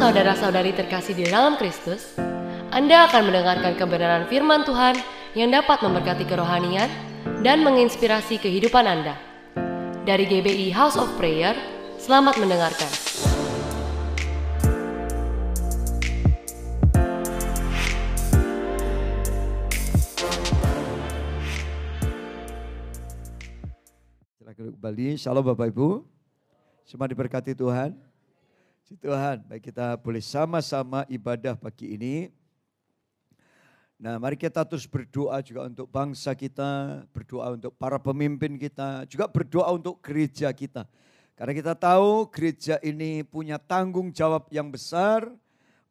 saudara-saudari 0.00 0.72
terkasih 0.72 1.12
di 1.12 1.28
dalam 1.28 1.60
Kristus, 1.60 2.16
Anda 2.72 3.04
akan 3.04 3.28
mendengarkan 3.28 3.76
kebenaran 3.76 4.24
firman 4.32 4.64
Tuhan 4.64 4.96
yang 5.36 5.52
dapat 5.52 5.76
memberkati 5.84 6.24
kerohanian 6.24 6.88
dan 7.44 7.60
menginspirasi 7.60 8.40
kehidupan 8.40 8.88
Anda. 8.88 9.20
Dari 10.08 10.24
GBI 10.24 10.72
House 10.72 10.96
of 10.96 11.12
Prayer, 11.20 11.52
selamat 12.00 12.40
mendengarkan. 12.40 12.88
Silakan 24.40 24.64
kembali. 24.80 25.20
Shalom 25.20 25.44
Bapak 25.44 25.68
Ibu. 25.68 26.08
Semua 26.88 27.04
diberkati 27.04 27.52
Tuhan. 27.52 28.09
Si 28.90 28.98
Tuhan, 28.98 29.46
baik 29.46 29.70
kita 29.70 29.94
boleh 30.02 30.18
sama-sama 30.18 31.06
ibadah 31.06 31.54
pagi 31.54 31.94
ini. 31.94 32.26
Nah 34.02 34.18
mari 34.18 34.34
kita 34.34 34.66
terus 34.66 34.82
berdoa 34.82 35.38
juga 35.46 35.70
untuk 35.70 35.86
bangsa 35.86 36.34
kita, 36.34 37.06
berdoa 37.14 37.54
untuk 37.54 37.70
para 37.78 38.02
pemimpin 38.02 38.58
kita, 38.58 39.06
juga 39.06 39.30
berdoa 39.30 39.70
untuk 39.70 40.02
gereja 40.02 40.50
kita. 40.50 40.90
Karena 41.38 41.54
kita 41.54 41.78
tahu 41.78 42.34
gereja 42.34 42.82
ini 42.82 43.22
punya 43.22 43.62
tanggung 43.62 44.10
jawab 44.10 44.50
yang 44.50 44.74
besar 44.74 45.22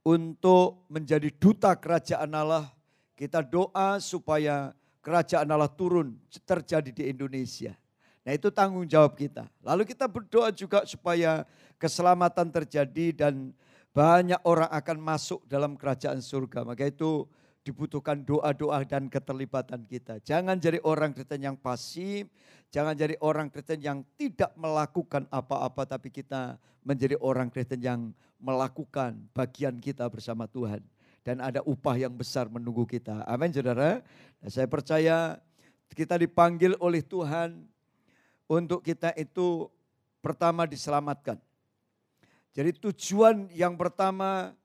untuk 0.04 0.84
menjadi 0.92 1.32
duta 1.40 1.72
kerajaan 1.80 2.36
Allah. 2.36 2.68
Kita 3.16 3.40
doa 3.40 4.04
supaya 4.04 4.76
kerajaan 5.00 5.48
Allah 5.48 5.72
turun 5.72 6.20
terjadi 6.44 6.92
di 6.92 7.08
Indonesia. 7.08 7.79
Nah 8.30 8.38
itu 8.38 8.54
tanggung 8.54 8.86
jawab 8.86 9.18
kita. 9.18 9.50
Lalu 9.66 9.90
kita 9.90 10.06
berdoa 10.06 10.54
juga 10.54 10.86
supaya 10.86 11.50
keselamatan 11.82 12.54
terjadi 12.54 13.26
dan 13.26 13.50
banyak 13.90 14.38
orang 14.46 14.70
akan 14.70 15.02
masuk 15.02 15.42
dalam 15.50 15.74
kerajaan 15.74 16.22
surga. 16.22 16.62
Maka 16.62 16.94
itu 16.94 17.26
dibutuhkan 17.66 18.22
doa-doa 18.22 18.86
dan 18.86 19.10
keterlibatan 19.10 19.82
kita. 19.82 20.22
Jangan 20.22 20.62
jadi 20.62 20.78
orang 20.86 21.10
Kristen 21.10 21.42
yang 21.42 21.58
pasif, 21.58 22.30
jangan 22.70 22.94
jadi 22.94 23.18
orang 23.18 23.50
Kristen 23.50 23.82
yang 23.82 24.06
tidak 24.14 24.54
melakukan 24.54 25.26
apa-apa, 25.34 25.90
tapi 25.90 26.14
kita 26.14 26.62
menjadi 26.86 27.18
orang 27.26 27.50
Kristen 27.50 27.82
yang 27.82 28.14
melakukan 28.38 29.26
bagian 29.34 29.82
kita 29.82 30.06
bersama 30.06 30.46
Tuhan. 30.46 30.86
Dan 31.26 31.42
ada 31.42 31.66
upah 31.66 31.98
yang 31.98 32.14
besar 32.14 32.46
menunggu 32.46 32.86
kita. 32.86 33.26
Amin 33.26 33.50
saudara. 33.50 34.06
Nah, 34.38 34.50
saya 34.54 34.70
percaya 34.70 35.42
kita 35.98 36.14
dipanggil 36.22 36.78
oleh 36.78 37.02
Tuhan 37.02 37.66
untuk 38.50 38.82
kita 38.82 39.14
itu 39.14 39.70
pertama 40.26 40.66
diselamatkan. 40.66 41.38
Jadi 42.50 42.74
tujuan 42.82 43.46
yang 43.54 43.78
pertama 43.78 44.58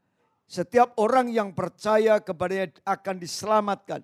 setiap 0.49 0.97
orang 0.97 1.29
yang 1.29 1.53
percaya 1.53 2.17
kepadanya 2.17 2.73
akan 2.83 3.17
diselamatkan. 3.21 4.01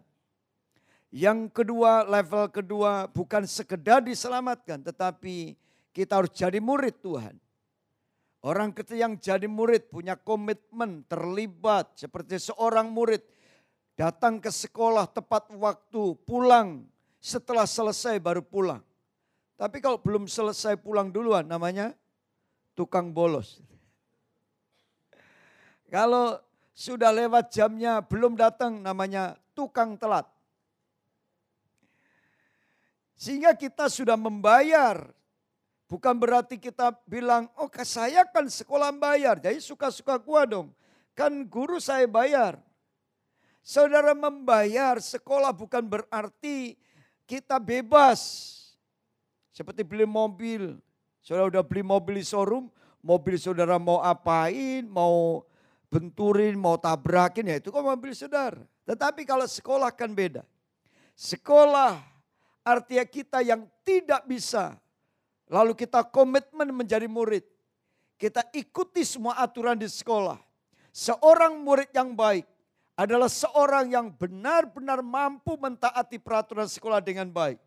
Yang 1.11 1.50
kedua, 1.50 2.06
level 2.06 2.47
kedua 2.53 3.11
bukan 3.11 3.42
sekedar 3.48 4.05
diselamatkan 4.05 4.84
tetapi 4.84 5.59
kita 5.91 6.22
harus 6.22 6.31
jadi 6.31 6.61
murid 6.62 7.00
Tuhan. 7.03 7.34
Orang 8.41 8.72
kecil 8.72 9.05
yang 9.05 9.15
jadi 9.20 9.44
murid 9.44 9.92
punya 9.92 10.17
komitmen 10.17 11.05
terlibat 11.11 11.92
seperti 11.98 12.41
seorang 12.41 12.89
murid 12.89 13.20
datang 13.98 14.41
ke 14.41 14.48
sekolah 14.48 15.05
tepat 15.12 15.53
waktu, 15.53 16.17
pulang 16.25 16.89
setelah 17.20 17.69
selesai 17.69 18.17
baru 18.17 18.41
pulang. 18.41 18.81
Tapi 19.61 19.77
kalau 19.84 20.00
belum 20.00 20.25
selesai 20.25 20.80
pulang 20.80 21.12
duluan 21.12 21.44
namanya 21.44 21.92
tukang 22.72 23.12
bolos. 23.12 23.61
Kalau 25.92 26.41
sudah 26.72 27.12
lewat 27.12 27.53
jamnya 27.53 28.00
belum 28.00 28.41
datang 28.41 28.81
namanya 28.81 29.37
tukang 29.53 30.00
telat. 30.00 30.25
Sehingga 33.20 33.53
kita 33.53 33.93
sudah 33.93 34.16
membayar. 34.16 35.12
Bukan 35.93 36.16
berarti 36.16 36.56
kita 36.56 36.97
bilang, 37.04 37.53
oh 37.60 37.69
saya 37.84 38.25
kan 38.25 38.49
sekolah 38.49 38.94
bayar, 38.97 39.43
jadi 39.43 39.60
suka-suka 39.60 40.16
gua 40.16 40.49
dong. 40.49 40.72
Kan 41.12 41.44
guru 41.44 41.76
saya 41.76 42.09
bayar. 42.09 42.56
Saudara 43.60 44.16
membayar 44.16 44.97
sekolah 45.03 45.53
bukan 45.53 45.84
berarti 45.84 46.81
kita 47.28 47.60
bebas. 47.60 48.56
Seperti 49.60 49.84
beli 49.84 50.09
mobil. 50.09 50.81
Saudara 51.21 51.53
udah 51.53 51.60
beli 51.60 51.84
mobil 51.84 52.16
di 52.16 52.25
showroom, 52.25 52.72
mobil 53.04 53.37
saudara 53.37 53.76
mau 53.76 54.00
apain, 54.00 54.88
mau 54.88 55.44
benturin, 55.93 56.56
mau 56.56 56.81
tabrakin, 56.81 57.44
ya 57.44 57.60
itu 57.60 57.69
kan 57.69 57.84
mobil 57.84 58.16
saudara. 58.16 58.56
Tetapi 58.88 59.28
kalau 59.28 59.44
sekolah 59.44 59.93
kan 59.93 60.16
beda. 60.16 60.49
Sekolah 61.12 62.00
artinya 62.65 63.04
kita 63.04 63.44
yang 63.44 63.69
tidak 63.84 64.25
bisa. 64.25 64.81
Lalu 65.53 65.76
kita 65.76 66.09
komitmen 66.09 66.72
menjadi 66.72 67.04
murid. 67.04 67.44
Kita 68.16 68.41
ikuti 68.56 69.04
semua 69.04 69.44
aturan 69.44 69.76
di 69.76 69.93
sekolah. 69.93 70.41
Seorang 70.88 71.60
murid 71.60 71.93
yang 71.93 72.16
baik 72.16 72.49
adalah 72.97 73.28
seorang 73.28 73.93
yang 73.93 74.09
benar-benar 74.09 75.04
mampu 75.04 75.53
mentaati 75.60 76.16
peraturan 76.16 76.65
sekolah 76.65 77.04
dengan 77.04 77.28
baik. 77.28 77.60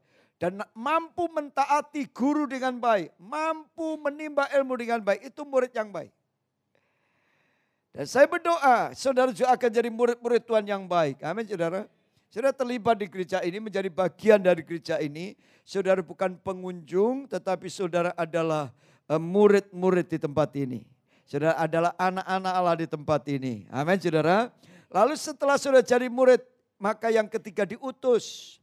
Dan 0.44 0.60
mampu 0.76 1.32
mentaati 1.32 2.04
guru 2.12 2.44
dengan 2.44 2.76
baik. 2.76 3.16
Mampu 3.16 3.96
menimba 3.96 4.52
ilmu 4.52 4.76
dengan 4.76 5.00
baik. 5.00 5.32
Itu 5.32 5.48
murid 5.48 5.72
yang 5.72 5.88
baik. 5.88 6.12
Dan 7.96 8.04
saya 8.04 8.28
berdoa, 8.28 8.92
saudara 8.92 9.32
juga 9.32 9.56
akan 9.56 9.70
jadi 9.72 9.88
murid-murid 9.88 10.44
Tuhan 10.44 10.68
yang 10.68 10.84
baik. 10.84 11.24
Amin 11.24 11.48
saudara. 11.48 11.88
Saudara 12.28 12.52
terlibat 12.52 13.00
di 13.00 13.08
gereja 13.08 13.40
ini, 13.40 13.64
menjadi 13.64 13.88
bagian 13.88 14.44
dari 14.44 14.68
gereja 14.68 15.00
ini. 15.00 15.40
Saudara 15.64 16.04
bukan 16.04 16.36
pengunjung, 16.36 17.24
tetapi 17.32 17.72
saudara 17.72 18.12
adalah 18.20 18.76
eh, 19.08 19.22
murid-murid 19.22 20.12
di 20.12 20.20
tempat 20.20 20.52
ini. 20.60 20.84
Saudara 21.24 21.56
adalah 21.56 21.96
anak-anak 21.96 22.52
Allah 22.52 22.76
di 22.84 22.88
tempat 22.92 23.24
ini. 23.32 23.64
Amin 23.72 23.96
saudara. 23.96 24.52
Lalu 24.92 25.16
setelah 25.16 25.56
saudara 25.56 25.88
jadi 25.88 26.12
murid, 26.12 26.44
maka 26.76 27.08
yang 27.16 27.32
ketiga 27.32 27.64
diutus. 27.64 28.60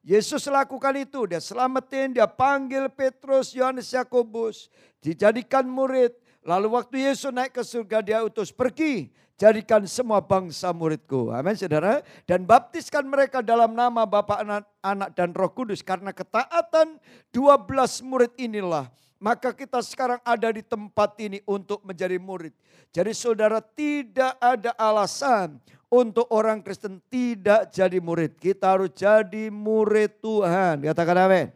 Yesus 0.00 0.48
lakukan 0.48 0.96
itu, 0.96 1.28
dia 1.28 1.40
selamatin, 1.44 2.16
dia 2.16 2.24
panggil 2.24 2.88
Petrus, 2.88 3.52
Yohanes, 3.52 3.92
Yakobus, 3.92 4.72
dijadikan 5.04 5.68
murid, 5.68 6.16
Lalu 6.40 6.72
waktu 6.72 7.04
Yesus 7.04 7.28
naik 7.28 7.52
ke 7.52 7.60
surga 7.60 8.00
dia 8.00 8.24
utus 8.24 8.48
pergi 8.48 9.12
jadikan 9.36 9.84
semua 9.84 10.24
bangsa 10.24 10.72
muridku. 10.72 11.28
Amin 11.32 11.52
saudara. 11.52 12.00
Dan 12.24 12.48
baptiskan 12.48 13.04
mereka 13.04 13.44
dalam 13.44 13.76
nama 13.76 14.08
Bapa 14.08 14.40
anak, 14.40 14.64
anak 14.80 15.12
dan 15.12 15.36
roh 15.36 15.52
kudus. 15.52 15.84
Karena 15.84 16.16
ketaatan 16.16 16.96
12 17.32 18.04
murid 18.04 18.32
inilah. 18.40 18.88
Maka 19.20 19.52
kita 19.52 19.84
sekarang 19.84 20.16
ada 20.24 20.48
di 20.48 20.64
tempat 20.64 21.12
ini 21.20 21.44
untuk 21.44 21.84
menjadi 21.84 22.16
murid. 22.16 22.56
Jadi 22.88 23.12
saudara 23.12 23.60
tidak 23.60 24.32
ada 24.40 24.72
alasan 24.80 25.60
untuk 25.90 26.30
orang 26.30 26.62
Kristen 26.62 27.02
tidak 27.10 27.74
jadi 27.74 27.98
murid. 27.98 28.38
Kita 28.38 28.78
harus 28.78 28.94
jadi 28.94 29.50
murid 29.50 30.22
Tuhan. 30.22 30.86
Katakan 30.86 31.18
amin. 31.26 31.46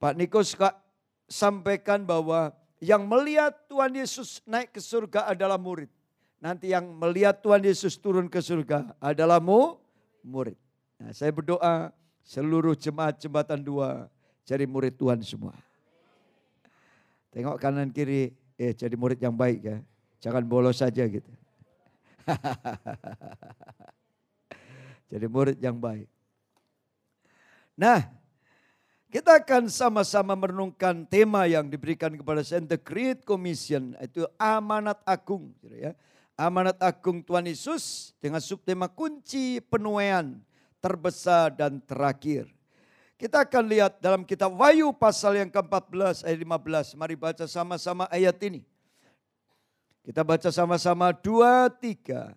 Pak 0.00 0.16
Niko 0.16 0.40
suka 0.40 0.72
sampaikan 1.28 2.02
bahwa 2.08 2.56
yang 2.80 3.04
melihat 3.04 3.52
Tuhan 3.68 3.92
Yesus 3.92 4.40
naik 4.48 4.72
ke 4.72 4.80
surga 4.80 5.28
adalah 5.28 5.60
murid. 5.60 5.92
Nanti 6.40 6.72
yang 6.72 6.88
melihat 6.96 7.44
Tuhan 7.44 7.60
Yesus 7.60 8.00
turun 8.00 8.24
ke 8.24 8.40
surga 8.40 8.96
adalah 8.96 9.36
mu, 9.36 9.76
murid. 10.24 10.56
Nah, 10.96 11.12
saya 11.12 11.28
berdoa 11.28 11.92
seluruh 12.24 12.72
jemaat 12.72 13.20
jembatan 13.20 13.60
dua 13.60 14.08
jadi 14.48 14.64
murid 14.64 14.96
Tuhan 14.96 15.20
semua. 15.20 15.52
Tengok 17.28 17.60
kanan 17.60 17.92
kiri, 17.92 18.32
eh 18.56 18.72
jadi 18.72 18.96
murid 18.96 19.20
yang 19.20 19.36
baik 19.36 19.60
ya. 19.60 19.76
Jangan 20.24 20.48
bolos 20.48 20.80
saja 20.80 21.04
gitu. 21.04 21.28
jadi 25.10 25.26
murid 25.26 25.58
yang 25.58 25.78
baik. 25.78 26.06
Nah, 27.74 28.06
kita 29.10 29.42
akan 29.42 29.66
sama-sama 29.66 30.38
merenungkan 30.38 31.02
tema 31.02 31.42
yang 31.50 31.66
diberikan 31.66 32.14
kepada 32.14 32.46
saya, 32.46 32.62
The 32.62 32.78
Great 32.78 33.26
Commission, 33.26 33.98
itu 33.98 34.22
amanat 34.38 35.02
agung. 35.02 35.50
Gitu 35.58 35.90
ya. 35.90 35.92
Amanat 36.38 36.78
agung 36.78 37.18
Tuhan 37.26 37.50
Yesus 37.50 38.14
dengan 38.22 38.38
subtema 38.38 38.86
kunci 38.86 39.58
penuaian 39.66 40.38
terbesar 40.78 41.58
dan 41.58 41.82
terakhir. 41.82 42.46
Kita 43.18 43.44
akan 43.44 43.68
lihat 43.68 44.00
dalam 44.00 44.24
kitab 44.24 44.56
Wahyu 44.56 44.96
pasal 44.96 45.42
yang 45.42 45.50
ke-14 45.52 46.24
ayat 46.24 46.38
15. 46.40 46.96
Mari 46.96 47.14
baca 47.18 47.44
sama-sama 47.44 48.08
ayat 48.08 48.38
ini. 48.46 48.64
Kita 50.10 50.26
baca 50.26 50.50
sama-sama 50.50 51.14
dua, 51.14 51.70
tiga. 51.70 52.34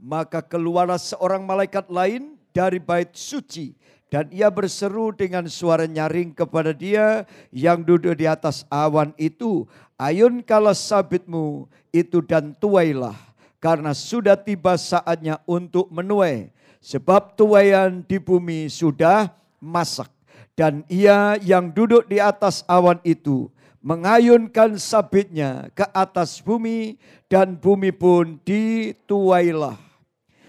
Maka 0.00 0.40
keluarlah 0.40 0.96
seorang 0.96 1.44
malaikat 1.44 1.92
lain 1.92 2.40
dari 2.48 2.80
bait 2.80 3.12
suci 3.12 3.76
dan 4.08 4.32
ia 4.32 4.48
berseru 4.48 5.12
dengan 5.12 5.44
suara 5.44 5.84
nyaring 5.84 6.32
kepada 6.32 6.72
dia 6.72 7.28
yang 7.52 7.84
duduk 7.84 8.16
di 8.16 8.24
atas 8.24 8.64
awan 8.72 9.12
itu. 9.20 9.68
Ayunkanlah 10.00 10.72
sabitmu 10.72 11.68
itu 11.92 12.24
dan 12.24 12.56
tuailah 12.56 13.20
karena 13.60 13.92
sudah 13.92 14.40
tiba 14.40 14.72
saatnya 14.80 15.44
untuk 15.44 15.92
menuai. 15.92 16.56
Sebab 16.80 17.36
tuaian 17.36 18.00
di 18.00 18.16
bumi 18.16 18.72
sudah 18.72 19.28
masak. 19.60 20.08
Dan 20.56 20.88
ia 20.88 21.36
yang 21.44 21.68
duduk 21.68 22.08
di 22.08 22.16
atas 22.16 22.64
awan 22.64 22.96
itu 23.04 23.52
mengayunkan 23.84 24.80
sabitnya 24.80 25.68
ke 25.76 25.84
atas 25.92 26.40
bumi 26.40 26.96
dan 27.28 27.52
bumi 27.52 27.92
pun 27.92 28.40
dituailah. 28.40 29.76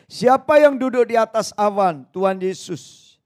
Siapa 0.08 0.64
yang 0.64 0.80
duduk 0.80 1.12
di 1.12 1.20
atas 1.20 1.52
awan? 1.60 2.08
Tuhan 2.16 2.40
Yesus. 2.40 3.20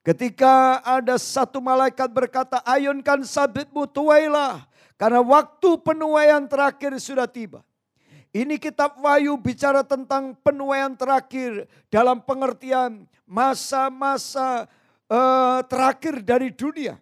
Ketika 0.00 0.80
ada 0.80 1.20
satu 1.20 1.60
malaikat 1.60 2.08
berkata, 2.08 2.64
ayunkan 2.64 3.20
sabitmu 3.20 3.84
tuailah. 3.84 4.64
Karena 4.96 5.20
waktu 5.20 5.76
penuaian 5.84 6.40
terakhir 6.48 6.96
sudah 6.96 7.28
tiba. 7.28 7.60
Ini 8.32 8.56
kitab 8.56 8.96
Wahyu 8.96 9.36
bicara 9.36 9.84
tentang 9.84 10.38
penuaian 10.40 10.94
terakhir 10.96 11.68
dalam 11.92 12.22
pengertian 12.22 13.04
masa-masa 13.28 14.70
uh, 15.10 15.60
terakhir 15.68 16.22
dari 16.24 16.48
dunia. 16.48 16.96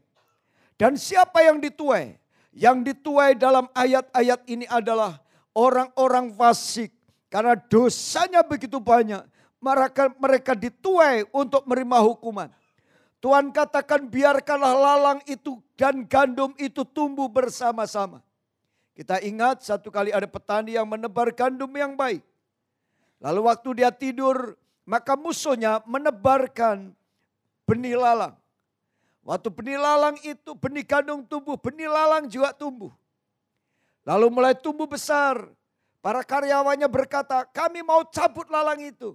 Dan 0.75 0.97
siapa 0.97 1.45
yang 1.45 1.61
dituai? 1.61 2.17
Yang 2.59 2.91
dituai 2.91 3.39
dalam 3.39 3.71
ayat-ayat 3.71 4.43
ini 4.51 4.67
adalah 4.67 5.23
orang-orang 5.55 6.35
fasik. 6.35 6.91
Karena 7.31 7.55
dosanya 7.55 8.43
begitu 8.43 8.83
banyak. 8.83 9.23
Mereka, 9.63 10.19
mereka 10.19 10.53
dituai 10.59 11.31
untuk 11.31 11.63
menerima 11.71 11.99
hukuman. 12.03 12.51
Tuhan 13.23 13.51
katakan 13.55 14.07
biarkanlah 14.11 14.75
lalang 14.75 15.21
itu 15.27 15.59
dan 15.75 16.07
gandum 16.07 16.55
itu 16.59 16.87
tumbuh 16.87 17.27
bersama-sama. 17.27 18.23
Kita 18.95 19.23
ingat 19.23 19.63
satu 19.63 19.91
kali 19.95 20.11
ada 20.11 20.27
petani 20.27 20.75
yang 20.75 20.87
menebar 20.87 21.31
gandum 21.35 21.71
yang 21.75 21.95
baik. 21.95 22.23
Lalu 23.19 23.41
waktu 23.51 23.69
dia 23.83 23.91
tidur, 23.91 24.55
maka 24.87 25.19
musuhnya 25.19 25.83
menebarkan 25.87 26.95
benih 27.67 27.99
lalang. 27.99 28.38
Waktu 29.29 29.53
benih 29.53 29.77
lalang 29.77 30.17
itu, 30.25 30.57
benih 30.57 30.89
gandum 30.89 31.21
tumbuh, 31.21 31.61
benih 31.61 31.85
lalang 31.85 32.25
juga 32.33 32.49
tumbuh. 32.57 32.89
Lalu 34.09 34.33
mulai 34.33 34.57
tumbuh 34.57 34.89
besar. 34.89 35.53
Para 36.01 36.25
karyawannya 36.25 36.89
berkata, 36.89 37.45
kami 37.53 37.85
mau 37.85 38.09
cabut 38.09 38.49
lalang 38.49 38.81
itu. 38.81 39.13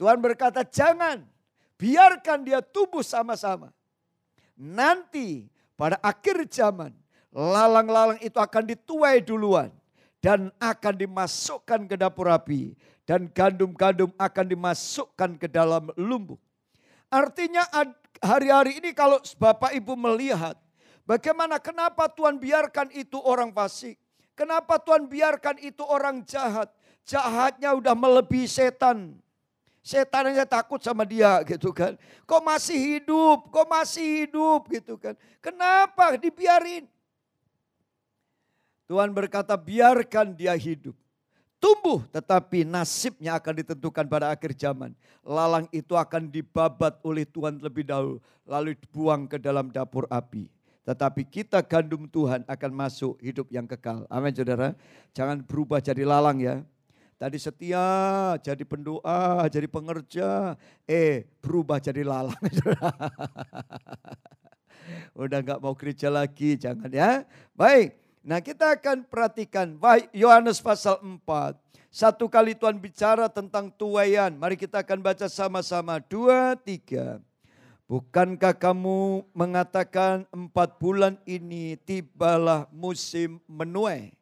Tuhan 0.00 0.16
berkata, 0.16 0.64
jangan. 0.64 1.28
Biarkan 1.76 2.40
dia 2.40 2.64
tumbuh 2.64 3.04
sama-sama. 3.04 3.68
Nanti 4.56 5.52
pada 5.76 6.00
akhir 6.00 6.48
zaman, 6.48 6.96
lalang-lalang 7.28 8.16
itu 8.24 8.40
akan 8.40 8.64
dituai 8.64 9.20
duluan 9.20 9.68
dan 10.24 10.48
akan 10.56 10.94
dimasukkan 10.96 11.84
ke 11.84 12.00
dapur 12.00 12.32
api 12.32 12.72
dan 13.04 13.28
gandum-gandum 13.28 14.08
akan 14.16 14.46
dimasukkan 14.48 15.36
ke 15.36 15.52
dalam 15.52 15.92
lumbung. 16.00 16.40
Artinya 17.12 17.68
hari-hari 18.22 18.78
ini 18.78 18.94
kalau 18.94 19.18
Bapak 19.40 19.74
Ibu 19.74 19.96
melihat 19.98 20.54
bagaimana 21.08 21.58
kenapa 21.58 22.06
Tuhan 22.10 22.38
biarkan 22.38 22.92
itu 22.94 23.18
orang 23.22 23.50
fasik. 23.50 23.98
Kenapa 24.34 24.82
Tuhan 24.82 25.06
biarkan 25.06 25.62
itu 25.62 25.86
orang 25.86 26.26
jahat. 26.26 26.66
Jahatnya 27.06 27.70
udah 27.78 27.94
melebihi 27.94 28.50
setan. 28.50 29.14
Setan 29.84 30.32
takut 30.48 30.80
sama 30.80 31.04
dia 31.06 31.38
gitu 31.46 31.70
kan. 31.70 31.94
Kok 32.24 32.42
masih 32.42 32.78
hidup, 32.98 33.52
kok 33.52 33.68
masih 33.68 34.24
hidup 34.24 34.66
gitu 34.72 34.96
kan. 34.96 35.14
Kenapa 35.38 36.16
dibiarin? 36.16 36.88
Tuhan 38.88 39.12
berkata 39.12 39.54
biarkan 39.54 40.32
dia 40.32 40.56
hidup. 40.56 40.96
Tumbuh 41.64 42.04
tetapi 42.12 42.68
nasibnya 42.68 43.40
akan 43.40 43.64
ditentukan 43.64 44.04
pada 44.04 44.36
akhir 44.36 44.52
zaman. 44.52 44.92
Lalang 45.24 45.64
itu 45.72 45.96
akan 45.96 46.28
dibabat 46.28 47.00
oleh 47.00 47.24
Tuhan 47.24 47.56
lebih 47.56 47.88
dahulu. 47.88 48.20
Lalu 48.44 48.76
dibuang 48.76 49.24
ke 49.24 49.40
dalam 49.40 49.72
dapur 49.72 50.04
api. 50.12 50.44
Tetapi 50.84 51.24
kita 51.24 51.64
gandum 51.64 52.04
Tuhan 52.04 52.44
akan 52.44 52.70
masuk 52.76 53.16
hidup 53.24 53.48
yang 53.48 53.64
kekal. 53.64 54.04
Amin 54.12 54.36
saudara. 54.36 54.76
Jangan 55.16 55.40
berubah 55.40 55.80
jadi 55.80 56.04
lalang 56.04 56.44
ya. 56.44 56.60
Tadi 57.16 57.40
setia, 57.40 58.36
jadi 58.44 58.60
pendoa, 58.68 59.48
jadi 59.48 59.64
pengerja. 59.64 60.60
Eh 60.84 61.24
berubah 61.40 61.80
jadi 61.80 62.04
lalang. 62.04 62.36
Udah 65.16 65.40
nggak 65.40 65.64
mau 65.64 65.72
gereja 65.72 66.12
lagi, 66.12 66.60
jangan 66.60 66.92
ya. 66.92 67.24
Baik, 67.56 67.96
Nah 68.24 68.40
kita 68.40 68.72
akan 68.72 69.04
perhatikan 69.04 69.76
Yohanes 70.16 70.56
pasal 70.56 70.96
4. 70.96 71.20
Satu 71.92 72.24
kali 72.24 72.56
Tuhan 72.56 72.80
bicara 72.80 73.28
tentang 73.28 73.68
tuayan. 73.68 74.32
Mari 74.32 74.56
kita 74.56 74.80
akan 74.80 75.04
baca 75.04 75.28
sama-sama. 75.28 76.00
Dua, 76.00 76.56
tiga. 76.56 77.20
Bukankah 77.84 78.56
kamu 78.56 79.28
mengatakan 79.36 80.24
empat 80.32 80.80
bulan 80.80 81.20
ini 81.28 81.76
tibalah 81.84 82.64
musim 82.72 83.44
menuai. 83.44 84.16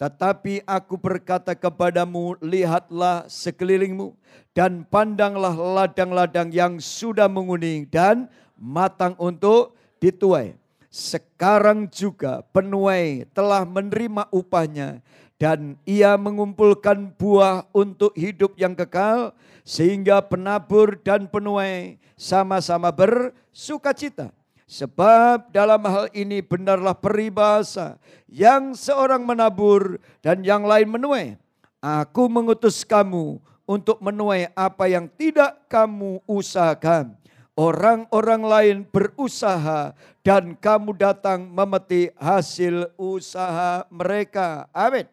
Tetapi 0.00 0.64
aku 0.64 0.96
berkata 0.96 1.52
kepadamu, 1.52 2.40
lihatlah 2.40 3.28
sekelilingmu 3.28 4.16
dan 4.56 4.80
pandanglah 4.88 5.52
ladang-ladang 5.52 6.48
yang 6.48 6.80
sudah 6.80 7.28
menguning 7.28 7.84
dan 7.84 8.32
matang 8.56 9.12
untuk 9.20 9.76
dituai 10.00 10.56
sekarang 10.96 11.92
juga 11.92 12.40
penuai 12.56 13.28
telah 13.36 13.68
menerima 13.68 14.32
upahnya 14.32 15.04
dan 15.36 15.76
ia 15.84 16.16
mengumpulkan 16.16 17.12
buah 17.20 17.68
untuk 17.76 18.16
hidup 18.16 18.56
yang 18.56 18.72
kekal 18.72 19.36
sehingga 19.60 20.24
penabur 20.24 20.96
dan 21.04 21.28
penuai 21.28 22.00
sama-sama 22.16 22.88
bersuka 22.88 23.92
cita. 23.92 24.32
Sebab 24.64 25.52
dalam 25.52 25.84
hal 25.84 26.08
ini 26.16 26.40
benarlah 26.40 26.96
peribahasa 26.96 28.00
yang 28.26 28.72
seorang 28.72 29.20
menabur 29.22 30.00
dan 30.24 30.40
yang 30.42 30.64
lain 30.64 30.88
menuai. 30.88 31.36
Aku 31.78 32.26
mengutus 32.26 32.82
kamu 32.82 33.36
untuk 33.68 34.00
menuai 34.00 34.48
apa 34.56 34.88
yang 34.88 35.06
tidak 35.12 35.60
kamu 35.68 36.24
usahakan 36.24 37.14
orang-orang 37.56 38.42
lain 38.44 38.76
berusaha 38.84 39.96
dan 40.20 40.54
kamu 40.54 40.92
datang 40.94 41.48
memetik 41.48 42.12
hasil 42.20 42.92
usaha 43.00 43.88
mereka. 43.88 44.68
Amin. 44.70 45.08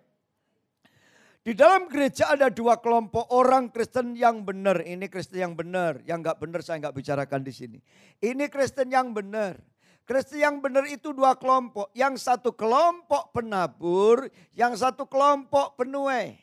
Di 1.44 1.52
dalam 1.52 1.92
gereja 1.92 2.32
ada 2.32 2.48
dua 2.48 2.80
kelompok 2.80 3.28
orang 3.28 3.68
Kristen 3.68 4.16
yang 4.16 4.48
benar. 4.48 4.80
Ini 4.80 5.12
Kristen 5.12 5.44
yang 5.44 5.56
benar. 5.60 6.00
Yang 6.08 6.24
enggak 6.24 6.40
benar 6.40 6.60
saya 6.64 6.80
enggak 6.80 6.96
bicarakan 6.96 7.42
di 7.44 7.52
sini. 7.52 7.80
Ini 8.24 8.48
Kristen 8.48 8.88
yang 8.88 9.12
benar. 9.12 9.60
Kristen 10.08 10.40
yang 10.40 10.64
benar 10.64 10.88
itu 10.88 11.12
dua 11.12 11.36
kelompok. 11.36 11.92
Yang 11.92 12.24
satu 12.24 12.56
kelompok 12.56 13.36
penabur, 13.36 14.32
yang 14.56 14.72
satu 14.76 15.04
kelompok 15.04 15.76
penuai. 15.76 16.43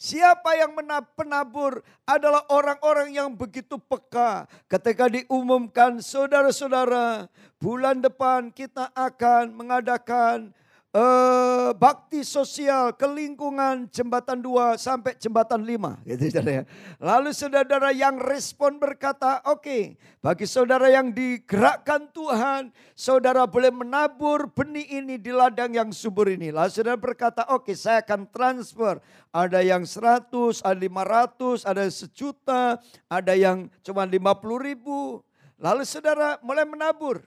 Siapa 0.00 0.56
yang 0.56 0.72
penabur 1.12 1.84
adalah 2.08 2.48
orang-orang 2.48 3.12
yang 3.12 3.36
begitu 3.36 3.76
peka. 3.76 4.48
Ketika 4.64 5.12
diumumkan 5.12 6.00
saudara-saudara 6.00 7.28
bulan 7.60 8.00
depan 8.00 8.48
kita 8.48 8.88
akan 8.96 9.52
mengadakan 9.52 10.56
uh, 10.94 11.70
bakti 11.74 12.26
sosial 12.26 12.94
ke 12.94 13.06
lingkungan 13.06 13.86
jembatan 13.90 14.42
2 14.42 14.74
sampai 14.78 15.14
jembatan 15.18 15.62
5 15.62 15.98
gitu 16.08 16.24
saudara 16.30 16.50
ya. 16.50 16.62
Lalu 16.98 17.30
saudara 17.34 17.90
yang 17.94 18.16
respon 18.18 18.78
berkata, 18.82 19.42
"Oke, 19.46 19.62
okay, 19.62 19.82
bagi 20.22 20.46
saudara 20.46 20.90
yang 20.90 21.14
digerakkan 21.14 22.10
Tuhan, 22.10 22.74
saudara 22.94 23.46
boleh 23.46 23.70
menabur 23.70 24.50
benih 24.50 24.86
ini 25.02 25.14
di 25.16 25.30
ladang 25.30 25.74
yang 25.74 25.90
subur 25.94 26.30
ini." 26.30 26.50
Lalu 26.50 26.70
saudara 26.70 26.98
berkata, 26.98 27.42
"Oke, 27.50 27.72
okay, 27.72 27.76
saya 27.78 28.02
akan 28.02 28.26
transfer. 28.30 28.98
Ada 29.30 29.62
yang 29.62 29.86
100, 29.86 30.58
ada 30.66 30.78
500, 30.78 31.62
ada 31.62 31.84
sejuta, 31.86 32.82
ada 33.06 33.32
yang 33.38 33.70
cuma 33.86 34.02
50 34.02 34.58
ribu." 34.58 35.22
Lalu 35.60 35.84
saudara 35.84 36.40
mulai 36.40 36.64
menabur. 36.64 37.20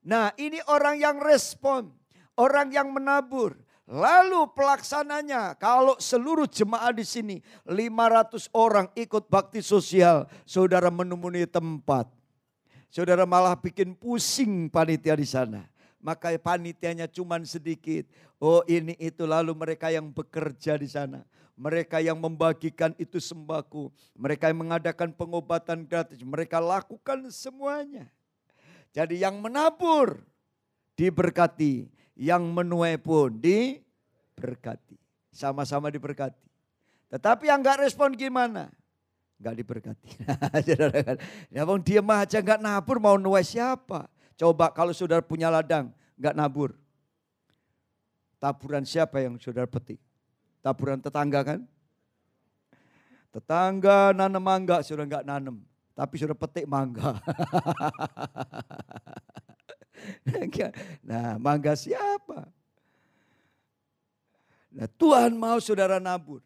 Nah, 0.00 0.32
ini 0.40 0.62
orang 0.70 0.96
yang 0.96 1.18
respon 1.20 1.99
orang 2.40 2.72
yang 2.72 2.88
menabur. 2.88 3.52
Lalu 3.90 4.46
pelaksananya, 4.54 5.58
kalau 5.58 5.98
seluruh 5.98 6.46
jemaah 6.46 6.94
di 6.94 7.02
sini 7.02 7.36
500 7.66 8.46
orang 8.54 8.86
ikut 8.94 9.26
bakti 9.26 9.60
sosial, 9.60 10.30
saudara 10.46 10.88
menemui 10.88 11.42
tempat. 11.44 12.06
Saudara 12.86 13.26
malah 13.26 13.58
bikin 13.58 13.92
pusing 13.98 14.70
panitia 14.70 15.18
di 15.18 15.26
sana. 15.26 15.66
Maka 15.98 16.32
panitianya 16.38 17.10
cuma 17.10 17.36
sedikit. 17.42 18.06
Oh 18.38 18.64
ini 18.70 18.94
itu 18.96 19.26
lalu 19.26 19.52
mereka 19.52 19.90
yang 19.90 20.08
bekerja 20.10 20.78
di 20.78 20.86
sana. 20.86 21.26
Mereka 21.58 22.00
yang 22.00 22.16
membagikan 22.16 22.96
itu 22.96 23.20
sembako. 23.20 23.92
Mereka 24.16 24.48
yang 24.48 24.64
mengadakan 24.64 25.12
pengobatan 25.12 25.84
gratis. 25.84 26.22
Mereka 26.24 26.56
lakukan 26.56 27.28
semuanya. 27.28 28.08
Jadi 28.90 29.22
yang 29.22 29.38
menabur 29.38 30.24
diberkati 30.98 31.99
yang 32.20 32.44
menuai 32.44 33.00
pun 33.00 33.32
di 33.32 33.80
berkati. 34.36 35.00
Sama-sama 35.32 35.88
diberkati. 35.88 36.44
Tetapi 37.08 37.48
yang 37.48 37.64
nggak 37.64 37.88
respon 37.88 38.12
gimana? 38.12 38.68
Nggak 39.40 39.56
diberkati. 39.56 40.08
ya 41.56 41.64
bang 41.64 41.80
dia 41.80 42.04
mah 42.04 42.28
aja 42.28 42.44
nggak 42.44 42.60
nabur 42.60 43.00
mau 43.00 43.16
nuai 43.16 43.40
siapa? 43.40 44.04
Coba 44.36 44.68
kalau 44.68 44.92
saudara 44.92 45.24
punya 45.24 45.48
ladang 45.48 45.88
nggak 46.20 46.36
nabur. 46.36 46.76
Taburan 48.36 48.84
siapa 48.84 49.24
yang 49.24 49.40
saudara 49.40 49.64
petik? 49.64 49.96
Taburan 50.60 51.00
tetangga 51.00 51.40
kan? 51.40 51.64
Tetangga 53.32 54.12
nanam 54.12 54.44
mangga 54.44 54.84
sudah 54.84 55.08
nggak 55.08 55.24
nanam, 55.24 55.64
tapi 55.96 56.20
sudah 56.20 56.36
petik 56.36 56.68
mangga. 56.68 57.16
nah, 61.06 61.36
mangga 61.36 61.74
siapa? 61.74 62.48
Nah, 64.70 64.86
Tuhan 64.94 65.34
mau 65.34 65.58
saudara 65.58 65.98
nabur. 65.98 66.40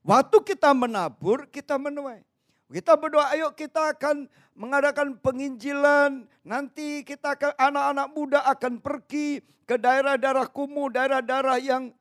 Waktu 0.00 0.36
kita 0.56 0.72
menabur, 0.72 1.44
kita 1.52 1.76
menuai. 1.76 2.24
Kita 2.70 2.94
berdoa, 2.96 3.34
ayo 3.34 3.50
kita 3.52 3.92
akan 3.98 4.30
mengadakan 4.56 5.18
penginjilan. 5.18 6.24
Nanti 6.46 7.02
kita 7.04 7.36
akan, 7.36 7.52
anak-anak 7.58 8.08
muda 8.14 8.40
akan 8.46 8.78
pergi 8.80 9.42
ke 9.66 9.76
daerah-daerah 9.76 10.48
kumuh, 10.48 10.88
daerah-daerah 10.88 11.58
yang 11.60 11.92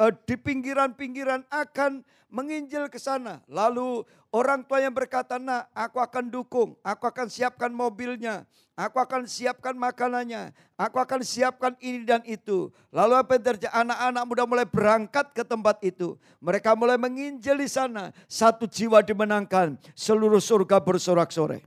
uh, 0.00 0.12
di 0.24 0.36
pinggiran-pinggiran 0.36 1.44
akan 1.48 2.04
menginjil 2.28 2.88
ke 2.90 3.00
sana. 3.00 3.40
Lalu 3.48 4.04
orang 4.34 4.64
tua 4.66 4.82
yang 4.82 4.92
berkata, 4.92 5.40
nak 5.40 5.70
aku 5.72 6.02
akan 6.02 6.28
dukung, 6.28 6.76
aku 6.84 7.08
akan 7.08 7.30
siapkan 7.30 7.70
mobilnya, 7.72 8.44
aku 8.76 8.98
akan 9.00 9.24
siapkan 9.24 9.72
makanannya, 9.72 10.52
aku 10.76 11.00
akan 11.00 11.22
siapkan 11.22 11.72
ini 11.80 12.04
dan 12.04 12.20
itu. 12.26 12.68
Lalu 12.92 13.14
apa 13.16 13.30
yang 13.38 13.44
terjadi? 13.54 13.72
Anak-anak 13.72 14.24
muda 14.26 14.42
mulai 14.44 14.66
berangkat 14.68 15.32
ke 15.32 15.42
tempat 15.46 15.80
itu. 15.86 16.18
Mereka 16.42 16.76
mulai 16.76 16.98
menginjil 17.00 17.56
di 17.56 17.68
sana. 17.70 18.12
Satu 18.28 18.68
jiwa 18.68 19.00
dimenangkan, 19.00 19.78
seluruh 19.96 20.42
surga 20.42 20.82
bersorak-sorai. 20.82 21.64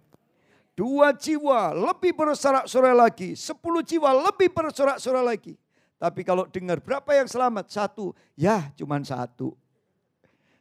Dua 0.78 1.12
jiwa 1.12 1.76
lebih 1.76 2.16
bersorak-sorai 2.16 2.96
lagi. 2.96 3.36
Sepuluh 3.36 3.84
jiwa 3.84 4.16
lebih 4.16 4.48
bersorak-sorai 4.48 5.28
lagi. 5.28 5.60
Tapi 6.00 6.24
kalau 6.24 6.48
dengar 6.48 6.80
berapa 6.80 7.12
yang 7.12 7.28
selamat? 7.28 7.68
Satu. 7.68 8.16
Ya 8.40 8.72
cuman 8.80 9.04
satu. 9.04 9.52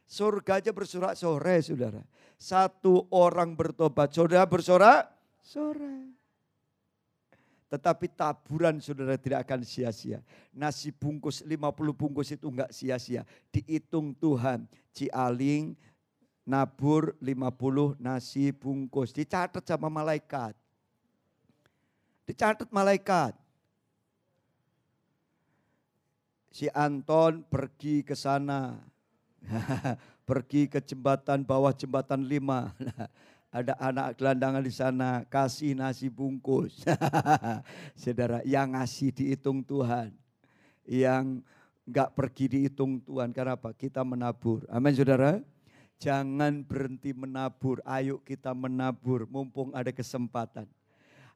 Surga 0.03 0.59
aja 0.59 0.75
bersorak 0.75 1.15
sore 1.15 1.63
saudara. 1.63 2.03
Satu 2.35 3.07
orang 3.07 3.55
bertobat. 3.55 4.11
Saudara 4.11 4.43
bersorak 4.43 5.07
sore. 5.39 6.11
Tetapi 7.71 8.11
taburan 8.11 8.83
saudara 8.83 9.15
tidak 9.15 9.47
akan 9.47 9.63
sia-sia. 9.63 10.19
Nasi 10.51 10.91
bungkus 10.91 11.39
50 11.47 11.55
bungkus 11.95 12.35
itu 12.35 12.51
enggak 12.51 12.75
sia-sia. 12.75 13.23
Dihitung 13.47 14.11
Tuhan. 14.19 14.67
Cialing 14.91 15.71
nabur 16.43 17.15
50 17.23 17.95
nasi 17.95 18.51
bungkus. 18.51 19.15
Dicatat 19.15 19.63
sama 19.63 19.87
malaikat. 19.87 20.51
Dicatat 22.27 22.67
malaikat 22.75 23.39
si 26.59 26.67
Anton 26.75 27.47
pergi 27.47 28.03
ke 28.03 28.11
sana. 28.19 28.75
pergi 30.27 30.67
ke 30.67 30.83
jembatan 30.83 31.47
bawah 31.47 31.71
jembatan 31.71 32.27
lima. 32.27 32.75
Ada 33.55 33.73
anak 33.81 34.19
gelandangan 34.19 34.61
di 34.61 34.69
sana, 34.69 35.25
kasih 35.25 35.73
nasi 35.73 36.05
bungkus. 36.11 36.83
Saudara, 37.97 38.43
yang 38.45 38.75
ngasih 38.77 39.09
dihitung 39.09 39.63
Tuhan. 39.65 40.13
Yang 40.85 41.41
enggak 41.87 42.09
pergi 42.13 42.45
dihitung 42.45 43.01
Tuhan. 43.01 43.33
Karena 43.33 43.57
apa? 43.57 43.73
Kita 43.73 44.05
menabur. 44.05 44.69
Amin 44.69 44.93
saudara. 44.93 45.41
Jangan 45.97 46.61
berhenti 46.61 47.09
menabur. 47.09 47.81
Ayo 47.89 48.21
kita 48.21 48.53
menabur 48.53 49.25
mumpung 49.25 49.73
ada 49.73 49.89
kesempatan. 49.89 50.69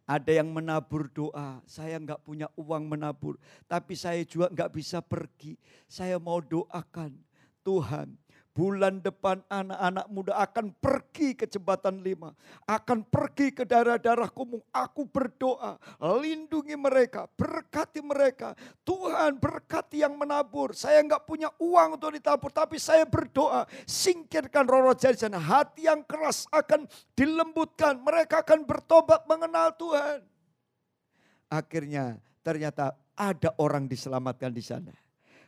Ada 0.04 0.44
yang 0.44 0.52
menabur 0.52 1.08
doa, 1.08 1.64
saya 1.64 1.96
nggak 1.96 2.28
punya 2.28 2.52
uang 2.60 2.92
menabur, 2.92 3.40
tapi 3.72 3.96
saya 3.96 4.20
juga 4.28 4.52
nggak 4.52 4.72
bisa 4.76 5.00
pergi. 5.00 5.56
Saya 5.88 6.20
mau 6.20 6.44
doakan 6.44 7.16
Tuhan, 7.64 8.12
Bulan 8.54 9.02
depan 9.02 9.42
anak-anak 9.50 10.06
muda 10.14 10.38
akan 10.38 10.78
pergi 10.78 11.34
ke 11.34 11.50
jembatan 11.50 12.06
lima. 12.06 12.38
Akan 12.70 13.02
pergi 13.02 13.50
ke 13.50 13.66
daerah-daerah 13.66 14.30
kumuh. 14.30 14.62
Aku 14.70 15.10
berdoa, 15.10 15.82
lindungi 16.22 16.78
mereka, 16.78 17.26
berkati 17.34 18.06
mereka. 18.06 18.54
Tuhan 18.86 19.42
berkati 19.42 20.06
yang 20.06 20.14
menabur. 20.14 20.78
Saya 20.78 21.02
nggak 21.02 21.26
punya 21.26 21.50
uang 21.58 21.98
untuk 21.98 22.14
ditabur, 22.14 22.54
tapi 22.54 22.78
saya 22.78 23.10
berdoa. 23.10 23.66
Singkirkan 23.90 24.70
roh-roh 24.70 24.94
jadi 24.94 25.18
sana. 25.18 25.42
Hati 25.42 25.90
yang 25.90 26.06
keras 26.06 26.46
akan 26.54 26.86
dilembutkan. 27.18 28.06
Mereka 28.06 28.46
akan 28.46 28.70
bertobat 28.70 29.26
mengenal 29.26 29.74
Tuhan. 29.74 30.22
Akhirnya 31.50 32.22
ternyata 32.46 32.94
ada 33.18 33.50
orang 33.58 33.90
diselamatkan 33.90 34.54
di 34.54 34.62
sana. 34.62 35.03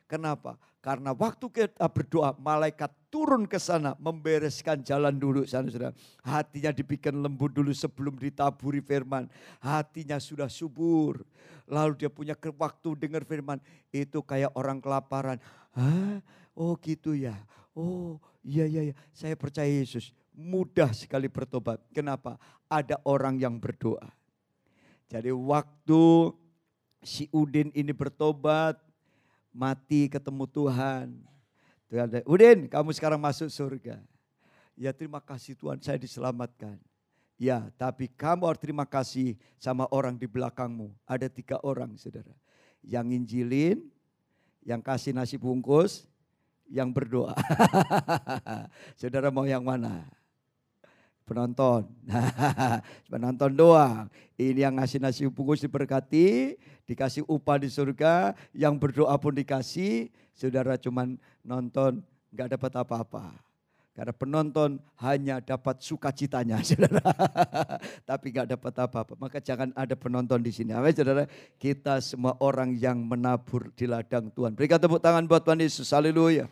Kenapa? 0.05 0.53
Karena 0.85 1.17
waktu 1.17 1.50
kita 1.50 1.89
berdoa, 1.89 2.38
malaikat 2.38 2.93
turun 3.09 3.50
ke 3.50 3.57
sana 3.57 3.97
membereskan 3.97 4.85
jalan 4.85 5.17
dulu 5.17 5.41
sudah. 5.41 5.89
Hatinya 6.21 6.69
dibikin 6.69 7.25
lembut 7.25 7.57
dulu 7.57 7.74
sebelum 7.74 8.13
ditaburi 8.21 8.85
firman. 8.85 9.25
Hatinya 9.57 10.21
sudah 10.21 10.45
subur. 10.45 11.25
Lalu 11.65 12.05
dia 12.05 12.09
punya 12.13 12.38
waktu 12.38 12.89
dengar 13.01 13.25
firman. 13.25 13.57
Itu 13.89 14.21
kayak 14.21 14.53
orang 14.53 14.77
kelaparan. 14.77 15.41
Hah? 15.74 16.21
Oh 16.53 16.77
gitu 16.77 17.17
ya. 17.17 17.33
Oh 17.74 18.21
iya 18.45 18.69
iya 18.69 18.93
iya. 18.93 18.95
Saya 19.09 19.33
percaya 19.33 19.65
Yesus. 19.65 20.13
Mudah 20.38 20.93
sekali 20.93 21.25
bertobat. 21.25 21.81
Kenapa? 21.89 22.38
Ada 22.69 23.01
orang 23.09 23.41
yang 23.41 23.57
berdoa. 23.57 24.05
Jadi 25.09 25.33
waktu 25.33 26.29
si 27.01 27.25
Udin 27.33 27.74
ini 27.74 27.89
bertobat, 27.89 28.85
mati 29.55 30.12
ketemu 30.12 30.43
Tuhan. 30.51 31.07
Tuhan, 31.88 32.07
Udin 32.27 32.67
kamu 32.67 32.91
sekarang 32.91 33.17
masuk 33.24 33.47
surga. 33.47 34.03
Ya 34.75 34.91
terima 34.91 35.24
kasih 35.24 35.55
Tuhan 35.55 35.79
saya 35.79 35.95
diselamatkan. 35.95 36.75
Ya 37.39 37.71
tapi 37.79 38.12
kamu 38.12 38.43
harus 38.51 38.59
terima 38.59 38.83
kasih 38.83 39.39
sama 39.55 39.88
orang 39.88 40.19
di 40.19 40.27
belakangmu. 40.27 40.91
Ada 41.07 41.31
tiga 41.31 41.55
orang 41.63 41.95
saudara. 41.95 42.35
Yang 42.83 43.07
injilin, 43.15 43.77
yang 44.59 44.83
kasih 44.83 45.15
nasi 45.15 45.39
bungkus, 45.39 46.03
yang 46.67 46.91
berdoa. 46.91 47.33
saudara 49.00 49.31
mau 49.31 49.47
yang 49.47 49.63
mana? 49.63 50.03
Penonton. 51.25 51.89
penonton 53.12 53.51
doang. 53.51 54.05
Ini 54.38 54.70
yang 54.70 54.77
ngasih 54.77 55.01
nasi 55.01 55.25
bungkus 55.27 55.65
diberkati, 55.65 56.55
dikasih 56.86 57.25
upah 57.25 57.58
di 57.60 57.67
surga, 57.67 58.38
yang 58.53 58.77
berdoa 58.77 59.17
pun 59.17 59.34
dikasih, 59.34 60.13
saudara 60.38 60.77
cuman 60.77 61.17
nonton 61.41 62.05
nggak 62.29 62.55
dapat 62.55 62.72
apa-apa. 62.77 63.46
Karena 63.96 64.12
penonton 64.12 64.75
hanya 65.00 65.39
dapat 65.39 65.79
sukacitanya, 65.79 66.60
saudara. 66.67 67.00
Tapi 68.03 68.25
nggak 68.36 68.60
dapat 68.60 68.74
apa-apa. 68.84 69.15
Maka 69.15 69.39
jangan 69.39 69.72
ada 69.72 69.96
penonton 69.96 70.44
di 70.44 70.51
sini. 70.51 70.75
Amin, 70.75 70.91
saudara. 70.91 71.24
Kita 71.55 72.03
semua 72.03 72.36
orang 72.44 72.75
yang 72.75 73.00
menabur 73.00 73.72
di 73.72 73.88
ladang 73.88 74.27
Tuhan. 74.36 74.51
Berikan 74.51 74.84
tepuk 74.84 75.00
tangan 75.00 75.24
buat 75.24 75.48
Tuhan 75.48 75.63
Yesus. 75.63 75.96
Haleluya. 75.96 76.51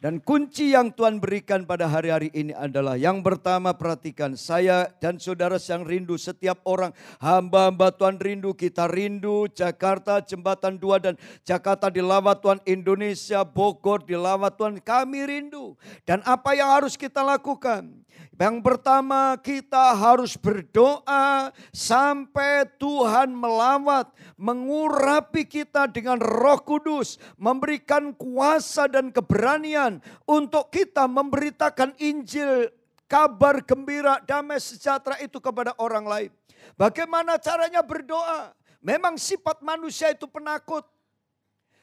Dan 0.00 0.16
kunci 0.16 0.72
yang 0.72 0.88
Tuhan 0.96 1.20
berikan 1.20 1.68
pada 1.68 1.84
hari-hari 1.84 2.32
ini 2.32 2.56
adalah 2.56 2.96
yang 2.96 3.20
pertama 3.20 3.76
perhatikan 3.76 4.32
saya 4.32 4.88
dan 4.96 5.20
saudara 5.20 5.60
yang 5.60 5.84
rindu 5.84 6.16
setiap 6.16 6.64
orang 6.64 6.88
hamba-hamba 7.20 7.92
Tuhan 7.92 8.16
rindu 8.16 8.56
kita 8.56 8.88
rindu 8.88 9.44
Jakarta 9.52 10.24
jembatan 10.24 10.80
dua 10.80 11.04
dan 11.04 11.20
Jakarta 11.44 11.92
dilawat 11.92 12.40
Tuhan 12.40 12.64
Indonesia 12.64 13.44
Bogor 13.44 14.00
dilawat 14.00 14.56
Tuhan 14.56 14.80
kami 14.80 15.20
rindu. 15.28 15.76
Dan 16.08 16.24
apa 16.24 16.56
yang 16.56 16.80
harus 16.80 16.96
kita 16.96 17.20
lakukan? 17.20 18.00
Yang 18.40 18.64
pertama 18.64 19.36
kita 19.36 19.92
harus 19.92 20.32
berdoa 20.32 21.52
sampai 21.76 22.64
Tuhan 22.80 23.36
melawat, 23.36 24.08
mengurapi 24.40 25.44
kita 25.44 25.84
dengan 25.84 26.16
roh 26.16 26.56
kudus, 26.64 27.20
memberikan 27.36 28.16
kuasa 28.16 28.88
dan 28.88 29.12
keberanian 29.12 29.89
untuk 30.28 30.70
kita 30.70 31.10
memberitakan 31.10 31.98
Injil 31.98 32.70
kabar 33.10 33.58
gembira 33.66 34.22
damai 34.22 34.62
sejahtera 34.62 35.18
itu 35.18 35.42
kepada 35.42 35.74
orang 35.82 36.06
lain. 36.06 36.30
Bagaimana 36.78 37.34
caranya 37.42 37.82
berdoa? 37.82 38.54
Memang 38.78 39.18
sifat 39.18 39.58
manusia 39.66 40.14
itu 40.14 40.30
penakut. 40.30 40.86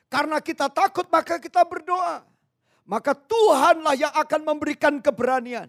Karena 0.07 0.39
kita 0.39 0.71
takut 0.71 1.03
maka 1.11 1.35
kita 1.35 1.67
berdoa. 1.67 2.23
Maka 2.87 3.11
Tuhanlah 3.11 3.99
yang 3.99 4.13
akan 4.15 4.41
memberikan 4.47 5.03
keberanian. 5.03 5.67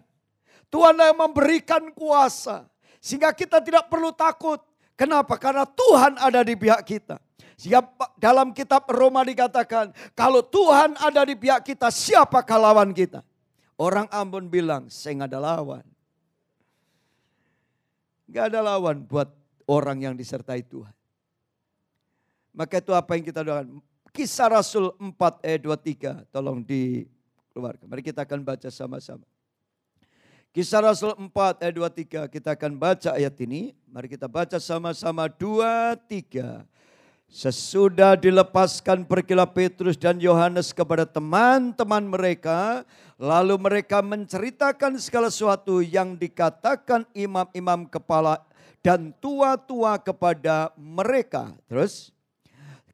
Tuhanlah 0.71 1.11
yang 1.11 1.19
memberikan 1.19 1.91
kuasa. 1.91 2.63
Sehingga 3.03 3.35
kita 3.35 3.59
tidak 3.59 3.91
perlu 3.91 4.15
takut. 4.15 4.63
Kenapa? 4.95 5.35
Karena 5.35 5.67
Tuhan 5.67 6.15
ada 6.15 6.39
di 6.43 6.55
pihak 6.55 6.79
kita. 6.87 7.19
Siapa 7.59 8.15
dalam 8.15 8.55
kitab 8.55 8.87
Roma 8.87 9.19
dikatakan, 9.23 9.91
kalau 10.15 10.39
Tuhan 10.39 10.95
ada 10.95 11.27
di 11.27 11.35
pihak 11.35 11.63
kita, 11.63 11.91
siapakah 11.91 12.55
lawan 12.55 12.95
kita? 12.95 13.19
Orang 13.79 14.07
Ambon 14.11 14.47
bilang, 14.47 14.87
saya 14.87 15.19
nggak 15.19 15.31
ada 15.35 15.39
lawan. 15.39 15.85
Nggak 18.27 18.45
ada 18.51 18.59
lawan 18.63 19.03
buat 19.03 19.31
orang 19.67 20.03
yang 20.07 20.15
disertai 20.15 20.63
Tuhan. 20.63 20.95
Maka 22.55 22.83
itu 22.83 22.91
apa 22.91 23.15
yang 23.15 23.23
kita 23.23 23.39
doakan. 23.43 23.79
Kisah 24.09 24.49
Rasul 24.51 24.91
4 24.97 25.45
ayat 25.45 25.61
23, 25.63 26.27
tolong 26.33 26.59
dikeluarkan. 26.65 27.85
Mari 27.87 28.01
kita 28.03 28.25
akan 28.25 28.41
baca 28.41 28.67
sama-sama. 28.67 29.23
Kisah 30.49 30.81
Rasul 30.81 31.13
4 31.13 31.61
ayat 31.61 31.75
23, 31.77 32.25
kita 32.25 32.57
akan 32.57 32.73
baca 32.73 33.13
ayat 33.13 33.37
ini. 33.45 33.77
Mari 33.85 34.09
kita 34.09 34.25
baca 34.25 34.57
sama-sama 34.57 35.29
2, 35.29 35.93
3. 36.09 36.65
Sesudah 37.29 38.17
dilepaskan 38.17 39.05
pergilah 39.05 39.45
Petrus 39.45 39.93
dan 39.93 40.17
Yohanes 40.17 40.73
kepada 40.73 41.05
teman-teman 41.05 42.01
mereka, 42.01 42.81
lalu 43.21 43.53
mereka 43.61 44.01
menceritakan 44.01 44.97
segala 44.97 45.29
sesuatu 45.29 45.77
yang 45.77 46.17
dikatakan 46.17 47.05
imam-imam 47.13 47.85
kepala 47.85 48.41
dan 48.81 49.13
tua-tua 49.21 50.01
kepada 50.01 50.73
mereka. 50.73 51.53
Terus, 51.69 52.09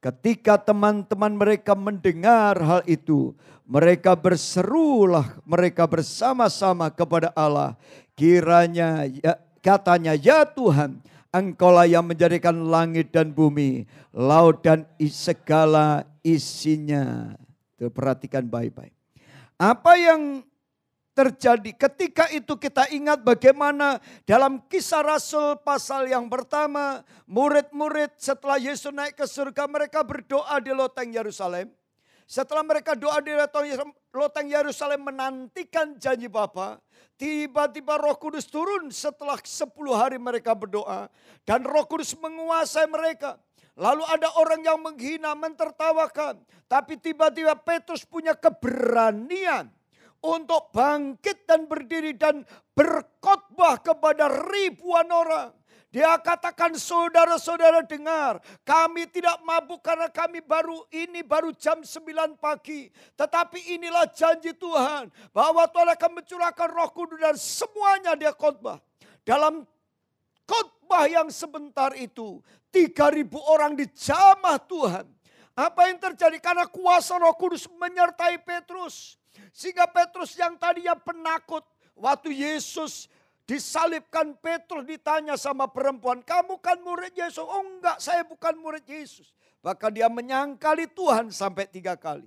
ketika 0.03 0.59
teman-teman 0.59 1.31
mereka 1.31 1.71
mendengar 1.71 2.59
hal 2.59 2.83
itu, 2.91 3.31
mereka 3.63 4.19
berserulah 4.19 5.31
mereka 5.47 5.87
bersama-sama 5.87 6.91
kepada 6.91 7.31
Allah. 7.31 7.79
Kiranya 8.19 9.07
ya, 9.07 9.39
katanya, 9.63 10.11
ya 10.11 10.43
Tuhan, 10.43 10.99
Engkaulah 11.35 11.83
yang 11.83 12.07
menjadikan 12.07 12.55
langit 12.71 13.11
dan 13.11 13.35
bumi, 13.35 13.83
laut 14.15 14.63
dan 14.63 14.87
segala 15.11 16.07
isinya. 16.23 17.35
Tuh, 17.75 17.91
perhatikan 17.91 18.47
baik-baik. 18.47 18.95
Apa 19.59 19.99
yang 19.99 20.47
terjadi 21.11 21.71
ketika 21.75 22.31
itu 22.31 22.55
kita 22.55 22.87
ingat 22.91 23.19
bagaimana 23.19 23.99
dalam 24.23 24.63
kisah 24.67 25.03
Rasul 25.03 25.59
pasal 25.59 26.07
yang 26.07 26.31
pertama, 26.31 27.03
murid-murid 27.27 28.15
setelah 28.15 28.55
Yesus 28.55 28.95
naik 28.95 29.19
ke 29.19 29.27
surga 29.27 29.67
mereka 29.67 30.07
berdoa 30.07 30.55
di 30.63 30.71
loteng 30.71 31.11
Yerusalem. 31.11 31.67
Setelah 32.25 32.65
mereka 32.65 32.97
doa 32.97 33.21
di 33.21 33.29
loteng 34.11 34.49
Yerusalem 34.49 35.13
menantikan 35.13 35.93
janji 36.01 36.25
Bapa, 36.25 36.81
Tiba-tiba 37.15 37.95
roh 37.95 38.19
kudus 38.19 38.43
turun 38.51 38.91
setelah 38.91 39.39
10 39.39 39.71
hari 39.95 40.19
mereka 40.19 40.51
berdoa. 40.51 41.07
Dan 41.47 41.63
roh 41.63 41.87
kudus 41.87 42.11
menguasai 42.19 42.91
mereka. 42.91 43.39
Lalu 43.79 44.03
ada 44.03 44.35
orang 44.35 44.59
yang 44.63 44.79
menghina, 44.83 45.31
mentertawakan. 45.31 46.43
Tapi 46.67 46.99
tiba-tiba 46.99 47.55
Petrus 47.55 48.03
punya 48.03 48.35
keberanian 48.35 49.71
untuk 50.19 50.75
bangkit 50.75 51.47
dan 51.47 51.71
berdiri 51.71 52.11
dan 52.19 52.43
berkhotbah 52.75 53.79
kepada 53.79 54.27
ribuan 54.51 55.07
orang. 55.07 55.55
Dia 55.95 56.19
katakan 56.19 56.75
saudara-saudara 56.75 57.79
dengar, 57.87 58.43
kami 58.67 59.07
tidak 59.07 59.39
mabuk 59.47 59.79
karena 59.79 60.11
kami 60.11 60.43
baru 60.43 60.83
ini 60.91 61.23
baru 61.23 61.55
jam 61.55 61.79
9 61.79 62.35
pagi. 62.35 62.91
Tetapi 63.15 63.79
inilah 63.79 64.03
janji 64.11 64.51
Tuhan 64.51 65.07
bahwa 65.31 65.63
Tuhan 65.71 65.95
akan 65.95 66.11
mencurahkan 66.19 66.67
roh 66.67 66.91
kudus 66.91 67.15
dan 67.23 67.39
semuanya 67.39 68.11
dia 68.19 68.35
khotbah. 68.35 68.83
Dalam 69.23 69.63
khotbah 70.43 71.07
yang 71.07 71.31
sebentar 71.31 71.95
itu, 71.95 72.43
3000 72.75 73.31
orang 73.47 73.79
dijamah 73.79 74.59
Tuhan. 74.67 75.07
Apa 75.55 75.87
yang 75.87 75.95
terjadi? 76.03 76.43
Karena 76.43 76.67
kuasa 76.67 77.15
roh 77.15 77.31
kudus 77.39 77.71
menyertai 77.71 78.43
Petrus. 78.43 79.15
Sehingga 79.55 79.87
Petrus 79.87 80.35
yang 80.35 80.59
tadinya 80.59 80.99
penakut, 80.99 81.63
waktu 81.95 82.35
Yesus 82.35 83.07
Disalibkan 83.45 84.33
Petrus 84.41 84.89
ditanya 84.89 85.37
sama 85.37 85.69
perempuan, 85.69 86.25
kamu 86.25 86.57
kan 86.57 86.81
murid 86.81 87.13
Yesus? 87.13 87.45
Oh 87.45 87.61
enggak, 87.61 88.01
saya 88.01 88.25
bukan 88.25 88.57
murid 88.57 88.81
Yesus. 88.89 89.29
Bahkan 89.61 89.93
dia 89.93 90.09
menyangkali 90.09 90.89
Tuhan 90.89 91.29
sampai 91.29 91.69
tiga 91.69 91.93
kali. 91.93 92.25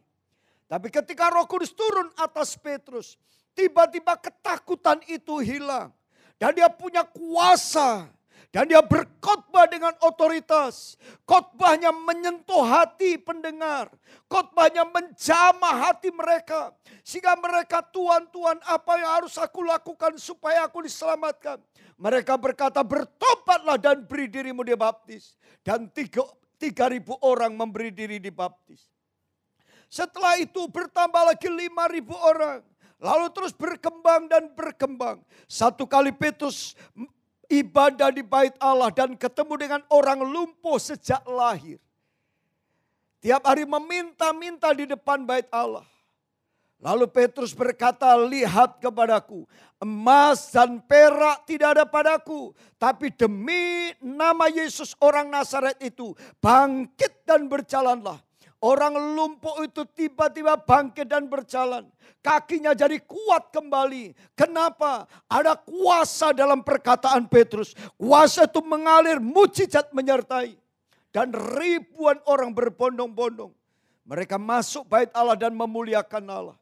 Tapi 0.71 0.87
ketika 0.95 1.27
roh 1.35 1.43
kudus 1.51 1.75
turun 1.75 2.07
atas 2.15 2.55
Petrus, 2.55 3.19
tiba-tiba 3.51 4.15
ketakutan 4.15 5.03
itu 5.11 5.43
hilang. 5.43 5.91
Dan 6.39 6.55
dia 6.55 6.71
punya 6.71 7.03
kuasa 7.03 8.07
dan 8.49 8.65
dia 8.65 8.81
berkhotbah 8.81 9.69
dengan 9.69 9.93
otoritas. 10.01 10.97
Khotbahnya 11.29 11.93
menyentuh 11.93 12.65
hati 12.65 13.21
pendengar. 13.21 13.93
Khotbahnya 14.25 14.89
menjamah 14.89 15.89
hati 15.89 16.09
mereka. 16.09 16.73
Sehingga 17.05 17.37
mereka 17.37 17.85
Tuhan-Tuhan 17.85 18.65
apa 18.65 18.93
yang 18.97 19.11
harus 19.21 19.37
aku 19.37 19.61
lakukan 19.61 20.17
supaya 20.17 20.65
aku 20.65 20.81
diselamatkan. 20.81 21.61
Mereka 22.01 22.41
berkata 22.41 22.81
bertobatlah 22.81 23.77
dan 23.77 24.09
beri 24.09 24.33
dirimu 24.33 24.65
dibaptis. 24.65 25.37
Dan 25.61 25.93
tiga, 25.93 26.25
tiga 26.57 26.89
ribu 26.89 27.21
orang 27.21 27.53
memberi 27.53 27.93
diri 27.93 28.17
dibaptis. 28.17 28.81
Setelah 29.93 30.41
itu 30.41 30.69
bertambah 30.73 31.37
lagi 31.37 31.53
lima 31.53 31.85
ribu 31.85 32.17
orang. 32.17 32.65
Lalu 32.99 33.31
terus 33.31 33.53
berkembang 33.55 34.27
dan 34.27 34.51
berkembang. 34.57 35.21
Satu 35.47 35.87
kali 35.87 36.11
Petrus 36.11 36.75
ibadah 37.49 38.13
di 38.13 38.21
bait 38.21 38.55
Allah 38.61 38.93
dan 38.93 39.17
ketemu 39.17 39.55
dengan 39.57 39.81
orang 39.89 40.21
lumpuh 40.21 40.77
sejak 40.77 41.25
lahir. 41.25 41.81
Tiap 43.19 43.43
hari 43.43 43.67
meminta-minta 43.67 44.71
di 44.71 44.87
depan 44.87 45.27
bait 45.27 45.49
Allah. 45.51 45.83
Lalu 46.79 47.11
Petrus 47.11 47.51
berkata, 47.51 48.15
lihat 48.15 48.79
kepadaku, 48.79 49.43
emas 49.83 50.55
dan 50.55 50.79
perak 50.79 51.43
tidak 51.43 51.75
ada 51.75 51.83
padaku. 51.83 52.55
Tapi 52.79 53.11
demi 53.11 53.91
nama 53.99 54.47
Yesus 54.47 54.95
orang 55.03 55.27
Nazaret 55.27 55.75
itu, 55.83 56.15
bangkit 56.39 57.27
dan 57.27 57.51
berjalanlah. 57.51 58.23
Orang 58.59 59.15
lumpuh 59.15 59.63
itu 59.63 59.87
tiba-tiba 59.95 60.59
bangkit 60.59 61.07
dan 61.07 61.31
berjalan. 61.31 61.87
Kakinya 62.19 62.75
jadi 62.75 62.99
kuat 63.07 63.55
kembali. 63.55 64.19
Kenapa? 64.35 65.07
Ada 65.31 65.55
kuasa 65.55 66.35
dalam 66.35 66.67
perkataan 66.67 67.31
Petrus. 67.31 67.79
Kuasa 67.95 68.51
itu 68.51 68.59
mengalir, 68.67 69.23
mujizat 69.23 69.95
menyertai. 69.95 70.59
Dan 71.15 71.31
ribuan 71.31 72.19
orang 72.27 72.51
berbondong-bondong. 72.51 73.55
Mereka 74.03 74.43
masuk 74.43 74.91
bait 74.91 75.15
Allah 75.15 75.39
dan 75.39 75.55
memuliakan 75.55 76.25
Allah. 76.27 76.59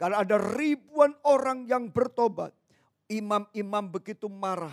Karena 0.00 0.24
ada 0.24 0.40
ribuan 0.40 1.12
orang 1.28 1.68
yang 1.68 1.92
bertobat. 1.92 2.56
Imam-imam 3.04 3.84
begitu 3.84 4.32
marah. 4.32 4.72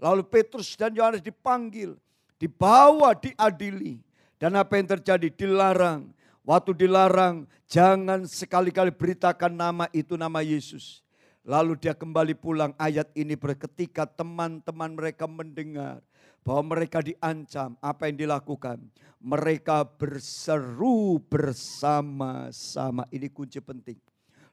Lalu 0.00 0.24
Petrus 0.24 0.72
dan 0.72 0.96
Yohanes 0.96 1.20
dipanggil. 1.20 2.00
Dibawa, 2.40 3.12
diadili 3.12 4.07
dan 4.38 4.54
apa 4.54 4.78
yang 4.78 4.86
terjadi? 4.86 5.28
Dilarang. 5.34 6.14
Waktu 6.46 6.72
dilarang, 6.72 7.44
jangan 7.68 8.24
sekali-kali 8.24 8.88
beritakan 8.88 9.52
nama 9.52 9.84
itu 9.92 10.16
nama 10.16 10.40
Yesus. 10.40 11.04
Lalu 11.44 11.76
dia 11.76 11.92
kembali 11.92 12.32
pulang 12.38 12.72
ayat 12.80 13.12
ini 13.12 13.36
ketika 13.36 14.08
teman-teman 14.08 14.96
mereka 14.96 15.28
mendengar 15.28 16.00
bahwa 16.40 16.72
mereka 16.72 17.04
diancam. 17.04 17.76
Apa 17.84 18.08
yang 18.08 18.16
dilakukan? 18.24 18.80
Mereka 19.20 19.84
berseru 20.00 21.20
bersama-sama. 21.28 23.04
Ini 23.12 23.28
kunci 23.28 23.60
penting. 23.60 24.00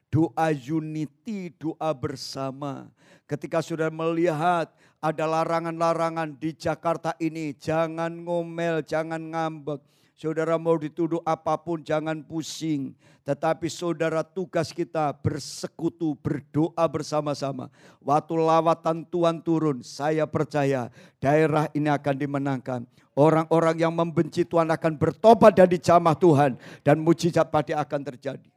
Doa 0.06 0.54
unity, 0.54 1.52
doa 1.58 1.90
bersama. 1.92 2.88
Ketika 3.26 3.58
sudah 3.60 3.90
melihat 3.90 4.70
ada 5.06 5.24
larangan-larangan 5.28 6.34
di 6.34 6.50
Jakarta 6.56 7.14
ini. 7.22 7.54
Jangan 7.54 8.10
ngomel, 8.26 8.82
jangan 8.82 9.22
ngambek. 9.22 9.78
Saudara 10.16 10.56
mau 10.56 10.80
dituduh 10.80 11.20
apa 11.28 11.60
pun 11.60 11.84
jangan 11.84 12.24
pusing. 12.24 12.96
Tetapi 13.20 13.68
saudara 13.68 14.24
tugas 14.24 14.72
kita 14.72 15.12
bersekutu, 15.12 16.16
berdoa 16.16 16.88
bersama-sama. 16.88 17.68
Waktu 18.00 18.34
lawatan 18.40 19.04
Tuhan 19.04 19.44
turun, 19.44 19.84
saya 19.84 20.24
percaya 20.24 20.88
daerah 21.20 21.68
ini 21.76 21.92
akan 21.92 22.14
dimenangkan. 22.16 22.80
Orang-orang 23.12 23.76
yang 23.76 23.92
membenci 23.92 24.48
Tuhan 24.48 24.72
akan 24.72 24.96
bertobat 24.96 25.52
dan 25.52 25.68
dicamah 25.68 26.16
Tuhan. 26.16 26.56
Dan 26.80 27.04
mujizat 27.04 27.52
pasti 27.52 27.76
akan 27.76 28.00
terjadi. 28.00 28.55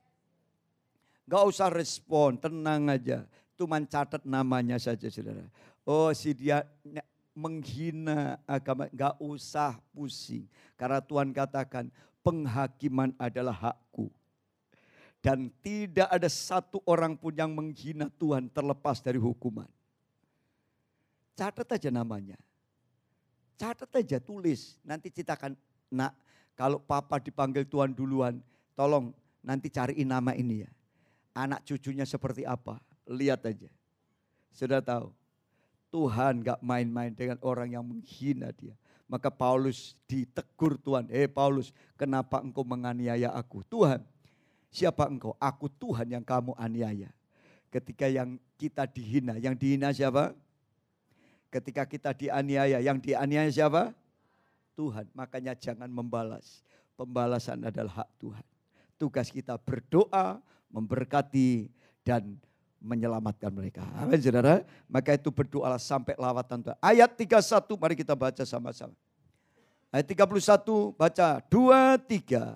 Gak 1.30 1.44
usah 1.46 1.70
respon, 1.70 2.42
tenang 2.42 2.90
aja. 2.90 3.30
Cuma 3.54 3.78
catat 3.86 4.26
namanya 4.26 4.82
saja 4.82 5.06
saudara. 5.14 5.46
Oh 5.86 6.10
si 6.10 6.34
dia 6.34 6.66
menghina 7.40 8.42
agama, 8.44 8.90
nggak 8.92 9.16
usah 9.24 9.78
pusing. 9.96 10.44
Karena 10.76 11.00
Tuhan 11.00 11.32
katakan 11.32 11.88
penghakiman 12.20 13.16
adalah 13.16 13.56
hakku. 13.56 14.12
Dan 15.20 15.52
tidak 15.60 16.08
ada 16.08 16.32
satu 16.32 16.80
orang 16.88 17.20
pun 17.20 17.36
yang 17.36 17.52
menghina 17.52 18.08
Tuhan 18.16 18.48
terlepas 18.48 19.04
dari 19.04 19.20
hukuman. 19.20 19.68
Catat 21.36 21.68
aja 21.76 21.92
namanya. 21.92 22.40
Catat 23.60 23.92
aja 24.00 24.20
tulis. 24.24 24.80
Nanti 24.80 25.12
kita 25.12 25.36
akan, 25.36 25.60
nak 25.92 26.16
kalau 26.56 26.80
papa 26.80 27.20
dipanggil 27.20 27.68
Tuhan 27.68 27.92
duluan, 27.92 28.40
tolong 28.80 29.12
nanti 29.44 29.68
cariin 29.68 30.08
nama 30.08 30.32
ini 30.32 30.64
ya. 30.64 30.72
Anak 31.40 31.64
cucunya 31.64 32.04
seperti 32.04 32.44
apa, 32.44 32.84
lihat 33.08 33.48
aja. 33.48 33.72
Sudah 34.52 34.84
tahu, 34.84 35.16
Tuhan 35.88 36.44
gak 36.44 36.60
main-main 36.60 37.16
dengan 37.16 37.40
orang 37.40 37.72
yang 37.72 37.86
menghina 37.88 38.52
dia. 38.52 38.76
Maka 39.08 39.32
Paulus 39.32 39.96
ditegur 40.04 40.76
Tuhan, 40.78 41.08
eh 41.08 41.32
Paulus 41.32 41.72
kenapa 41.96 42.44
engkau 42.44 42.68
menganiaya 42.68 43.32
aku? 43.32 43.64
Tuhan, 43.72 44.04
siapa 44.68 45.08
engkau? 45.08 45.34
Aku 45.40 45.66
Tuhan 45.66 46.12
yang 46.12 46.22
kamu 46.22 46.54
aniaya. 46.60 47.10
Ketika 47.72 48.06
yang 48.06 48.36
kita 48.60 48.84
dihina, 48.86 49.40
yang 49.40 49.56
dihina 49.56 49.96
siapa? 49.96 50.36
Ketika 51.50 51.88
kita 51.88 52.14
dianiaya, 52.14 52.84
yang 52.84 53.02
dianiaya 53.02 53.50
siapa? 53.50 53.96
Tuhan. 54.78 55.10
Makanya 55.18 55.58
jangan 55.58 55.90
membalas. 55.90 56.62
Pembalasan 56.94 57.66
adalah 57.66 58.04
hak 58.06 58.10
Tuhan. 58.22 58.46
Tugas 59.00 59.32
kita 59.34 59.58
berdoa, 59.58 60.44
memberkati, 60.70 61.70
dan 62.06 62.38
menyelamatkan 62.80 63.52
mereka. 63.52 63.84
Amin 64.00 64.18
saudara. 64.24 64.64
Maka 64.88 65.14
itu 65.20 65.30
berdoalah 65.30 65.78
sampai 65.78 66.16
lawatan 66.16 66.64
Tuhan. 66.64 66.78
Ayat 66.80 67.12
31 67.14 67.76
mari 67.76 67.96
kita 68.00 68.16
baca 68.16 68.44
sama-sama. 68.48 68.96
Ayat 69.92 70.08
31 70.08 70.96
baca 70.96 71.28
2, 71.52 72.00
3. 72.08 72.56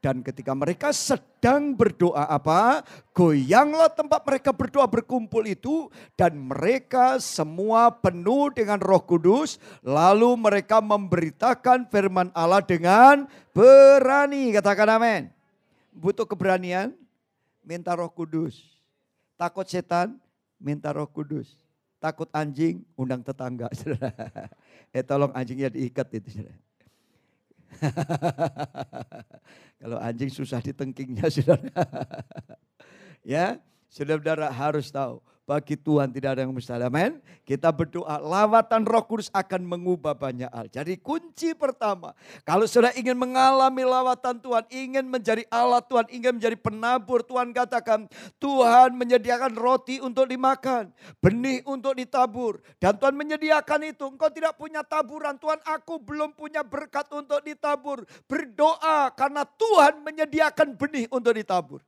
Dan 0.00 0.24
ketika 0.24 0.56
mereka 0.56 0.96
sedang 0.96 1.76
berdoa 1.76 2.24
apa? 2.24 2.80
Goyanglah 3.12 3.92
tempat 3.92 4.24
mereka 4.24 4.48
berdoa 4.48 4.88
berkumpul 4.88 5.44
itu. 5.44 5.92
Dan 6.16 6.40
mereka 6.40 7.20
semua 7.20 7.92
penuh 7.92 8.48
dengan 8.50 8.80
roh 8.80 9.04
kudus. 9.04 9.60
Lalu 9.84 10.40
mereka 10.40 10.80
memberitakan 10.80 11.84
firman 11.92 12.32
Allah 12.32 12.64
dengan 12.64 13.28
berani. 13.52 14.56
Katakan 14.56 14.88
amin. 14.96 15.22
Butuh 15.92 16.24
keberanian? 16.24 16.96
Minta 17.64 17.96
roh 17.96 18.10
kudus. 18.10 18.80
Takut 19.36 19.68
setan? 19.68 20.16
Minta 20.60 20.92
roh 20.92 21.08
kudus. 21.08 21.56
Takut 22.00 22.28
anjing? 22.32 22.80
Undang 22.96 23.20
tetangga. 23.20 23.68
eh 24.96 25.04
tolong 25.04 25.32
anjingnya 25.36 25.68
diikat 25.68 26.08
itu. 26.16 26.48
Kalau 29.80 29.96
anjing 30.00 30.32
susah 30.32 30.60
ditengkingnya 30.60 31.28
saudara. 31.32 31.70
ya, 33.24 33.56
saudara-saudara 33.88 34.52
harus 34.52 34.92
tahu 34.92 35.24
bagi 35.50 35.74
Tuhan 35.74 36.14
tidak 36.14 36.38
ada 36.38 36.46
yang 36.46 36.54
mustahil. 36.54 36.86
Amin. 36.86 37.18
Kita 37.42 37.74
berdoa 37.74 38.22
lawatan 38.22 38.86
roh 38.86 39.02
kudus 39.02 39.34
akan 39.34 39.66
mengubah 39.66 40.14
banyak 40.14 40.46
hal. 40.46 40.70
Jadi 40.70 40.94
kunci 41.02 41.58
pertama. 41.58 42.14
Kalau 42.46 42.70
sudah 42.70 42.94
ingin 42.94 43.18
mengalami 43.18 43.82
lawatan 43.82 44.38
Tuhan. 44.38 44.62
Ingin 44.70 45.10
menjadi 45.10 45.42
Allah 45.50 45.82
Tuhan. 45.82 46.06
Ingin 46.14 46.38
menjadi 46.38 46.54
penabur. 46.54 47.26
Tuhan 47.26 47.50
katakan 47.50 48.06
Tuhan 48.38 48.94
menyediakan 48.94 49.58
roti 49.58 49.98
untuk 49.98 50.30
dimakan. 50.30 50.94
Benih 51.18 51.66
untuk 51.66 51.98
ditabur. 51.98 52.62
Dan 52.78 52.94
Tuhan 52.94 53.18
menyediakan 53.18 53.90
itu. 53.90 54.06
Engkau 54.06 54.30
tidak 54.30 54.54
punya 54.54 54.86
taburan. 54.86 55.34
Tuhan 55.34 55.58
aku 55.66 55.98
belum 55.98 56.30
punya 56.38 56.62
berkat 56.62 57.10
untuk 57.10 57.42
ditabur. 57.42 58.06
Berdoa 58.30 59.10
karena 59.18 59.42
Tuhan 59.42 59.98
menyediakan 60.06 60.78
benih 60.78 61.10
untuk 61.10 61.34
ditabur. 61.34 61.82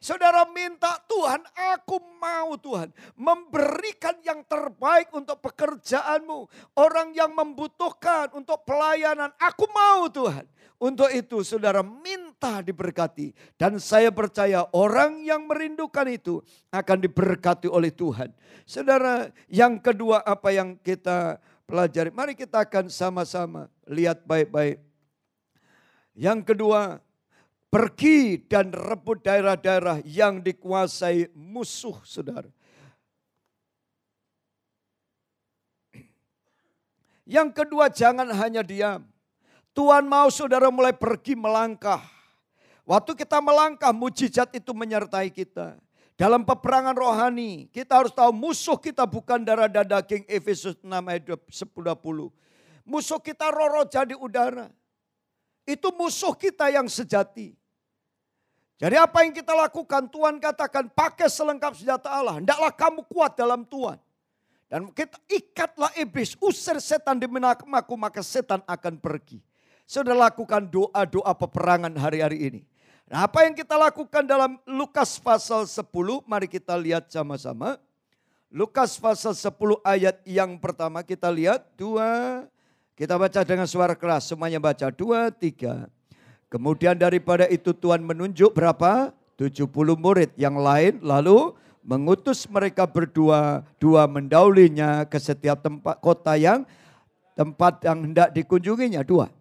Saudara 0.00 0.48
minta 0.48 0.96
Tuhan, 1.04 1.44
aku 1.76 2.00
mau 2.16 2.56
Tuhan 2.56 2.88
memberikan 3.20 4.16
yang 4.24 4.40
terbaik 4.48 5.12
untuk 5.12 5.44
pekerjaanmu. 5.44 6.48
Orang 6.72 7.12
yang 7.12 7.36
membutuhkan 7.36 8.32
untuk 8.32 8.64
pelayanan, 8.64 9.28
aku 9.36 9.68
mau 9.68 10.08
Tuhan. 10.08 10.48
Untuk 10.80 11.12
itu 11.12 11.44
saudara 11.44 11.84
minta 11.84 12.64
diberkati. 12.64 13.36
Dan 13.60 13.76
saya 13.76 14.08
percaya 14.08 14.64
orang 14.72 15.20
yang 15.20 15.44
merindukan 15.44 16.08
itu 16.08 16.40
akan 16.72 17.04
diberkati 17.04 17.68
oleh 17.68 17.92
Tuhan. 17.92 18.32
Saudara 18.64 19.28
yang 19.52 19.76
kedua 19.76 20.24
apa 20.24 20.48
yang 20.48 20.80
kita 20.80 21.36
pelajari. 21.68 22.08
Mari 22.08 22.32
kita 22.32 22.64
akan 22.64 22.88
sama-sama 22.88 23.68
lihat 23.84 24.24
baik-baik. 24.24 24.80
Yang 26.16 26.48
kedua 26.48 27.04
Pergi 27.70 28.42
dan 28.50 28.74
rebut 28.74 29.22
daerah-daerah 29.22 30.02
yang 30.02 30.42
dikuasai 30.42 31.30
musuh 31.38 31.94
saudara. 32.02 32.50
Yang 37.30 37.62
kedua 37.62 37.86
jangan 37.86 38.26
hanya 38.34 38.66
diam. 38.66 39.06
Tuhan 39.70 40.02
mau 40.02 40.26
saudara 40.34 40.66
mulai 40.66 40.90
pergi 40.90 41.38
melangkah. 41.38 42.02
Waktu 42.82 43.14
kita 43.14 43.38
melangkah 43.38 43.94
mujizat 43.94 44.50
itu 44.50 44.74
menyertai 44.74 45.30
kita. 45.30 45.78
Dalam 46.18 46.42
peperangan 46.42 46.98
rohani 46.98 47.70
kita 47.70 48.02
harus 48.02 48.10
tahu 48.10 48.34
musuh 48.34 48.74
kita 48.82 49.06
bukan 49.06 49.46
darah 49.46 49.70
dan 49.70 49.86
daging 49.86 50.26
Efesus 50.26 50.74
6 50.82 50.90
ayat 50.90 51.22
10. 51.22 51.70
Musuh 52.82 53.20
kita 53.22 53.46
roro 53.54 53.86
jadi 53.86 54.18
udara. 54.18 54.66
Itu 55.62 55.94
musuh 55.94 56.34
kita 56.34 56.66
yang 56.74 56.90
sejati. 56.90 57.59
Jadi 58.80 58.96
apa 58.96 59.28
yang 59.28 59.36
kita 59.36 59.52
lakukan? 59.52 60.08
Tuhan 60.08 60.40
katakan 60.40 60.88
pakai 60.88 61.28
selengkap 61.28 61.76
senjata 61.76 62.08
Allah. 62.08 62.40
Hendaklah 62.40 62.72
kamu 62.72 63.04
kuat 63.12 63.36
dalam 63.36 63.60
Tuhan. 63.68 64.00
Dan 64.72 64.88
kita 64.88 65.20
ikatlah 65.28 65.92
iblis, 66.00 66.32
usir 66.40 66.80
setan 66.80 67.20
di 67.20 67.28
menakmaku 67.28 67.92
maka 68.00 68.24
setan 68.24 68.64
akan 68.64 68.96
pergi. 68.96 69.44
Sudah 69.84 70.16
lakukan 70.16 70.64
doa-doa 70.64 71.34
peperangan 71.36 71.92
hari-hari 71.98 72.38
ini. 72.40 72.60
Nah 73.10 73.26
apa 73.26 73.44
yang 73.44 73.52
kita 73.58 73.74
lakukan 73.74 74.22
dalam 74.22 74.56
Lukas 74.64 75.18
pasal 75.20 75.66
10, 75.66 75.90
mari 76.24 76.46
kita 76.48 76.72
lihat 76.78 77.10
sama-sama. 77.10 77.76
Lukas 78.48 78.96
pasal 78.96 79.34
10 79.36 79.50
ayat 79.82 80.22
yang 80.24 80.56
pertama 80.56 81.02
kita 81.02 81.26
lihat, 81.28 81.66
dua, 81.74 82.46
kita 82.94 83.18
baca 83.18 83.42
dengan 83.42 83.66
suara 83.66 83.98
keras, 83.98 84.30
semuanya 84.30 84.62
baca, 84.62 84.88
dua, 84.94 85.34
tiga. 85.34 85.90
Kemudian 86.50 86.98
daripada 86.98 87.46
itu 87.46 87.70
Tuhan 87.70 88.02
menunjuk 88.02 88.50
berapa? 88.52 89.14
70 89.38 89.70
murid 89.96 90.34
yang 90.36 90.58
lain 90.60 91.00
lalu 91.00 91.54
mengutus 91.80 92.44
mereka 92.44 92.84
berdua 92.84 93.64
dua 93.80 94.04
mendaulinya 94.04 95.08
ke 95.08 95.16
setiap 95.16 95.64
tempat 95.64 95.96
kota 96.04 96.36
yang 96.36 96.68
tempat 97.32 97.80
yang 97.88 98.04
hendak 98.04 98.28
dikunjunginya 98.36 99.00
dua. 99.00 99.32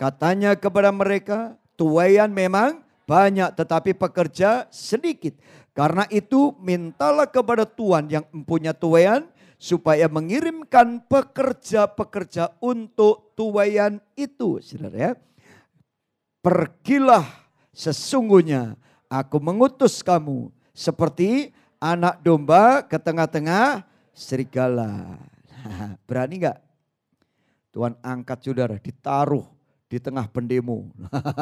Katanya 0.00 0.56
kepada 0.56 0.88
mereka, 0.94 1.60
tuayan 1.76 2.32
memang 2.32 2.80
banyak 3.04 3.52
tetapi 3.52 3.92
pekerja 3.92 4.64
sedikit. 4.72 5.36
Karena 5.76 6.08
itu 6.08 6.56
mintalah 6.56 7.28
kepada 7.28 7.68
Tuhan 7.68 8.08
yang 8.08 8.24
mempunyai 8.32 8.72
tuayan 8.72 9.28
supaya 9.60 10.08
mengirimkan 10.08 11.04
pekerja-pekerja 11.04 12.56
untuk 12.64 13.36
tuayan 13.36 14.00
itu. 14.16 14.60
Saudara 14.64 14.96
ya. 14.96 15.12
Pergilah 16.46 17.26
sesungguhnya 17.74 18.78
aku 19.10 19.42
mengutus 19.42 19.98
kamu 19.98 20.54
seperti 20.70 21.50
anak 21.82 22.22
domba 22.22 22.86
ke 22.86 23.02
tengah-tengah 23.02 23.82
serigala. 24.14 25.18
berani 26.06 26.46
nggak? 26.46 26.58
Tuhan 27.74 27.98
angkat 27.98 28.46
saudara, 28.46 28.78
ditaruh 28.78 29.42
di 29.90 29.98
tengah 29.98 30.30
pendemo. 30.30 30.86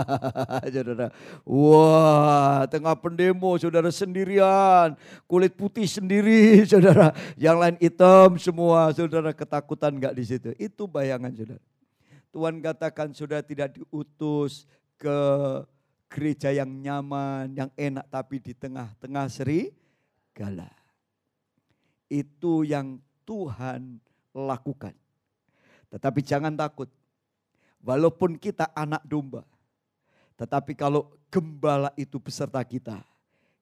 saudara, 0.73 1.13
wah 1.45 2.65
tengah 2.73 2.97
pendemo 2.97 3.61
saudara 3.61 3.93
sendirian, 3.93 4.97
kulit 5.29 5.53
putih 5.53 5.85
sendiri 5.85 6.61
saudara, 6.73 7.13
yang 7.37 7.61
lain 7.61 7.77
hitam 7.77 8.41
semua 8.41 8.89
saudara 8.97 9.37
ketakutan 9.37 10.01
nggak 10.01 10.17
di 10.17 10.25
situ. 10.25 10.57
Itu 10.57 10.89
bayangan 10.89 11.29
saudara. 11.37 11.61
Tuhan 12.33 12.59
katakan 12.65 13.13
sudah 13.13 13.45
tidak 13.45 13.77
diutus 13.77 14.65
ke 14.99 15.19
gereja 16.15 16.55
yang 16.55 16.71
nyaman, 16.71 17.51
yang 17.59 17.71
enak 17.75 18.07
tapi 18.07 18.39
di 18.39 18.55
tengah-tengah 18.55 19.27
serigala. 19.27 20.71
Itu 22.07 22.63
yang 22.63 23.03
Tuhan 23.27 23.99
lakukan. 24.31 24.95
Tetapi 25.91 26.21
jangan 26.23 26.55
takut. 26.55 26.87
Walaupun 27.83 28.39
kita 28.39 28.71
anak 28.73 29.03
domba. 29.03 29.43
Tetapi 30.39 30.79
kalau 30.79 31.11
gembala 31.27 31.91
itu 31.99 32.23
beserta 32.23 32.63
kita. 32.63 33.03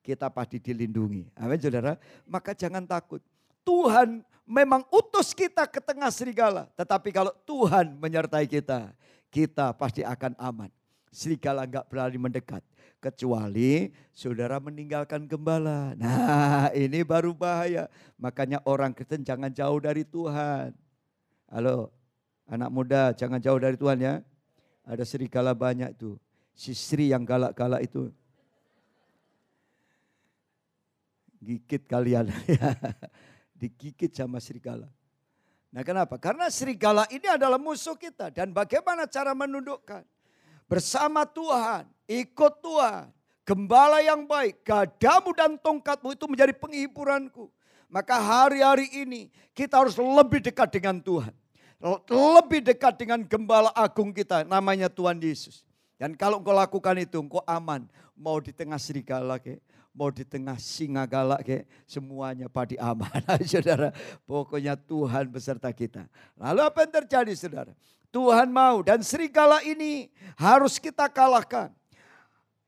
Kita 0.04 0.28
pasti 0.28 0.60
dilindungi. 0.60 1.32
Amin 1.40 1.56
saudara. 1.56 1.96
Maka 2.28 2.52
jangan 2.52 2.84
takut. 2.84 3.24
Tuhan 3.64 4.20
memang 4.44 4.84
utus 4.92 5.32
kita 5.32 5.64
ke 5.64 5.80
tengah 5.80 6.10
serigala. 6.12 6.68
Tetapi 6.76 7.08
kalau 7.14 7.32
Tuhan 7.48 7.96
menyertai 7.96 8.44
kita. 8.44 8.92
Kita 9.32 9.72
pasti 9.72 10.04
akan 10.04 10.36
aman 10.36 10.68
serigala 11.12 11.68
nggak 11.68 11.87
berani 11.92 12.16
mendekat. 12.18 12.64
Kecuali 13.03 13.92
saudara 14.16 14.57
meninggalkan 14.59 15.29
gembala. 15.29 15.92
Nah 16.01 16.72
ini 16.72 17.05
baru 17.05 17.37
bahaya. 17.37 17.92
Makanya 18.16 18.64
orang 18.64 18.96
Kristen 18.96 19.22
jangan 19.22 19.53
jauh 19.53 19.79
dari 19.79 20.03
Tuhan. 20.09 20.72
Halo 21.53 21.92
anak 22.48 22.70
muda 22.72 23.12
jangan 23.12 23.38
jauh 23.38 23.61
dari 23.61 23.77
Tuhan 23.77 24.01
ya. 24.01 24.14
Ada 24.88 25.05
serigala 25.07 25.53
banyak 25.53 25.94
itu. 25.94 26.16
Si 26.57 26.75
Sri 26.75 27.12
yang 27.12 27.22
galak-galak 27.22 27.85
itu. 27.87 28.11
Gigit 31.42 31.85
kalian. 31.87 32.31
Digigit 33.61 34.11
sama 34.11 34.42
serigala. 34.42 34.90
Nah 35.72 35.83
kenapa? 35.83 36.18
Karena 36.18 36.51
serigala 36.51 37.07
ini 37.11 37.27
adalah 37.31 37.59
musuh 37.59 37.98
kita. 37.98 38.31
Dan 38.31 38.55
bagaimana 38.55 39.07
cara 39.07 39.33
menundukkan? 39.33 40.05
Bersama 40.72 41.28
Tuhan, 41.28 41.85
ikut 42.08 42.54
Tuhan. 42.64 43.12
Gembala 43.44 44.00
yang 44.00 44.24
baik, 44.24 44.64
gadamu 44.64 45.37
dan 45.37 45.61
tongkatmu 45.61 46.16
itu 46.16 46.24
menjadi 46.24 46.56
penghiburanku. 46.56 47.52
Maka 47.92 48.16
hari-hari 48.16 48.88
ini 48.88 49.28
kita 49.52 49.85
harus 49.85 50.00
lebih 50.00 50.40
dekat 50.40 50.72
dengan 50.72 50.96
Tuhan. 50.96 51.37
Lebih 52.08 52.64
dekat 52.72 52.96
dengan 52.96 53.20
gembala 53.20 53.68
agung 53.76 54.16
kita 54.16 54.48
namanya 54.48 54.88
Tuhan 54.88 55.20
Yesus. 55.20 55.61
Dan 56.00 56.16
kalau 56.16 56.40
engkau 56.40 56.56
lakukan 56.56 56.96
itu 56.96 57.20
engkau 57.20 57.44
aman. 57.44 57.85
Mau 58.16 58.40
di 58.40 58.56
tengah 58.56 58.80
serigala 58.80 59.37
ke, 59.37 59.61
mau 59.92 60.08
di 60.08 60.24
tengah 60.24 60.56
singa 60.56 61.04
galak 61.04 61.44
ke, 61.44 61.68
semuanya 61.85 62.48
padi 62.48 62.80
aman. 62.80 63.12
saudara, 63.44 63.92
pokoknya 64.24 64.80
Tuhan 64.80 65.28
beserta 65.28 65.68
kita. 65.68 66.08
Lalu 66.40 66.61
apa 66.64 66.78
yang 66.80 66.92
terjadi 67.04 67.32
saudara? 67.37 67.76
Tuhan 68.12 68.53
mau 68.53 68.85
dan 68.85 69.01
serigala 69.01 69.64
ini 69.64 70.12
harus 70.37 70.77
kita 70.77 71.09
kalahkan. 71.09 71.72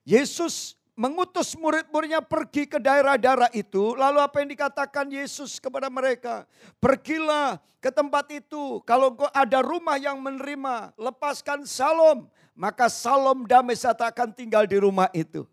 Yesus 0.09 0.73
mengutus 0.97 1.53
murid-muridnya 1.59 2.25
pergi 2.25 2.65
ke 2.65 2.81
daerah-daerah 2.81 3.53
itu. 3.53 3.93
Lalu 3.93 4.19
apa 4.25 4.41
yang 4.41 4.51
dikatakan 4.57 5.07
Yesus 5.13 5.61
kepada 5.61 5.93
mereka? 5.93 6.49
Pergilah 6.81 7.61
ke 7.83 7.93
tempat 7.93 8.25
itu. 8.33 8.81
Kalau 8.89 9.13
ada 9.37 9.61
rumah 9.61 10.01
yang 10.01 10.17
menerima, 10.17 10.97
lepaskan 10.97 11.69
salom. 11.69 12.25
Maka 12.57 12.87
salom 12.89 13.45
damai 13.45 13.77
akan 13.77 14.31
tinggal 14.33 14.65
di 14.65 14.79
rumah 14.79 15.11
itu. 15.13 15.45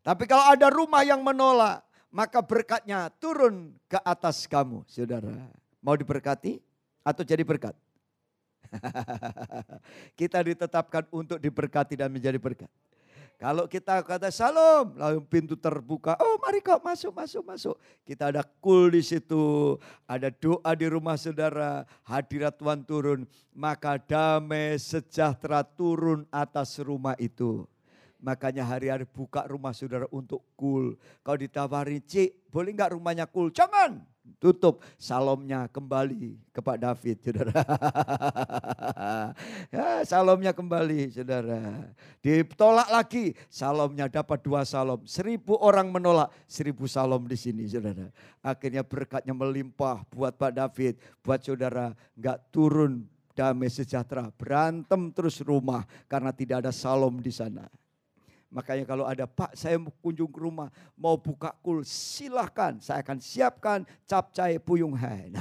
Tapi 0.00 0.24
kalau 0.24 0.48
ada 0.48 0.70
rumah 0.70 1.02
yang 1.02 1.20
menolak, 1.20 1.82
maka 2.10 2.38
berkatnya 2.42 3.10
turun 3.18 3.74
ke 3.90 3.98
atas 4.02 4.46
kamu, 4.46 4.86
saudara. 4.86 5.34
Mau 5.82 5.98
diberkati 5.98 6.62
atau 7.02 7.22
jadi 7.26 7.42
berkat? 7.42 7.74
Kita 10.18 10.38
ditetapkan 10.40 11.04
untuk 11.12 11.38
diberkati 11.38 11.96
dan 11.98 12.08
menjadi 12.12 12.40
berkat. 12.40 12.70
Kalau 13.42 13.66
kita 13.66 13.98
kata 14.06 14.30
salam, 14.30 14.94
lalu 14.94 15.18
pintu 15.26 15.58
terbuka. 15.58 16.14
Oh 16.22 16.38
mari 16.38 16.62
kok 16.62 16.78
masuk, 16.78 17.10
masuk, 17.10 17.42
masuk. 17.42 17.74
Kita 18.06 18.30
ada 18.30 18.46
kul 18.62 18.94
di 18.94 19.02
situ. 19.02 19.74
Ada 20.06 20.30
doa 20.30 20.70
di 20.78 20.86
rumah 20.86 21.18
saudara. 21.18 21.82
Hadirat 22.06 22.54
Tuhan 22.54 22.86
turun. 22.86 23.26
Maka 23.50 23.98
damai 23.98 24.78
sejahtera 24.78 25.66
turun 25.66 26.22
atas 26.30 26.78
rumah 26.78 27.18
itu. 27.18 27.66
Makanya 28.22 28.62
hari-hari 28.62 29.10
buka 29.10 29.42
rumah 29.50 29.74
saudara 29.74 30.06
untuk 30.14 30.46
kul. 30.54 30.94
Kalau 31.26 31.38
ditawari, 31.42 31.98
cik 31.98 32.46
boleh 32.46 32.70
nggak 32.78 32.94
rumahnya 32.94 33.26
kul? 33.26 33.50
Jangan 33.50 34.06
tutup 34.38 34.84
salomnya 34.96 35.68
kembali 35.68 36.38
kepada 36.52 36.92
David, 36.92 37.16
saudara. 37.20 37.52
ya, 39.74 40.04
salomnya 40.04 40.52
kembali, 40.52 41.12
saudara. 41.12 41.92
Ditolak 42.24 42.88
lagi, 42.88 43.36
salomnya 43.48 44.08
dapat 44.08 44.40
dua 44.40 44.62
salom. 44.62 45.04
Seribu 45.08 45.56
orang 45.60 45.88
menolak, 45.90 46.32
seribu 46.44 46.84
salom 46.84 47.24
di 47.28 47.36
sini, 47.36 47.68
saudara. 47.68 48.08
Akhirnya 48.40 48.86
berkatnya 48.86 49.34
melimpah 49.36 50.04
buat 50.12 50.36
Pak 50.36 50.52
David, 50.56 50.94
buat 51.20 51.40
saudara. 51.42 51.92
Nggak 52.16 52.38
turun 52.52 53.04
damai 53.32 53.72
sejahtera, 53.72 54.28
berantem 54.36 55.08
terus 55.10 55.40
rumah 55.40 55.88
karena 56.04 56.30
tidak 56.30 56.64
ada 56.64 56.72
salom 56.72 57.18
di 57.18 57.32
sana. 57.32 57.64
Makanya 58.52 58.84
kalau 58.84 59.08
ada 59.08 59.24
Pak 59.24 59.56
saya 59.56 59.80
kunjung 60.04 60.28
ke 60.28 60.36
rumah, 60.44 60.68
mau 60.92 61.16
buka 61.16 61.56
kul, 61.64 61.80
silahkan. 61.88 62.76
Saya 62.84 63.00
akan 63.00 63.18
siapkan 63.18 63.80
capcai 64.04 64.60
puyung 64.60 64.92
hai. 64.94 65.32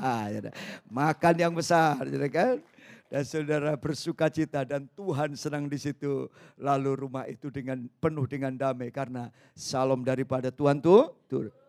Nah, 0.00 0.26
ya 0.30 0.50
makan 0.86 1.34
yang 1.36 1.52
besar, 1.52 2.06
ya 2.06 2.28
kan? 2.30 2.62
Dan 3.10 3.26
saudara 3.26 3.74
bersuka 3.74 4.30
cita 4.30 4.62
dan 4.62 4.86
Tuhan 4.94 5.34
senang 5.34 5.66
di 5.66 5.74
situ. 5.74 6.30
Lalu 6.54 6.94
rumah 6.94 7.26
itu 7.26 7.50
dengan 7.50 7.90
penuh 7.98 8.22
dengan 8.30 8.54
damai 8.54 8.94
karena 8.94 9.34
salam 9.50 10.06
daripada 10.06 10.54
Tuhan 10.54 10.78
tuh 10.78 11.10
turun. 11.26 11.59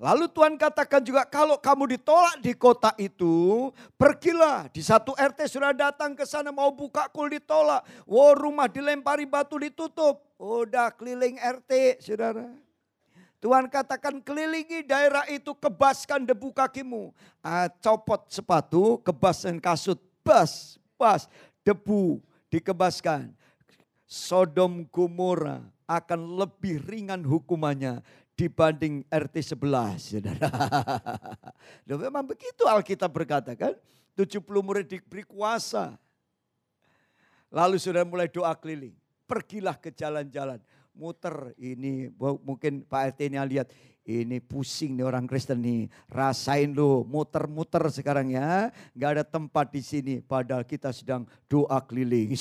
Lalu 0.00 0.32
Tuhan 0.32 0.56
katakan 0.56 1.04
juga 1.04 1.28
kalau 1.28 1.60
kamu 1.60 1.92
ditolak 1.92 2.40
di 2.40 2.56
kota 2.56 2.96
itu, 2.96 3.68
pergilah. 4.00 4.64
Di 4.72 4.80
satu 4.80 5.12
RT 5.12 5.44
sudah 5.44 5.76
datang 5.76 6.16
ke 6.16 6.24
sana 6.24 6.48
mau 6.48 6.72
buka 6.72 7.04
kul 7.12 7.28
ditolak. 7.28 7.84
Wow 8.08 8.32
rumah 8.32 8.64
dilempari 8.64 9.28
batu 9.28 9.60
ditutup. 9.60 10.24
Udah 10.40 10.88
keliling 10.96 11.36
RT 11.36 12.00
saudara. 12.00 12.48
Tuhan 13.44 13.68
katakan 13.68 14.24
kelilingi 14.24 14.88
daerah 14.88 15.28
itu 15.28 15.52
kebaskan 15.52 16.24
debu 16.24 16.48
kakimu. 16.48 17.12
Ah, 17.44 17.68
copot 17.68 18.24
sepatu, 18.32 19.04
kebaskan 19.04 19.60
kasut. 19.60 20.00
Bas, 20.24 20.80
bas, 20.96 21.28
debu 21.60 22.24
dikebaskan. 22.48 23.36
Sodom 24.08 24.88
Gomora 24.88 25.60
akan 25.84 26.40
lebih 26.40 26.80
ringan 26.88 27.20
hukumannya 27.20 28.00
dibanding 28.40 29.04
RT 29.12 29.52
11, 29.52 30.00
saudara. 30.00 30.48
Loh, 31.86 32.00
memang 32.00 32.24
begitu 32.24 32.64
Alkitab 32.64 33.12
berkata 33.12 33.52
kan. 33.52 33.76
70 34.16 34.40
murid 34.64 34.88
diberi 34.88 35.28
kuasa. 35.28 36.00
Lalu 37.52 37.76
sudah 37.76 38.00
mulai 38.08 38.32
doa 38.32 38.56
keliling. 38.56 38.96
Pergilah 39.28 39.76
ke 39.76 39.92
jalan-jalan. 39.92 40.56
Muter 41.00 41.56
ini 41.56 42.12
mungkin 42.44 42.84
Pak 42.84 43.16
RT 43.16 43.32
ini 43.32 43.40
lihat 43.40 43.72
ini 44.04 44.36
pusing 44.36 45.00
nih 45.00 45.06
orang 45.08 45.24
Kristen 45.24 45.64
nih. 45.64 45.88
Rasain 46.12 46.76
lu 46.76 47.08
muter-muter 47.08 47.80
sekarang 47.88 48.36
ya. 48.36 48.68
Gak 48.92 49.10
ada 49.16 49.24
tempat 49.24 49.72
di 49.72 49.80
sini. 49.80 50.14
Padahal 50.20 50.68
kita 50.68 50.92
sedang 50.92 51.24
doa 51.48 51.80
keliling. 51.80 52.36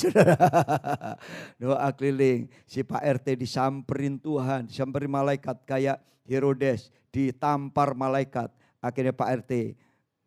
doa 1.64 1.88
keliling. 1.96 2.52
Si 2.68 2.84
Pak 2.84 3.24
RT 3.24 3.40
disamperin 3.40 4.20
Tuhan. 4.20 4.68
Disamperin 4.68 5.08
malaikat 5.08 5.64
kayak 5.64 6.04
Herodes. 6.28 6.92
Ditampar 7.16 7.96
malaikat. 7.96 8.52
Akhirnya 8.84 9.16
Pak 9.16 9.48
RT 9.48 9.54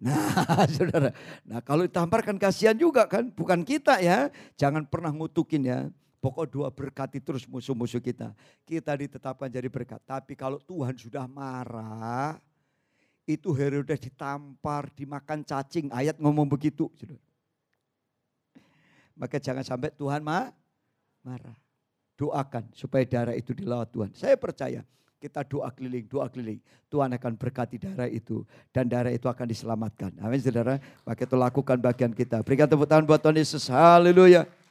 Nah, 0.02 0.66
saudara. 0.74 1.14
Nah, 1.46 1.62
kalau 1.62 1.86
ditampar 1.86 2.26
kan 2.26 2.34
kasihan 2.34 2.74
juga 2.74 3.06
kan, 3.06 3.30
bukan 3.30 3.62
kita 3.62 4.02
ya. 4.02 4.34
Jangan 4.58 4.82
pernah 4.82 5.14
ngutukin 5.14 5.62
ya. 5.62 5.86
Pokok 6.22 6.46
dua 6.46 6.70
berkati 6.70 7.18
terus 7.18 7.42
musuh-musuh 7.50 7.98
kita. 7.98 8.30
Kita 8.62 8.94
ditetapkan 8.94 9.50
jadi 9.50 9.66
berkat. 9.66 9.98
Tapi 10.06 10.38
kalau 10.38 10.62
Tuhan 10.62 10.94
sudah 10.94 11.26
marah, 11.26 12.38
itu 13.26 13.50
Herodes 13.50 13.98
ditampar, 13.98 14.86
dimakan 14.94 15.42
cacing. 15.42 15.90
Ayat 15.90 16.22
ngomong 16.22 16.46
begitu. 16.46 16.86
Maka 19.18 19.42
jangan 19.42 19.66
sampai 19.66 19.90
Tuhan 19.98 20.22
ma 20.22 20.54
marah. 21.26 21.58
Doakan 22.14 22.70
supaya 22.70 23.02
darah 23.02 23.34
itu 23.34 23.50
dilawat 23.50 23.90
Tuhan. 23.90 24.10
Saya 24.14 24.38
percaya 24.38 24.86
kita 25.18 25.42
doa 25.42 25.74
keliling, 25.74 26.06
doa 26.06 26.30
keliling. 26.30 26.62
Tuhan 26.86 27.10
akan 27.18 27.34
berkati 27.34 27.82
darah 27.82 28.06
itu. 28.06 28.46
Dan 28.70 28.86
darah 28.86 29.10
itu 29.10 29.26
akan 29.26 29.46
diselamatkan. 29.50 30.14
Amin 30.22 30.38
saudara. 30.38 30.78
Maka 31.02 31.26
itu 31.26 31.34
lakukan 31.34 31.82
bagian 31.82 32.14
kita. 32.14 32.46
Berikan 32.46 32.70
tepuk 32.70 32.86
tangan 32.86 33.10
buat 33.10 33.18
Tuhan 33.18 33.42
Yesus. 33.42 33.66
Haleluya. 33.66 34.61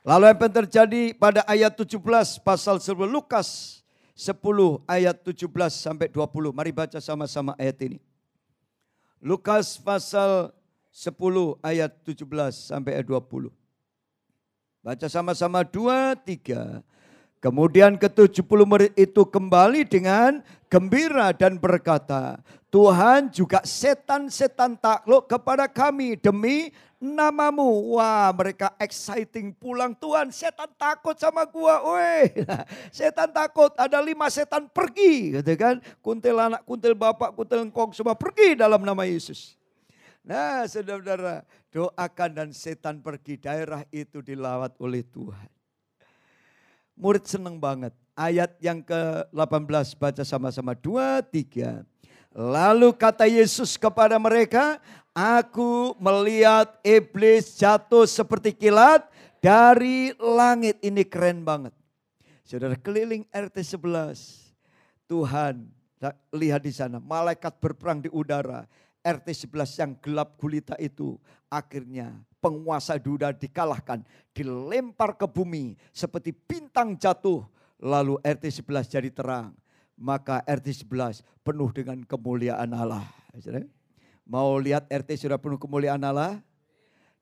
Lalu 0.00 0.24
apa 0.32 0.48
yang 0.48 0.56
terjadi 0.64 1.02
pada 1.12 1.44
ayat 1.44 1.76
17 1.76 2.00
pasal 2.40 2.80
10 2.80 2.96
Lukas 3.04 3.80
10 4.20 4.36
ayat 4.84 5.16
17 5.24 5.48
sampai 5.72 6.12
20. 6.12 6.52
Mari 6.52 6.76
baca 6.76 7.00
sama-sama 7.00 7.56
ayat 7.56 7.80
ini. 7.88 7.96
Lukas 9.16 9.80
pasal 9.80 10.52
10 10.92 11.56
ayat 11.64 11.88
17 12.04 12.28
sampai 12.52 13.00
ayat 13.00 13.08
20. 13.08 13.48
Baca 14.84 15.06
sama-sama 15.08 15.64
2, 15.64 16.20
3. 16.20 16.84
Kemudian 17.40 17.96
ke-70 17.96 18.60
murid 18.68 18.92
itu 18.92 19.24
kembali 19.24 19.88
dengan 19.88 20.44
gembira 20.68 21.32
dan 21.32 21.56
berkata, 21.56 22.44
Tuhan 22.68 23.32
juga 23.32 23.64
setan-setan 23.64 24.76
takluk 24.76 25.24
kepada 25.32 25.64
kami 25.64 26.20
demi 26.20 26.68
namamu. 27.00 27.96
Wah 27.96 28.28
mereka 28.36 28.76
exciting 28.76 29.56
pulang 29.56 29.96
Tuhan 29.96 30.28
setan 30.30 30.68
takut 30.76 31.16
sama 31.16 31.48
gua. 31.48 31.80
Weh 31.96 32.44
setan 32.96 33.32
takut 33.32 33.72
ada 33.74 33.98
lima 34.04 34.28
setan 34.28 34.68
pergi 34.68 35.40
gitu 35.40 35.52
kan. 35.56 35.80
Kuntil 36.04 36.36
anak, 36.36 36.62
kuntil 36.68 36.92
bapak, 36.92 37.32
kuntil 37.32 37.64
engkong 37.64 37.96
semua 37.96 38.12
pergi 38.12 38.54
dalam 38.54 38.84
nama 38.84 39.08
Yesus. 39.08 39.56
Nah 40.20 40.68
saudara-saudara 40.68 41.48
doakan 41.72 42.30
dan 42.36 42.48
setan 42.52 43.00
pergi 43.00 43.40
daerah 43.40 43.82
itu 43.88 44.20
dilawat 44.20 44.76
oleh 44.76 45.00
Tuhan. 45.00 45.48
Murid 47.00 47.24
senang 47.24 47.56
banget. 47.56 47.96
Ayat 48.12 48.60
yang 48.60 48.84
ke-18 48.84 49.96
baca 49.96 50.20
sama-sama. 50.20 50.76
Dua, 50.76 51.24
tiga. 51.24 51.80
Lalu 52.30 52.94
kata 52.94 53.26
Yesus 53.26 53.74
kepada 53.74 54.14
mereka, 54.18 54.78
Aku 55.10 55.98
melihat 55.98 56.78
iblis 56.86 57.58
jatuh 57.58 58.06
seperti 58.06 58.54
kilat 58.54 59.02
dari 59.42 60.14
langit. 60.22 60.78
Ini 60.78 61.02
keren 61.02 61.42
banget. 61.42 61.74
Saudara 62.46 62.78
keliling 62.78 63.26
RT 63.34 63.74
11. 63.74 64.54
Tuhan 65.10 65.66
lihat 66.30 66.62
di 66.62 66.70
sana. 66.70 67.02
Malaikat 67.02 67.58
berperang 67.58 68.06
di 68.06 68.10
udara. 68.14 68.70
RT 69.02 69.50
11 69.50 69.82
yang 69.82 69.92
gelap 69.98 70.38
gulita 70.38 70.78
itu 70.78 71.18
akhirnya 71.50 72.14
penguasa 72.38 72.94
duda 72.94 73.34
dikalahkan. 73.34 74.06
Dilempar 74.30 75.18
ke 75.18 75.26
bumi 75.26 75.74
seperti 75.90 76.30
bintang 76.30 76.94
jatuh. 76.94 77.42
Lalu 77.82 78.22
RT 78.22 78.62
11 78.62 78.86
jadi 78.86 79.10
terang. 79.10 79.50
Maka 80.00 80.40
RT 80.48 80.88
11 80.88 81.20
penuh 81.44 81.68
dengan 81.76 82.00
kemuliaan 82.08 82.72
Allah. 82.72 83.04
Mau 84.24 84.56
lihat 84.56 84.88
RT 84.88 85.28
sudah 85.28 85.36
penuh 85.36 85.60
kemuliaan 85.60 86.00
Allah? 86.00 86.40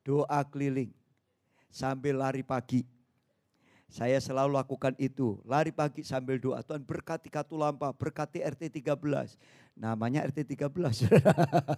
Doa 0.07 0.47
keliling 0.47 0.95
sambil 1.69 2.17
lari 2.17 2.47
pagi. 2.47 2.87
Saya 3.89 4.21
selalu 4.21 4.53
lakukan 4.61 4.93
itu. 5.01 5.41
Lari 5.49 5.73
pagi 5.73 6.05
sambil 6.05 6.37
doa. 6.37 6.61
Tuhan 6.61 6.85
berkati 6.85 7.33
Katulampa, 7.33 7.89
berkati 7.97 8.45
RT 8.45 8.85
13. 8.85 9.41
Namanya 9.73 10.29
RT 10.29 10.45
13. 10.45 11.09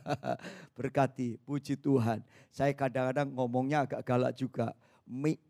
berkati, 0.78 1.38
puji 1.46 1.78
Tuhan. 1.78 2.26
Saya 2.50 2.74
kadang-kadang 2.74 3.30
ngomongnya 3.30 3.86
agak 3.86 4.02
galak 4.02 4.34
juga. 4.34 4.74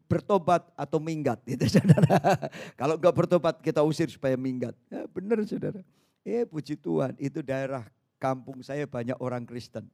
Bertobat 0.08 0.64
atau 0.72 0.96
minggat. 0.96 1.38
Gitu, 1.44 1.68
saudara. 1.76 2.48
Kalau 2.74 2.96
enggak 2.96 3.14
bertobat 3.14 3.54
kita 3.60 3.84
usir 3.84 4.08
supaya 4.08 4.34
minggat. 4.40 4.72
Ya, 4.88 5.04
benar 5.12 5.44
saudara. 5.44 5.84
Eh 6.24 6.48
puji 6.48 6.80
Tuhan 6.80 7.16
itu 7.20 7.44
daerah 7.44 7.84
kampung 8.16 8.64
saya 8.64 8.88
banyak 8.88 9.16
orang 9.20 9.44
Kristen. 9.44 9.88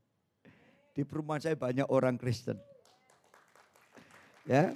Di 0.95 1.03
perumahan 1.03 1.43
saya 1.43 1.57
banyak 1.59 1.87
orang 1.91 2.17
Kristen. 2.17 2.57
Ya. 4.47 4.73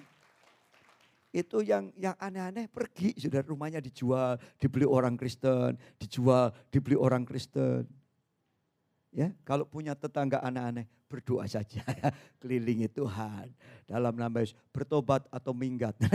Itu 1.30 1.62
yang 1.62 1.94
yang 1.94 2.18
aneh-aneh 2.18 2.66
pergi 2.66 3.14
sudah 3.14 3.46
rumahnya 3.46 3.78
dijual, 3.78 4.34
dibeli 4.58 4.82
orang 4.82 5.14
Kristen, 5.14 5.78
dijual, 5.94 6.50
dibeli 6.74 6.98
orang 6.98 7.22
Kristen. 7.22 7.86
Ya, 9.14 9.30
kalau 9.46 9.66
punya 9.66 9.94
tetangga 9.94 10.42
aneh-aneh 10.42 10.90
berdoa 11.10 11.42
saja 11.50 11.82
kelilingi 12.40 12.86
Tuhan 12.86 13.50
dalam 13.90 14.14
nama 14.14 14.38
Yesus 14.38 14.54
bertobat 14.70 15.26
atau 15.34 15.50
minggat. 15.50 15.98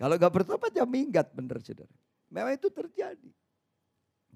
kalau 0.00 0.14
nggak 0.20 0.34
bertobat 0.36 0.68
ya 0.76 0.84
minggat 0.84 1.32
benar 1.32 1.64
saudara. 1.64 1.88
Memang 2.28 2.52
itu 2.52 2.68
terjadi. 2.68 3.32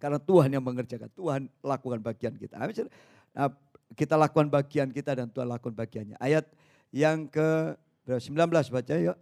Karena 0.00 0.18
Tuhan 0.18 0.50
yang 0.50 0.64
mengerjakan, 0.64 1.12
Tuhan 1.12 1.46
lakukan 1.62 2.00
bagian 2.00 2.34
kita. 2.34 2.58
Nah, 2.58 3.52
kita 3.94 4.18
lakukan 4.18 4.50
bagian 4.50 4.90
kita 4.90 5.14
dan 5.14 5.28
Tuhan 5.30 5.46
lakukan 5.46 5.76
bagiannya. 5.76 6.16
Ayat 6.18 6.48
yang 6.90 7.28
ke 7.28 7.76
19 8.08 8.50
baca 8.50 8.94
yuk. 8.98 9.18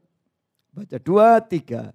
Baca 0.73 0.97
dua, 0.97 1.37
tiga. 1.45 1.93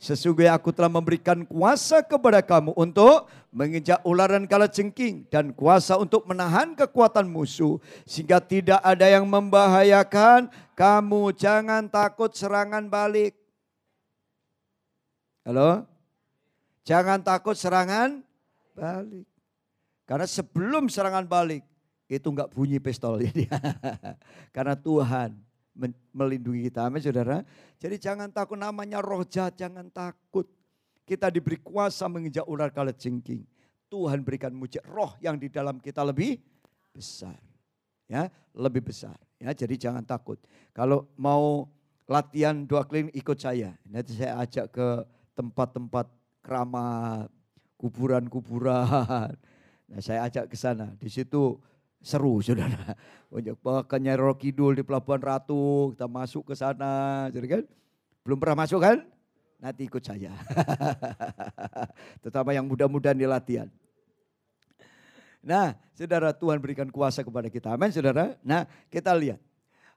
Sesungguhnya 0.00 0.56
aku 0.56 0.72
telah 0.72 0.88
memberikan 0.88 1.44
kuasa 1.44 2.00
kepada 2.00 2.40
kamu 2.40 2.72
untuk 2.72 3.28
menginjak 3.52 4.00
ularan 4.00 4.48
kala 4.48 4.64
jengking 4.64 5.28
dan 5.28 5.52
kuasa 5.52 6.00
untuk 6.00 6.24
menahan 6.24 6.72
kekuatan 6.72 7.28
musuh 7.28 7.76
sehingga 8.08 8.40
tidak 8.40 8.80
ada 8.80 9.04
yang 9.04 9.28
membahayakan 9.28 10.48
kamu. 10.72 11.36
Jangan 11.36 11.92
takut 11.92 12.32
serangan 12.32 12.88
balik. 12.88 13.36
Halo? 15.44 15.84
Jangan 16.88 17.20
takut 17.20 17.52
serangan 17.60 18.24
balik. 18.72 19.28
Karena 20.08 20.24
sebelum 20.24 20.88
serangan 20.88 21.28
balik 21.28 21.60
itu 22.08 22.24
enggak 22.24 22.48
bunyi 22.56 22.80
pistol 22.80 23.20
ini. 23.20 23.44
Karena 24.56 24.72
Tuhan 24.80 25.49
melindungi 26.12 26.68
kita. 26.68 26.84
Amin 26.84 27.00
saudara. 27.00 27.40
Jadi 27.80 27.96
jangan 27.96 28.28
takut 28.28 28.60
namanya 28.60 29.00
roh 29.00 29.24
jahat, 29.24 29.56
jangan 29.56 29.88
takut. 29.88 30.44
Kita 31.08 31.32
diberi 31.32 31.58
kuasa 31.58 32.06
menginjak 32.06 32.44
ular 32.44 32.70
kala 32.70 32.92
jengking. 32.92 33.42
Tuhan 33.90 34.22
berikan 34.22 34.54
mujizat 34.54 34.86
roh 34.86 35.18
yang 35.18 35.34
di 35.34 35.50
dalam 35.50 35.82
kita 35.82 36.06
lebih 36.06 36.38
besar. 36.94 37.34
Ya, 38.06 38.30
lebih 38.54 38.86
besar. 38.86 39.18
Ya, 39.40 39.50
jadi 39.50 39.74
jangan 39.74 40.06
takut. 40.06 40.38
Kalau 40.70 41.10
mau 41.18 41.66
latihan 42.10 42.66
dua 42.66 42.82
keliling 42.82 43.10
ikut 43.14 43.38
saya. 43.38 43.74
Nanti 43.86 44.18
saya 44.18 44.38
ajak 44.42 44.74
ke 44.74 44.88
tempat-tempat 45.38 46.06
keramat, 46.42 47.30
kuburan-kuburan. 47.78 49.34
Nah, 49.90 49.98
saya 49.98 50.22
ajak 50.30 50.46
ke 50.46 50.54
sana. 50.54 50.94
Di 51.02 51.10
situ 51.10 51.58
seru 52.00 52.40
saudara. 52.44 52.96
Banyak 53.30 53.56
bahkan 53.62 54.00
Roh 54.18 54.34
Kidul 54.34 54.74
di 54.74 54.82
Pelabuhan 54.82 55.22
Ratu, 55.22 55.94
kita 55.94 56.10
masuk 56.10 56.50
ke 56.50 56.54
sana, 56.58 57.28
jadi 57.30 57.60
kan? 57.60 57.62
Belum 58.26 58.36
pernah 58.40 58.66
masuk 58.66 58.82
kan? 58.82 59.04
Nanti 59.60 59.86
ikut 59.86 60.00
saya. 60.00 60.32
Terutama 62.24 62.56
yang 62.56 62.64
muda-muda 62.64 63.12
di 63.12 63.28
latihan. 63.28 63.68
Nah, 65.40 65.76
saudara 65.96 66.32
Tuhan 66.36 66.60
berikan 66.60 66.88
kuasa 66.88 67.24
kepada 67.24 67.48
kita. 67.48 67.72
Amin, 67.72 67.92
saudara. 67.92 68.36
Nah, 68.44 68.68
kita 68.92 69.12
lihat. 69.16 69.40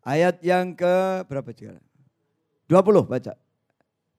Ayat 0.03 0.39
yang 0.43 0.75
ke 0.75 1.23
berapa 1.27 1.47
saudara? 1.55 1.79
20 2.67 3.07
baca. 3.07 3.33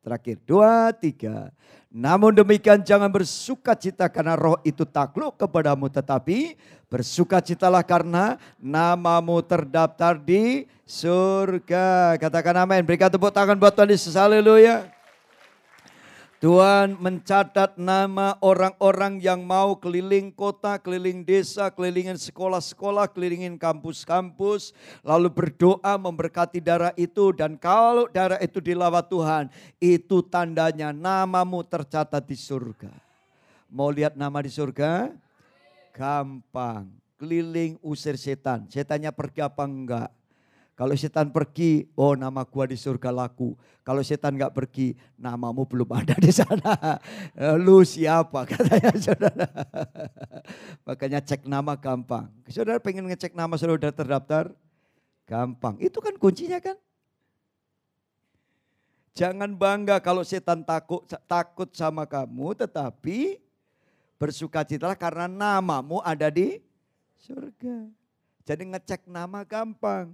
Terakhir, 0.04 0.36
dua, 0.44 0.92
tiga. 0.92 1.48
Namun 1.88 2.36
demikian 2.36 2.84
jangan 2.84 3.08
bersuka 3.08 3.72
cita 3.72 4.04
karena 4.12 4.36
roh 4.36 4.60
itu 4.60 4.84
takluk 4.84 5.40
kepadamu. 5.40 5.88
Tetapi 5.88 6.60
bersuka 6.92 7.40
citalah 7.40 7.80
karena 7.80 8.36
namamu 8.60 9.40
terdaftar 9.40 10.20
di 10.20 10.68
surga. 10.84 12.20
Katakan 12.20 12.68
amin. 12.68 12.84
Berikan 12.84 13.08
tepuk 13.08 13.32
tangan 13.32 13.56
buat 13.56 13.72
Tuhan 13.72 13.90
Yesus. 13.90 14.12
Haleluya. 14.12 14.93
Tuhan 16.44 17.00
mencatat 17.00 17.80
nama 17.80 18.36
orang-orang 18.44 19.16
yang 19.16 19.40
mau 19.48 19.80
keliling 19.80 20.28
kota, 20.28 20.76
keliling 20.76 21.24
desa, 21.24 21.72
kelilingin 21.72 22.20
sekolah-sekolah, 22.20 23.08
kelilingin 23.08 23.56
kampus-kampus, 23.56 24.76
lalu 25.00 25.32
berdoa 25.32 25.96
memberkati 25.96 26.60
darah 26.60 26.92
itu 27.00 27.32
dan 27.32 27.56
kalau 27.56 28.12
darah 28.12 28.36
itu 28.44 28.60
dilawat 28.60 29.08
Tuhan, 29.08 29.44
itu 29.80 30.20
tandanya 30.20 30.92
namamu 30.92 31.64
tercatat 31.64 32.20
di 32.28 32.36
surga. 32.36 32.92
Mau 33.72 33.88
lihat 33.88 34.12
nama 34.12 34.44
di 34.44 34.52
surga? 34.52 35.16
Gampang. 35.96 36.92
Keliling 37.16 37.80
usir 37.80 38.20
setan. 38.20 38.68
Setannya 38.68 39.08
pergi 39.16 39.40
apa 39.40 39.64
enggak? 39.64 40.12
Kalau 40.74 40.98
setan 40.98 41.30
pergi, 41.30 41.86
oh 41.94 42.18
nama 42.18 42.42
gua 42.42 42.66
di 42.66 42.74
surga 42.74 43.14
laku. 43.14 43.54
Kalau 43.86 44.02
setan 44.02 44.34
nggak 44.34 44.50
pergi, 44.50 44.98
namamu 45.14 45.62
belum 45.62 45.86
ada 45.94 46.18
di 46.18 46.34
sana. 46.34 46.98
Lu 47.62 47.86
siapa 47.86 48.42
katanya 48.50 48.90
saudara. 48.98 49.46
Makanya 50.86 51.22
cek 51.22 51.46
nama 51.46 51.78
gampang. 51.78 52.26
Saudara 52.50 52.82
pengen 52.82 53.06
ngecek 53.06 53.38
nama 53.38 53.54
saudara 53.54 53.94
terdaftar? 53.94 54.50
Gampang. 55.30 55.78
Itu 55.78 56.02
kan 56.02 56.18
kuncinya 56.18 56.58
kan. 56.58 56.74
Jangan 59.14 59.54
bangga 59.54 60.02
kalau 60.02 60.26
setan 60.26 60.66
takut 60.66 61.06
takut 61.30 61.70
sama 61.70 62.02
kamu, 62.02 62.66
tetapi 62.66 63.38
bersukacitalah 64.18 64.98
karena 64.98 65.30
namamu 65.30 66.02
ada 66.02 66.26
di 66.34 66.58
surga. 67.22 67.86
Jadi 68.42 68.74
ngecek 68.74 69.06
nama 69.06 69.46
gampang. 69.46 70.10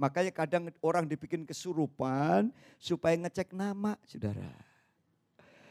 Makanya 0.00 0.32
kadang 0.32 0.72
orang 0.80 1.04
dibikin 1.04 1.44
kesurupan 1.44 2.48
supaya 2.80 3.12
ngecek 3.20 3.52
nama, 3.52 4.00
saudara. 4.08 4.48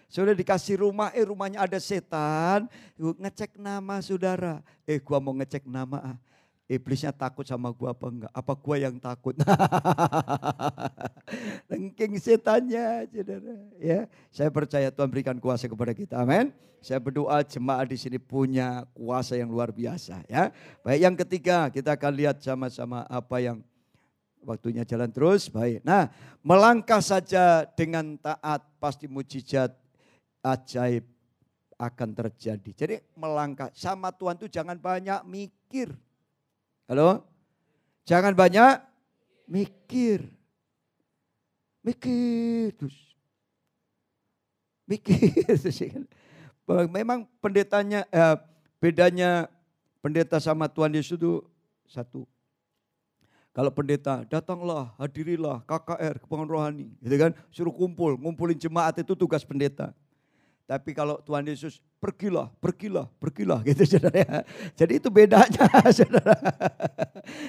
Saudara 0.06 0.38
dikasih 0.38 0.86
rumah, 0.86 1.10
eh 1.18 1.26
rumahnya 1.26 1.66
ada 1.66 1.82
setan, 1.82 2.70
ngecek 2.94 3.58
nama 3.58 3.98
saudara. 4.06 4.62
Eh 4.86 5.02
gua 5.02 5.18
mau 5.18 5.34
ngecek 5.34 5.66
nama, 5.66 6.14
ah. 6.14 6.18
iblisnya 6.70 7.10
takut 7.10 7.42
sama 7.42 7.74
gua 7.74 7.90
apa 7.90 8.06
enggak? 8.06 8.30
Apa 8.30 8.54
gua 8.54 8.78
yang 8.78 9.02
takut? 9.02 9.34
Lengking 11.74 12.22
setannya, 12.22 13.10
saudara. 13.10 13.54
Ya, 13.82 14.06
saya 14.30 14.54
percaya 14.54 14.94
Tuhan 14.94 15.10
berikan 15.10 15.42
kuasa 15.42 15.66
kepada 15.66 15.98
kita. 15.98 16.22
Amin. 16.22 16.54
Saya 16.86 17.02
berdoa 17.02 17.42
jemaat 17.42 17.90
di 17.90 17.98
sini 17.98 18.22
punya 18.22 18.86
kuasa 18.94 19.34
yang 19.34 19.50
luar 19.50 19.74
biasa. 19.74 20.22
Ya, 20.30 20.54
baik 20.86 21.02
yang 21.02 21.16
ketiga 21.18 21.66
kita 21.74 21.98
akan 21.98 22.14
lihat 22.14 22.38
sama-sama 22.46 23.10
apa 23.10 23.42
yang 23.42 23.66
Waktunya 24.44 24.88
jalan 24.88 25.12
terus, 25.12 25.52
baik. 25.52 25.84
Nah, 25.84 26.08
melangkah 26.40 27.04
saja 27.04 27.68
dengan 27.76 28.16
taat 28.16 28.64
pasti 28.80 29.06
mujizat 29.06 29.76
ajaib 30.40 31.04
akan 31.80 32.10
terjadi. 32.12 32.72
Jadi 32.76 32.96
melangkah 33.16 33.72
sama 33.72 34.12
Tuhan 34.12 34.36
itu 34.40 34.48
jangan 34.52 34.76
banyak 34.76 35.24
mikir. 35.28 35.96
Halo? 36.88 37.24
Jangan 38.04 38.36
banyak 38.36 38.84
mikir. 39.48 40.28
Mikir 41.84 42.76
terus. 42.76 42.98
Mikir 44.88 45.32
terus. 45.48 45.80
Memang 46.92 47.26
pendetanya, 47.40 48.04
eh, 48.12 48.36
bedanya 48.78 49.48
pendeta 50.04 50.38
sama 50.44 50.68
Tuhan 50.68 50.96
Yesus 50.96 51.16
itu 51.16 51.44
satu. 51.88 52.28
Kalau 53.50 53.74
pendeta, 53.74 54.22
datanglah, 54.30 54.94
hadirilah 55.02 55.66
KKR, 55.66 56.22
kepengen 56.22 56.48
rohani. 56.48 56.88
Gitu 57.02 57.16
kan, 57.18 57.32
suruh 57.50 57.74
kumpul, 57.74 58.14
ngumpulin 58.16 58.56
jemaat 58.56 59.02
itu 59.02 59.18
tugas 59.18 59.42
pendeta. 59.42 59.90
Tapi 60.70 60.94
kalau 60.94 61.18
Tuhan 61.26 61.50
Yesus, 61.50 61.82
pergilah, 61.98 62.54
pergilah, 62.62 63.10
pergilah 63.18 63.60
gitu 63.74 63.90
saudara. 63.90 64.46
Jadi 64.78 65.02
itu 65.02 65.10
bedanya 65.10 65.66
saudara. 65.98 66.38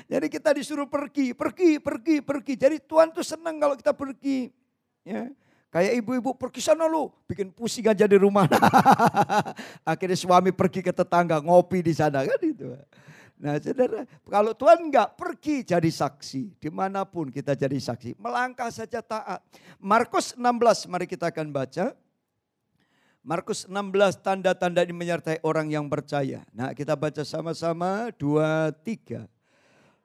Jadi 0.08 0.26
kita 0.32 0.56
disuruh 0.56 0.88
pergi, 0.88 1.36
pergi, 1.36 1.76
pergi, 1.76 2.24
pergi. 2.24 2.54
Jadi 2.56 2.76
Tuhan 2.80 3.12
tuh 3.12 3.20
senang 3.20 3.60
kalau 3.60 3.76
kita 3.76 3.92
pergi. 3.92 4.48
Ya. 5.04 5.28
Kayak 5.70 6.02
ibu-ibu 6.02 6.34
pergi 6.34 6.66
sana 6.66 6.90
lu, 6.90 7.14
bikin 7.30 7.54
pusing 7.54 7.86
aja 7.86 8.02
di 8.02 8.18
rumah. 8.18 8.48
Akhirnya 9.86 10.18
suami 10.18 10.50
pergi 10.50 10.82
ke 10.82 10.90
tetangga 10.90 11.38
ngopi 11.38 11.78
di 11.84 11.94
sana 11.94 12.26
kan 12.26 12.40
itu. 12.42 12.74
Nah 13.40 13.56
saudara, 13.56 14.04
kalau 14.28 14.52
Tuhan 14.52 14.92
enggak 14.92 15.16
pergi 15.16 15.64
jadi 15.64 15.88
saksi, 15.88 16.60
di 16.60 16.68
mana 16.68 17.08
pun 17.08 17.32
kita 17.32 17.56
jadi 17.56 17.72
saksi, 17.72 18.20
melangkah 18.20 18.68
saja 18.68 19.00
taat. 19.00 19.40
Markus 19.80 20.36
16, 20.36 20.84
mari 20.92 21.08
kita 21.08 21.32
akan 21.32 21.48
baca. 21.48 21.96
Markus 23.24 23.64
16 23.64 24.20
tanda-tanda 24.20 24.84
ini 24.84 24.92
menyertai 24.92 25.40
orang 25.40 25.72
yang 25.72 25.88
percaya. 25.88 26.44
Nah 26.52 26.76
kita 26.76 26.92
baca 26.92 27.24
sama-sama, 27.24 28.12
dua, 28.16 28.76
tiga. 28.84 29.24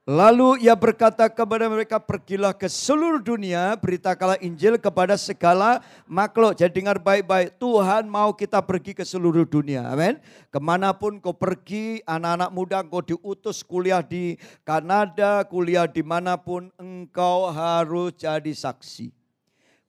Lalu 0.06 0.62
ia 0.62 0.78
berkata 0.78 1.26
kepada 1.26 1.66
mereka, 1.66 1.98
pergilah 1.98 2.54
ke 2.54 2.70
seluruh 2.70 3.26
dunia, 3.26 3.74
beritakanlah 3.74 4.38
Injil 4.38 4.78
kepada 4.78 5.18
segala 5.18 5.82
makhluk. 6.06 6.54
Jadi 6.54 6.78
dengar 6.78 7.02
baik-baik, 7.02 7.58
Tuhan 7.58 8.06
mau 8.06 8.30
kita 8.30 8.62
pergi 8.62 8.94
ke 8.94 9.02
seluruh 9.02 9.50
dunia. 9.50 9.82
Amin. 9.90 10.22
Ke 10.54 10.62
mana 10.62 10.94
pun 10.94 11.18
kau 11.18 11.34
pergi, 11.34 12.06
anak-anak 12.06 12.50
muda 12.54 12.86
kau 12.86 13.02
diutus 13.02 13.66
kuliah 13.66 14.06
di 14.06 14.38
Kanada, 14.62 15.42
kuliah 15.50 15.90
di 15.90 16.06
mana 16.06 16.38
pun, 16.38 16.70
engkau 16.78 17.50
harus 17.50 18.14
jadi 18.14 18.54
saksi. 18.54 19.10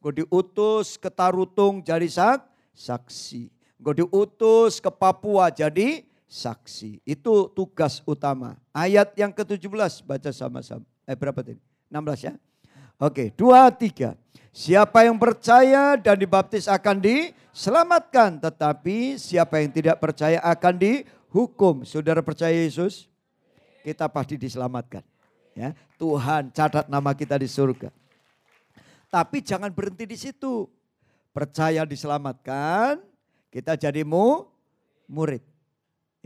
Kau 0.00 0.16
diutus 0.16 0.96
ke 0.96 1.12
Tarutung 1.12 1.84
jadi 1.84 2.08
sak, 2.08 2.40
saksi. 2.72 3.52
Kau 3.84 3.92
diutus 3.92 4.80
ke 4.80 4.88
Papua 4.88 5.52
jadi 5.52 6.08
saksi. 6.26 7.00
Itu 7.06 7.50
tugas 7.54 8.02
utama. 8.04 8.58
Ayat 8.74 9.14
yang 9.14 9.30
ke-17 9.30 10.02
baca 10.02 10.30
sama-sama. 10.34 10.84
Eh 11.06 11.14
berapa 11.14 11.38
tadi? 11.40 11.62
16 11.88 12.26
ya? 12.26 12.34
Oke, 12.98 13.30
dua, 13.34 13.70
tiga. 13.70 14.18
Siapa 14.50 15.04
yang 15.06 15.20
percaya 15.20 15.94
dan 16.00 16.16
dibaptis 16.18 16.66
akan 16.66 16.98
diselamatkan. 16.98 18.42
Tetapi 18.42 19.20
siapa 19.20 19.62
yang 19.62 19.70
tidak 19.70 19.96
percaya 20.02 20.42
akan 20.42 20.74
dihukum. 20.76 21.86
Saudara 21.86 22.20
percaya 22.20 22.56
Yesus? 22.56 23.06
Kita 23.86 24.10
pasti 24.10 24.34
diselamatkan. 24.34 25.04
Ya, 25.56 25.72
Tuhan 25.96 26.52
catat 26.52 26.84
nama 26.90 27.16
kita 27.16 27.40
di 27.40 27.48
surga. 27.48 27.88
Tapi 29.08 29.40
jangan 29.40 29.72
berhenti 29.72 30.04
di 30.04 30.18
situ. 30.18 30.68
Percaya 31.32 31.84
diselamatkan, 31.84 33.00
kita 33.52 33.76
jadi 33.76 34.04
mu, 34.04 34.48
murid 35.08 35.44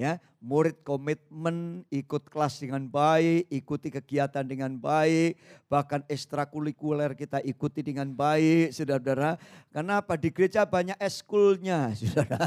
ya 0.01 0.17
murid 0.41 0.81
komitmen 0.81 1.85
ikut 1.93 2.25
kelas 2.33 2.65
dengan 2.65 2.89
baik, 2.89 3.45
ikuti 3.53 3.93
kegiatan 3.93 4.41
dengan 4.41 4.73
baik, 4.73 5.37
bahkan 5.69 6.01
ekstrakurikuler 6.09 7.13
kita 7.13 7.45
ikuti 7.45 7.85
dengan 7.85 8.09
baik, 8.09 8.73
saudara-saudara. 8.73 9.37
Kenapa? 9.69 10.17
Di 10.17 10.33
gereja 10.33 10.65
banyak 10.65 10.97
eskulnya, 10.97 11.93
saudara. 12.01 12.41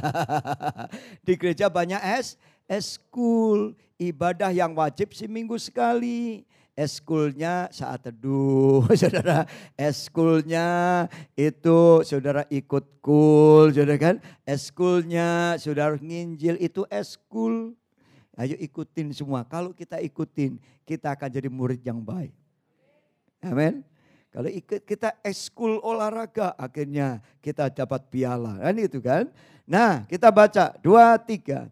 Di 1.22 1.38
gereja 1.38 1.70
banyak 1.70 2.02
es, 2.18 2.42
eskul, 2.66 3.78
ibadah 4.02 4.50
yang 4.50 4.74
wajib 4.74 5.14
seminggu 5.14 5.62
sekali 5.62 6.50
eskulnya 6.74 7.70
saat 7.70 8.10
teduh, 8.10 8.86
saudara. 9.00 9.46
Eskulnya 9.78 10.68
itu 11.38 12.02
saudara 12.06 12.44
ikut 12.50 13.02
kul, 13.02 13.74
saudara 13.74 13.98
kan. 13.98 14.16
Eskulnya 14.46 15.58
saudara 15.62 15.98
nginjil 15.98 16.58
itu 16.60 16.86
eskul. 16.90 17.78
Ayo 18.34 18.58
ikutin 18.58 19.14
semua. 19.14 19.46
Kalau 19.46 19.78
kita 19.78 20.02
ikutin, 20.02 20.58
kita 20.90 21.14
akan 21.14 21.30
jadi 21.30 21.50
murid 21.54 21.86
yang 21.86 22.02
baik. 22.02 22.34
Amin. 23.46 23.86
Kalau 24.34 24.50
ikut 24.50 24.82
kita 24.90 25.14
eskul 25.22 25.78
olahraga, 25.86 26.58
akhirnya 26.58 27.22
kita 27.38 27.70
dapat 27.70 28.10
piala. 28.10 28.58
Kan 28.58 28.76
itu 28.82 28.98
kan. 28.98 29.30
Nah 29.70 30.10
kita 30.10 30.34
baca 30.34 30.74
dua 30.82 31.22
tiga. 31.22 31.70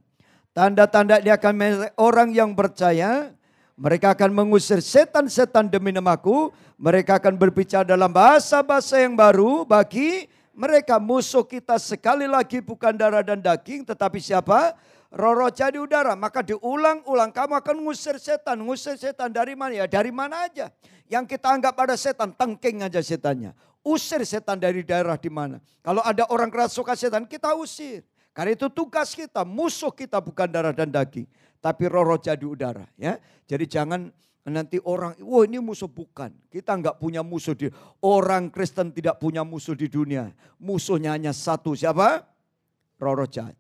Tanda-tanda 0.54 1.18
dia 1.18 1.40
akan 1.40 1.90
orang 1.98 2.30
yang 2.30 2.54
percaya 2.54 3.34
mereka 3.80 4.12
akan 4.12 4.30
mengusir 4.36 4.84
setan-setan 4.84 5.72
demi 5.72 5.96
namaku. 5.96 6.52
Mereka 6.82 7.22
akan 7.22 7.38
berbicara 7.38 7.86
dalam 7.86 8.10
bahasa-bahasa 8.10 9.00
yang 9.00 9.14
baru 9.16 9.64
bagi 9.64 10.26
mereka. 10.52 10.98
Musuh 10.98 11.46
kita 11.46 11.78
sekali 11.78 12.26
lagi 12.26 12.60
bukan 12.60 12.98
darah 12.98 13.22
dan 13.22 13.40
daging 13.40 13.86
tetapi 13.86 14.18
siapa? 14.18 14.76
Roro 15.12 15.48
jadi 15.52 15.78
udara. 15.78 16.18
Maka 16.18 16.42
diulang-ulang 16.42 17.32
kamu 17.32 17.54
akan 17.62 17.76
ngusir 17.86 18.18
setan. 18.18 18.60
Ngusir 18.64 18.98
setan 18.98 19.30
dari 19.30 19.54
mana? 19.54 19.84
Ya 19.84 19.86
dari 19.88 20.10
mana 20.10 20.48
aja. 20.50 20.74
Yang 21.12 21.38
kita 21.38 21.52
anggap 21.52 21.76
ada 21.76 21.96
setan, 22.00 22.32
tengking 22.32 22.88
aja 22.88 23.04
setannya. 23.04 23.52
Usir 23.84 24.24
setan 24.24 24.56
dari 24.56 24.86
daerah 24.86 25.20
di 25.20 25.28
mana. 25.28 25.60
Kalau 25.84 26.00
ada 26.06 26.24
orang 26.32 26.48
keras 26.48 26.72
suka 26.72 26.96
setan, 26.96 27.28
kita 27.28 27.52
usir. 27.58 28.06
Karena 28.32 28.56
itu 28.56 28.72
tugas 28.72 29.12
kita, 29.12 29.44
musuh 29.44 29.92
kita 29.92 30.24
bukan 30.24 30.48
darah 30.48 30.72
dan 30.72 30.88
daging 30.88 31.28
tapi 31.62 31.86
roh-roh 31.88 32.18
jadi 32.18 32.42
udara 32.42 32.90
ya. 32.98 33.22
Jadi 33.46 33.70
jangan 33.70 34.10
nanti 34.50 34.82
orang, 34.82 35.14
wah 35.22 35.46
ini 35.46 35.62
musuh 35.62 35.86
bukan. 35.86 36.34
Kita 36.50 36.74
nggak 36.74 36.98
punya 36.98 37.22
musuh 37.22 37.54
di 37.54 37.70
orang 38.02 38.50
Kristen 38.50 38.90
tidak 38.90 39.22
punya 39.22 39.46
musuh 39.46 39.78
di 39.78 39.86
dunia. 39.86 40.34
Musuhnya 40.58 41.14
hanya 41.14 41.32
satu 41.32 41.78
siapa? 41.78 42.26
Roh-roh 42.98 43.30
jahat. 43.30 43.54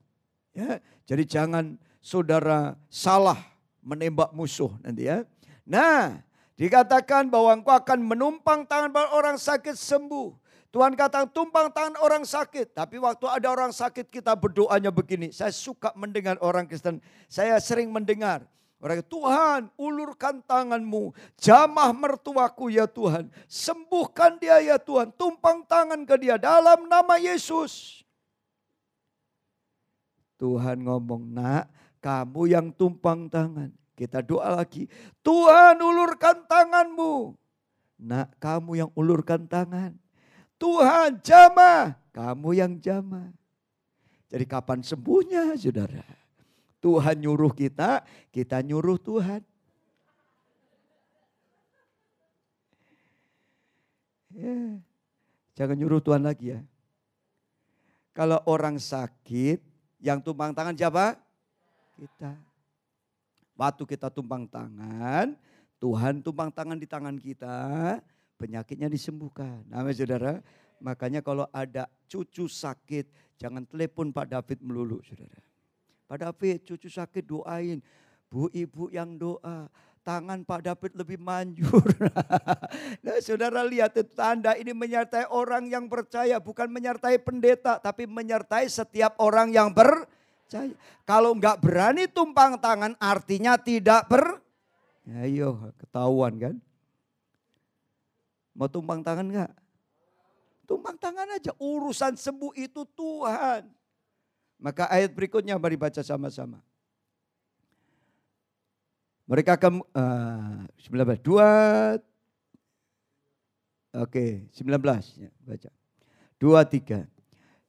Ya, 0.51 0.83
jadi 1.07 1.23
jangan 1.23 1.79
saudara 2.03 2.75
salah 2.91 3.39
menembak 3.85 4.33
musuh 4.33 4.73
nanti 4.81 5.07
ya. 5.07 5.23
Nah, 5.63 6.19
dikatakan 6.57 7.29
bahwa 7.29 7.55
engkau 7.55 7.71
akan 7.71 7.99
menumpang 8.01 8.65
tangan 8.65 8.91
orang 9.13 9.37
sakit 9.37 9.77
sembuh. 9.77 10.40
Tuhan 10.71 10.95
kata 10.95 11.27
tumpang 11.27 11.67
tangan 11.67 11.99
orang 11.99 12.23
sakit. 12.23 12.71
Tapi 12.71 12.95
waktu 12.95 13.27
ada 13.27 13.51
orang 13.51 13.75
sakit 13.75 14.07
kita 14.07 14.31
berdoanya 14.39 14.87
begini. 14.87 15.35
Saya 15.35 15.51
suka 15.51 15.91
mendengar 15.99 16.39
orang 16.39 16.63
Kristen. 16.63 17.03
Saya 17.27 17.59
sering 17.59 17.91
mendengar. 17.91 18.47
Orang 18.81 19.03
Tuhan 19.05 19.61
ulurkan 19.77 20.41
tanganmu. 20.41 21.11
Jamah 21.37 21.91
mertuaku 21.93 22.71
ya 22.71 22.87
Tuhan. 22.87 23.29
Sembuhkan 23.45 24.39
dia 24.39 24.57
ya 24.63 24.79
Tuhan. 24.79 25.11
Tumpang 25.13 25.61
tangan 25.67 26.01
ke 26.07 26.15
dia 26.17 26.39
dalam 26.39 26.87
nama 26.87 27.19
Yesus. 27.19 28.01
Tuhan 30.41 30.81
ngomong 30.81 31.29
nak 31.29 31.69
kamu 32.01 32.41
yang 32.49 32.67
tumpang 32.73 33.29
tangan. 33.29 33.69
Kita 33.93 34.25
doa 34.25 34.57
lagi. 34.57 34.89
Tuhan 35.21 35.77
ulurkan 35.77 36.49
tanganmu. 36.49 37.37
Nak 38.01 38.33
kamu 38.41 38.71
yang 38.81 38.91
ulurkan 38.97 39.45
tangan. 39.45 40.00
Tuhan 40.61 41.17
jamah, 41.25 41.97
kamu 42.13 42.49
yang 42.53 42.77
jamah. 42.77 43.33
Jadi 44.29 44.45
kapan 44.45 44.85
sembuhnya 44.85 45.57
saudara? 45.57 46.05
Tuhan 46.77 47.17
nyuruh 47.17 47.49
kita, 47.49 48.05
kita 48.29 48.61
nyuruh 48.61 49.01
Tuhan. 49.01 49.41
Ya, 54.31 54.79
jangan 55.57 55.75
nyuruh 55.75 55.99
Tuhan 55.99 56.21
lagi 56.21 56.53
ya. 56.53 56.61
Kalau 58.13 58.37
orang 58.45 58.77
sakit, 58.77 59.59
yang 59.97 60.21
tumpang 60.21 60.53
tangan 60.53 60.77
siapa? 60.77 61.17
Kita. 61.97 62.37
Waktu 63.57 63.83
kita 63.85 64.13
tumpang 64.13 64.45
tangan, 64.45 65.33
Tuhan 65.81 66.21
tumpang 66.21 66.53
tangan 66.53 66.77
di 66.77 66.85
tangan 66.85 67.17
kita, 67.17 67.97
penyakitnya 68.41 68.89
disembuhkan. 68.89 69.61
Amin 69.69 69.93
saudara. 69.93 70.41
Makanya 70.81 71.21
kalau 71.21 71.45
ada 71.53 71.85
cucu 72.09 72.49
sakit, 72.49 73.37
jangan 73.37 73.69
telepon 73.69 74.09
Pak 74.09 74.33
David 74.33 74.65
melulu 74.65 74.97
saudara. 75.05 75.37
Pak 76.09 76.17
David 76.17 76.65
cucu 76.65 76.89
sakit 76.89 77.21
doain. 77.21 77.77
Bu 78.25 78.49
ibu 78.49 78.89
yang 78.89 79.13
doa, 79.21 79.69
tangan 80.01 80.41
Pak 80.41 80.65
David 80.65 80.91
lebih 80.97 81.21
manjur. 81.21 81.85
nah 83.05 83.17
saudara 83.21 83.61
lihat 83.61 83.93
itu 83.93 84.09
tanda 84.17 84.57
ini 84.57 84.73
menyertai 84.73 85.29
orang 85.29 85.69
yang 85.69 85.85
percaya. 85.85 86.41
Bukan 86.41 86.73
menyertai 86.73 87.21
pendeta, 87.21 87.77
tapi 87.77 88.09
menyertai 88.09 88.65
setiap 88.65 89.21
orang 89.21 89.53
yang 89.53 89.69
percaya. 89.69 90.73
Kalau 91.05 91.37
nggak 91.37 91.61
berani 91.61 92.09
tumpang 92.09 92.57
tangan 92.57 92.97
artinya 92.97 93.55
tidak 93.55 94.09
ber... 94.09 94.41
Ayo 95.11 95.71
ketahuan 95.77 96.39
kan. 96.39 96.55
Mau 98.51 98.67
tumpang 98.67 98.99
tangan 98.99 99.27
enggak? 99.27 99.51
Tumpang 100.67 100.95
tangan 100.99 101.27
aja. 101.35 101.51
Urusan 101.59 102.15
sembuh 102.15 102.55
itu 102.55 102.83
Tuhan. 102.95 103.67
Maka 104.61 104.87
ayat 104.91 105.11
berikutnya 105.11 105.57
mari 105.57 105.75
baca 105.75 105.99
sama-sama. 106.05 106.61
Mereka 109.25 109.55
akan 109.55 109.79
uh, 109.95 110.67
19 110.75 111.23
2 111.23 112.11
Oke, 113.91 114.47
19 114.55 114.79
ya, 115.19 115.31
baca. 115.43 115.69
2 116.39 116.47
3. 116.79 117.03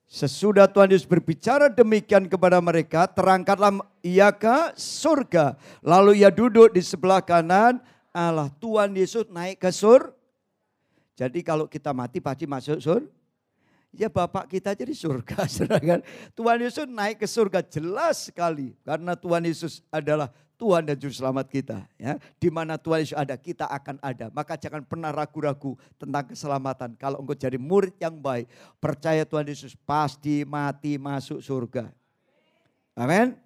Sesudah 0.06 0.70
Tuhan 0.70 0.94
Yesus 0.94 1.08
berbicara 1.08 1.66
demikian 1.66 2.30
kepada 2.30 2.62
mereka, 2.62 3.10
terangkatlah 3.10 3.82
ia 4.06 4.30
ke 4.30 4.76
surga. 4.78 5.58
Lalu 5.82 6.22
ia 6.22 6.30
duduk 6.30 6.70
di 6.70 6.84
sebelah 6.84 7.24
kanan 7.24 7.82
Allah. 8.14 8.52
Tuhan 8.62 8.94
Yesus 8.94 9.26
naik 9.34 9.58
ke 9.58 9.74
sur. 9.74 10.14
Jadi 11.16 11.44
kalau 11.44 11.68
kita 11.68 11.92
mati 11.92 12.18
pasti 12.18 12.44
masuk 12.48 12.78
sur. 12.80 13.02
Ya 13.92 14.08
Bapak 14.08 14.48
kita 14.48 14.72
jadi 14.72 14.96
surga. 14.96 15.44
Sedangkan 15.60 16.00
Tuhan 16.32 16.58
Yesus 16.64 16.88
naik 16.88 17.20
ke 17.20 17.28
surga 17.28 17.60
jelas 17.60 18.32
sekali. 18.32 18.72
Karena 18.80 19.12
Tuhan 19.12 19.44
Yesus 19.44 19.84
adalah 19.92 20.32
Tuhan 20.56 20.86
dan 20.86 20.96
Juru 20.96 21.12
Selamat 21.12 21.50
kita. 21.50 21.84
Ya. 22.00 22.16
Di 22.40 22.48
mana 22.48 22.80
Tuhan 22.80 23.04
Yesus 23.04 23.18
ada, 23.18 23.36
kita 23.36 23.68
akan 23.68 24.00
ada. 24.00 24.32
Maka 24.32 24.56
jangan 24.56 24.80
pernah 24.80 25.12
ragu-ragu 25.12 25.76
tentang 26.00 26.24
keselamatan. 26.32 26.96
Kalau 26.96 27.20
engkau 27.20 27.36
jadi 27.36 27.60
murid 27.60 27.98
yang 28.00 28.16
baik, 28.16 28.48
percaya 28.80 29.28
Tuhan 29.28 29.44
Yesus 29.44 29.76
pasti 29.84 30.46
mati 30.48 30.96
masuk 30.96 31.44
surga. 31.44 31.92
Amin. 32.96 33.36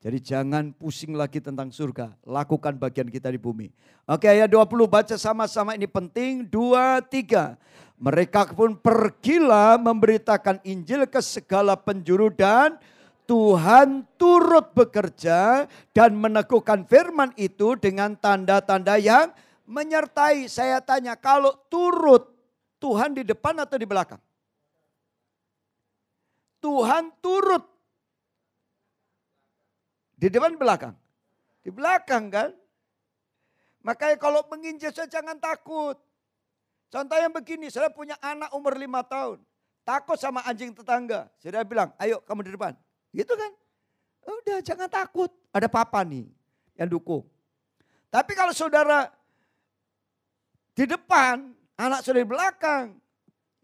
Jadi 0.00 0.18
jangan 0.20 0.70
pusing 0.76 1.16
lagi 1.16 1.40
tentang 1.40 1.72
surga. 1.72 2.12
Lakukan 2.22 2.76
bagian 2.76 3.08
kita 3.08 3.32
di 3.32 3.40
bumi. 3.40 3.72
Oke 4.06 4.28
ayat 4.28 4.52
20 4.52 4.86
baca 4.86 5.16
sama-sama 5.16 5.74
ini 5.74 5.88
penting. 5.88 6.46
Dua, 6.46 7.00
tiga. 7.00 7.56
Mereka 7.96 8.52
pun 8.52 8.76
pergilah 8.76 9.80
memberitakan 9.80 10.60
Injil 10.68 11.08
ke 11.08 11.18
segala 11.24 11.74
penjuru 11.80 12.28
dan 12.28 12.76
Tuhan 13.26 14.06
turut 14.14 14.70
bekerja 14.70 15.66
dan 15.90 16.14
meneguhkan 16.14 16.86
firman 16.86 17.34
itu 17.34 17.74
dengan 17.74 18.14
tanda-tanda 18.14 19.00
yang 19.02 19.34
menyertai. 19.66 20.46
Saya 20.46 20.78
tanya, 20.78 21.18
kalau 21.18 21.50
turut 21.66 22.30
Tuhan 22.78 23.18
di 23.18 23.26
depan 23.26 23.58
atau 23.58 23.76
di 23.76 23.84
belakang? 23.84 24.22
Tuhan 26.62 27.10
turut. 27.18 27.75
Di 30.16 30.32
depan 30.32 30.56
belakang? 30.56 30.96
Di 31.60 31.68
belakang 31.68 32.32
kan? 32.32 32.50
Makanya 33.84 34.16
kalau 34.16 34.42
menginjil 34.48 34.90
saya 34.90 35.06
jangan 35.06 35.36
takut. 35.38 36.00
Contoh 36.90 37.18
yang 37.20 37.30
begini, 37.30 37.68
saya 37.68 37.92
punya 37.92 38.16
anak 38.24 38.50
umur 38.56 38.74
lima 38.74 39.04
tahun. 39.04 39.38
Takut 39.86 40.18
sama 40.18 40.42
anjing 40.42 40.74
tetangga. 40.74 41.30
Saya 41.38 41.62
bilang, 41.62 41.94
ayo 42.02 42.18
kamu 42.24 42.48
di 42.48 42.52
depan. 42.56 42.72
Gitu 43.14 43.30
kan? 43.30 43.52
Udah 44.26 44.58
jangan 44.58 44.90
takut. 44.90 45.30
Ada 45.54 45.70
papa 45.70 46.02
nih 46.02 46.26
yang 46.74 46.90
dukung. 46.90 47.22
Tapi 48.10 48.32
kalau 48.34 48.50
saudara 48.50 49.06
di 50.74 50.84
depan, 50.84 51.54
anak 51.78 52.02
saudara 52.02 52.26
di 52.26 52.30
belakang. 52.30 52.86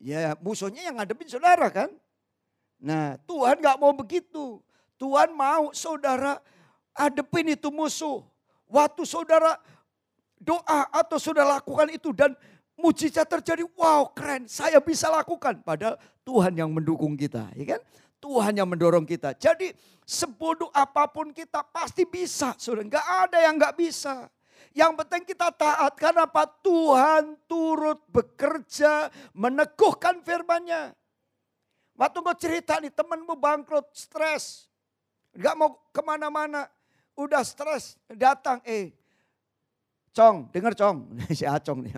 Ya 0.03 0.35
musuhnya 0.39 0.87
yang 0.87 0.99
ngadepin 0.99 1.31
saudara 1.31 1.67
kan. 1.71 1.91
Nah 2.83 3.19
Tuhan 3.27 3.59
gak 3.59 3.79
mau 3.79 3.95
begitu. 3.95 4.63
Tuhan 5.03 5.35
mau 5.35 5.75
saudara 5.75 6.39
hadepin 6.95 7.59
itu 7.59 7.75
musuh. 7.75 8.23
Waktu 8.71 9.03
saudara 9.03 9.59
doa 10.39 10.87
atau 10.95 11.19
saudara 11.19 11.59
lakukan 11.59 11.91
itu 11.91 12.15
dan 12.15 12.39
mujizat 12.79 13.27
terjadi. 13.27 13.67
Wow 13.75 14.15
keren 14.15 14.47
saya 14.47 14.79
bisa 14.79 15.11
lakukan. 15.11 15.59
Padahal 15.67 15.99
Tuhan 16.23 16.55
yang 16.55 16.71
mendukung 16.71 17.19
kita. 17.19 17.51
Ya 17.59 17.75
kan? 17.75 17.83
Tuhan 18.23 18.55
yang 18.55 18.71
mendorong 18.71 19.03
kita. 19.03 19.35
Jadi 19.35 19.75
sebodoh 20.07 20.71
apa 20.71 21.11
pun 21.11 21.35
kita 21.35 21.67
pasti 21.75 22.07
bisa. 22.07 22.55
Sudah 22.55 22.87
nggak 22.87 23.07
ada 23.27 23.43
yang 23.43 23.59
nggak 23.59 23.75
bisa. 23.75 24.31
Yang 24.71 25.03
penting 25.03 25.35
kita 25.35 25.51
taat 25.51 25.99
karena 25.99 26.31
apa? 26.31 26.47
Tuhan 26.63 27.43
turut 27.51 27.99
bekerja 28.07 29.11
meneguhkan 29.35 30.23
firmannya. 30.23 30.95
Waktu 31.99 32.19
kau 32.23 32.37
cerita 32.39 32.79
nih 32.79 32.95
temanmu 32.95 33.35
bangkrut, 33.35 33.91
stres. 33.93 34.72
Nggak 35.37 35.55
mau 35.57 35.71
ke 35.93 36.01
mana-mana. 36.05 36.69
Udah 37.13 37.45
stres, 37.45 38.01
datang. 38.09 38.61
Eh, 38.65 38.93
Cong, 40.13 40.49
dengar 40.53 40.73
Cong. 40.77 41.13
si 41.39 41.45
Acong 41.45 41.85
nih. 41.85 41.97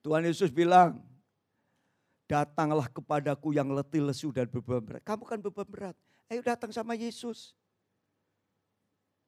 Tuhan 0.00 0.24
Yesus 0.24 0.48
bilang, 0.48 1.00
Datanglah 2.30 2.86
kepadaku 2.86 3.50
yang 3.58 3.74
letih, 3.74 4.06
lesu, 4.06 4.30
dan 4.30 4.46
beban 4.46 4.78
berat. 4.78 5.02
Kamu 5.02 5.26
kan 5.26 5.42
beban 5.42 5.66
berat. 5.66 5.98
Ayo 6.30 6.46
datang 6.46 6.70
sama 6.70 6.94
Yesus. 6.94 7.58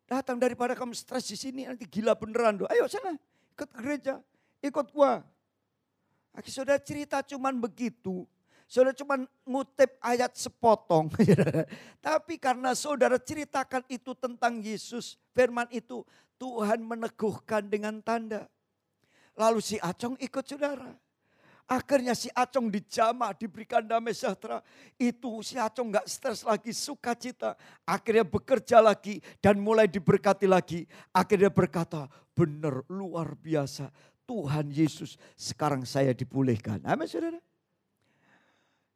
Datang 0.07 0.39
daripada 0.39 0.79
kamu 0.79 0.95
stres 0.95 1.27
di 1.27 1.35
sini, 1.35 1.67
nanti 1.67 1.83
gila 1.83 2.15
beneran. 2.15 2.63
Doh. 2.63 2.71
Ayo 2.71 2.87
sana, 2.87 3.19
ikut 3.59 3.71
gereja, 3.75 4.23
ikut 4.63 4.87
gua. 4.95 5.19
Akhirnya 6.31 6.55
saudara 6.55 6.79
cerita 6.79 7.27
cuman 7.27 7.59
begitu. 7.59 8.23
Saudara 8.71 8.97
cuma 8.97 9.21
ngutip 9.45 9.99
ayat 10.01 10.33
sepotong. 10.35 11.13
Tapi 12.07 12.41
karena 12.41 12.73
saudara 12.73 13.21
ceritakan 13.21 13.85
itu 13.91 14.17
tentang 14.17 14.59
Yesus, 14.63 15.21
firman 15.37 15.69
itu, 15.69 16.03
Tuhan 16.41 16.83
meneguhkan 16.83 17.69
dengan 17.69 18.01
tanda. 18.03 18.49
Lalu 19.39 19.61
si 19.63 19.77
Acong 19.79 20.19
ikut 20.21 20.45
saudara. 20.45 20.91
Akhirnya 21.71 22.13
si 22.13 22.29
Acong 22.35 22.69
dijamah, 22.69 23.33
diberikan 23.33 23.81
damai 23.87 24.13
sejahtera. 24.13 24.61
Itu 24.99 25.41
si 25.41 25.57
Acong 25.57 25.95
gak 25.95 26.11
stres 26.11 26.43
lagi, 26.43 26.75
sukacita. 26.75 27.55
Akhirnya 27.87 28.27
bekerja 28.27 28.83
lagi 28.83 29.23
dan 29.39 29.63
mulai 29.63 29.87
diberkati 29.89 30.45
lagi. 30.51 30.85
Akhirnya 31.15 31.49
berkata, 31.49 32.11
benar 32.35 32.83
luar 32.91 33.39
biasa. 33.39 33.89
Tuhan 34.27 34.73
Yesus 34.73 35.21
sekarang 35.37 35.87
saya 35.87 36.13
dipulihkan. 36.13 36.83
Amin 36.85 37.07
saudara. 37.09 37.52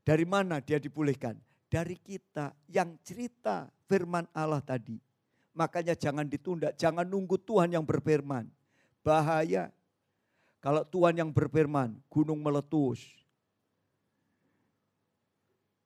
Dari 0.06 0.22
mana 0.22 0.62
dia 0.62 0.78
dipulihkan? 0.78 1.34
Dari 1.66 1.98
kita 1.98 2.54
yang 2.70 2.94
cerita 3.02 3.66
firman 3.90 4.22
Allah 4.30 4.62
tadi. 4.62 5.02
Makanya 5.50 5.98
jangan 5.98 6.22
ditunda, 6.22 6.70
jangan 6.78 7.02
nunggu 7.02 7.34
Tuhan 7.42 7.74
yang 7.74 7.82
berfirman. 7.82 8.46
Bahaya. 9.02 9.74
Kalau 10.62 10.86
Tuhan 10.86 11.18
yang 11.18 11.30
berfirman, 11.34 11.98
gunung 12.06 12.38
meletus. 12.38 13.02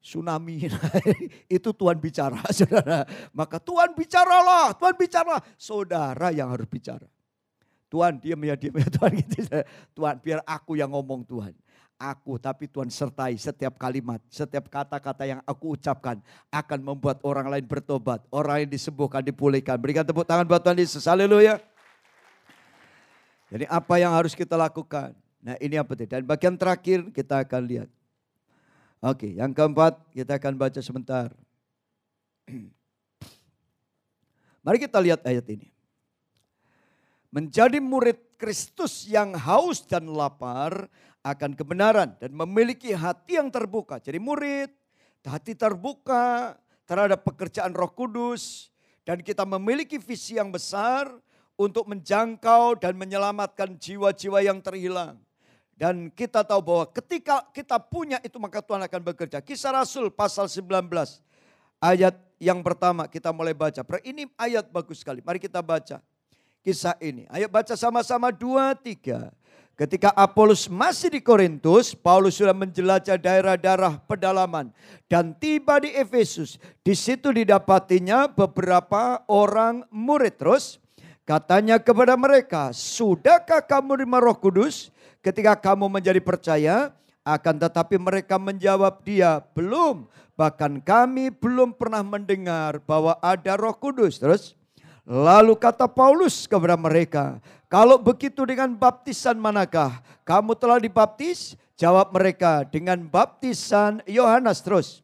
Tsunami, 0.04 0.68
itu 1.60 1.70
Tuhan 1.72 1.96
bicara, 1.96 2.40
saudara. 2.56 3.08
Maka 3.32 3.56
Tuhan 3.56 3.96
bicaralah, 3.96 4.76
Tuhan 4.76 4.96
bicara. 5.00 5.36
Saudara 5.56 6.28
yang 6.32 6.52
harus 6.52 6.68
bicara. 6.68 7.08
Tuhan 7.90 8.22
diam 8.22 8.40
ya, 8.46 8.54
diam 8.54 8.76
ya 8.78 8.88
Tuhan 8.88 9.12
gitu. 9.18 9.36
Tuhan 9.96 10.16
biar 10.22 10.40
aku 10.46 10.76
yang 10.76 10.92
ngomong 10.94 11.26
Tuhan. 11.26 11.52
Aku 12.00 12.40
tapi 12.40 12.64
Tuhan 12.64 12.88
sertai 12.88 13.36
setiap 13.36 13.76
kalimat, 13.76 14.24
setiap 14.32 14.72
kata-kata 14.72 15.28
yang 15.28 15.44
aku 15.44 15.76
ucapkan 15.76 16.16
akan 16.48 16.80
membuat 16.80 17.20
orang 17.20 17.52
lain 17.52 17.68
bertobat. 17.68 18.24
Orang 18.32 18.64
yang 18.64 18.72
disembuhkan, 18.72 19.20
dipulihkan. 19.20 19.76
Berikan 19.76 20.08
tepuk 20.08 20.24
tangan 20.24 20.48
buat 20.48 20.64
Tuhan 20.64 20.80
Yesus. 20.80 21.04
Haleluya. 21.04 21.60
Jadi 23.52 23.68
apa 23.68 24.00
yang 24.00 24.16
harus 24.16 24.32
kita 24.32 24.56
lakukan? 24.56 25.12
Nah 25.44 25.60
ini 25.60 25.76
apa 25.76 25.92
itu? 25.92 26.08
Dan 26.08 26.24
bagian 26.24 26.56
terakhir 26.56 27.12
kita 27.12 27.44
akan 27.44 27.68
lihat. 27.68 27.92
Oke, 29.04 29.36
yang 29.36 29.52
keempat 29.52 30.00
kita 30.16 30.40
akan 30.40 30.56
baca 30.56 30.80
sebentar. 30.80 31.28
Mari 34.64 34.78
kita 34.80 34.96
lihat 35.04 35.20
ayat 35.28 35.44
ini. 35.52 35.68
Menjadi 37.28 37.76
murid 37.76 38.16
Kristus 38.40 39.04
yang 39.04 39.36
haus 39.36 39.84
dan 39.84 40.08
lapar 40.08 40.88
akan 41.20 41.52
kebenaran 41.52 42.16
dan 42.16 42.32
memiliki 42.32 42.96
hati 42.96 43.36
yang 43.36 43.52
terbuka. 43.52 44.00
Jadi 44.00 44.16
murid, 44.16 44.72
hati 45.24 45.52
terbuka 45.52 46.56
terhadap 46.88 47.20
pekerjaan 47.22 47.76
Roh 47.76 47.92
Kudus 47.92 48.72
dan 49.04 49.20
kita 49.20 49.44
memiliki 49.44 50.00
visi 50.00 50.40
yang 50.40 50.48
besar 50.48 51.08
untuk 51.60 51.84
menjangkau 51.92 52.80
dan 52.80 52.96
menyelamatkan 52.96 53.76
jiwa-jiwa 53.76 54.40
yang 54.40 54.64
terhilang. 54.64 55.20
Dan 55.76 56.12
kita 56.12 56.44
tahu 56.44 56.60
bahwa 56.60 56.84
ketika 56.92 57.44
kita 57.56 57.80
punya 57.80 58.20
itu 58.20 58.36
maka 58.36 58.60
Tuhan 58.60 58.84
akan 58.84 59.00
bekerja. 59.00 59.40
Kisah 59.40 59.72
Rasul 59.72 60.12
pasal 60.12 60.44
19 60.44 60.88
ayat 61.80 62.16
yang 62.36 62.60
pertama 62.60 63.08
kita 63.08 63.32
mulai 63.32 63.56
baca. 63.56 63.80
Ini 64.04 64.28
ayat 64.36 64.68
bagus 64.68 65.00
sekali. 65.00 65.24
Mari 65.24 65.40
kita 65.40 65.64
baca 65.64 66.04
kisah 66.60 66.96
ini. 67.00 67.24
Ayo 67.32 67.48
baca 67.48 67.72
sama-sama 67.76 68.28
dua 68.32 68.76
tiga. 68.76 69.32
Ketika 69.80 70.12
Apollos 70.12 70.68
masih 70.68 71.08
di 71.08 71.24
Korintus, 71.24 71.96
Paulus 71.96 72.36
sudah 72.36 72.52
menjelajah 72.52 73.16
daerah-daerah 73.16 73.96
pedalaman 74.04 74.68
dan 75.08 75.32
tiba 75.32 75.80
di 75.80 75.88
Efesus. 75.96 76.60
Di 76.84 76.92
situ 76.92 77.32
didapatinya 77.32 78.28
beberapa 78.28 79.24
orang 79.24 79.88
murid. 79.88 80.36
Terus 80.36 80.76
Katanya 81.30 81.78
kepada 81.78 82.18
mereka, 82.18 82.74
sudahkah 82.74 83.62
kamu 83.62 84.02
menerima 84.02 84.18
roh 84.18 84.34
kudus 84.34 84.90
ketika 85.22 85.54
kamu 85.54 85.86
menjadi 85.86 86.18
percaya? 86.18 86.90
Akan 87.22 87.54
tetapi 87.54 88.02
mereka 88.02 88.34
menjawab 88.34 88.98
dia, 89.06 89.38
belum. 89.54 90.10
Bahkan 90.34 90.82
kami 90.82 91.30
belum 91.30 91.78
pernah 91.78 92.02
mendengar 92.02 92.82
bahwa 92.82 93.14
ada 93.22 93.54
roh 93.54 93.70
kudus. 93.78 94.18
Terus, 94.18 94.58
lalu 95.10 95.58
kata 95.58 95.90
Paulus 95.90 96.46
kepada 96.46 96.78
mereka, 96.78 97.42
kalau 97.66 97.98
begitu 97.98 98.46
dengan 98.46 98.70
baptisan 98.78 99.34
manakah 99.34 99.98
kamu 100.22 100.54
telah 100.54 100.78
dibaptis? 100.78 101.58
Jawab 101.74 102.12
mereka 102.12 102.62
dengan 102.68 103.00
baptisan 103.08 104.04
Yohanes 104.04 104.60
terus. 104.60 105.00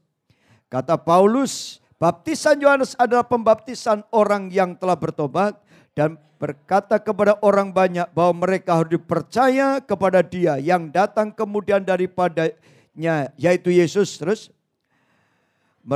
Kata 0.68 1.00
Paulus, 1.00 1.80
baptisan 1.96 2.61
Yohanes 2.61 2.92
adalah 3.00 3.24
pembaptisan 3.24 4.04
orang 4.12 4.52
yang 4.52 4.76
telah 4.76 4.92
bertobat 4.92 5.57
dan 5.96 6.20
berkata 6.36 7.00
kepada 7.00 7.40
orang 7.40 7.72
banyak 7.72 8.04
bahwa 8.12 8.44
mereka 8.44 8.76
harus 8.76 8.92
dipercaya 8.92 9.80
kepada 9.80 10.20
dia 10.20 10.61
yang 10.61 10.92
datang 10.92 11.32
kemudian 11.32 11.80
daripadanya 11.80 13.32
yaitu 13.40 13.72
Yesus 13.72 14.20
terus 14.20 14.52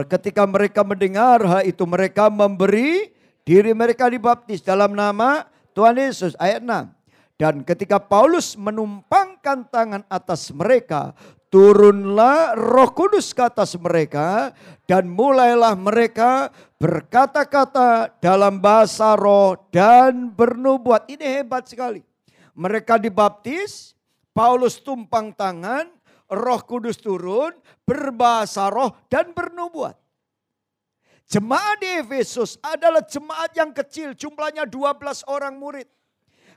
ketika 0.08 0.48
mereka 0.48 0.80
mendengar 0.80 1.44
hal 1.44 1.62
itu 1.68 1.84
mereka 1.84 2.32
memberi 2.32 3.12
diri 3.44 3.72
mereka 3.74 4.06
dibaptis 4.06 4.60
dalam 4.60 4.92
nama 4.92 5.46
Tuhan 5.72 5.96
Yesus 5.96 6.32
ayat 6.36 6.62
6 6.62 7.38
dan 7.40 7.64
ketika 7.64 7.96
Paulus 7.96 8.52
menumpangkan 8.58 9.64
tangan 9.72 10.04
atas 10.12 10.52
mereka 10.52 11.16
turunlah 11.50 12.54
roh 12.54 12.94
kudus 12.94 13.34
ke 13.34 13.42
atas 13.42 13.74
mereka 13.74 14.54
dan 14.86 15.10
mulailah 15.10 15.74
mereka 15.74 16.48
berkata-kata 16.78 18.14
dalam 18.22 18.62
bahasa 18.62 19.18
roh 19.18 19.58
dan 19.74 20.30
bernubuat. 20.30 21.10
Ini 21.10 21.42
hebat 21.42 21.66
sekali. 21.66 22.00
Mereka 22.54 23.02
dibaptis, 23.02 23.98
Paulus 24.30 24.78
tumpang 24.78 25.34
tangan, 25.34 25.90
roh 26.30 26.62
kudus 26.62 27.02
turun, 27.02 27.50
berbahasa 27.82 28.70
roh 28.70 28.94
dan 29.10 29.34
bernubuat. 29.34 29.98
Jemaat 31.30 31.78
di 31.78 31.86
Efesus 32.02 32.58
adalah 32.58 33.06
jemaat 33.06 33.54
yang 33.54 33.70
kecil, 33.70 34.18
jumlahnya 34.18 34.66
12 34.66 35.22
orang 35.30 35.54
murid. 35.54 35.86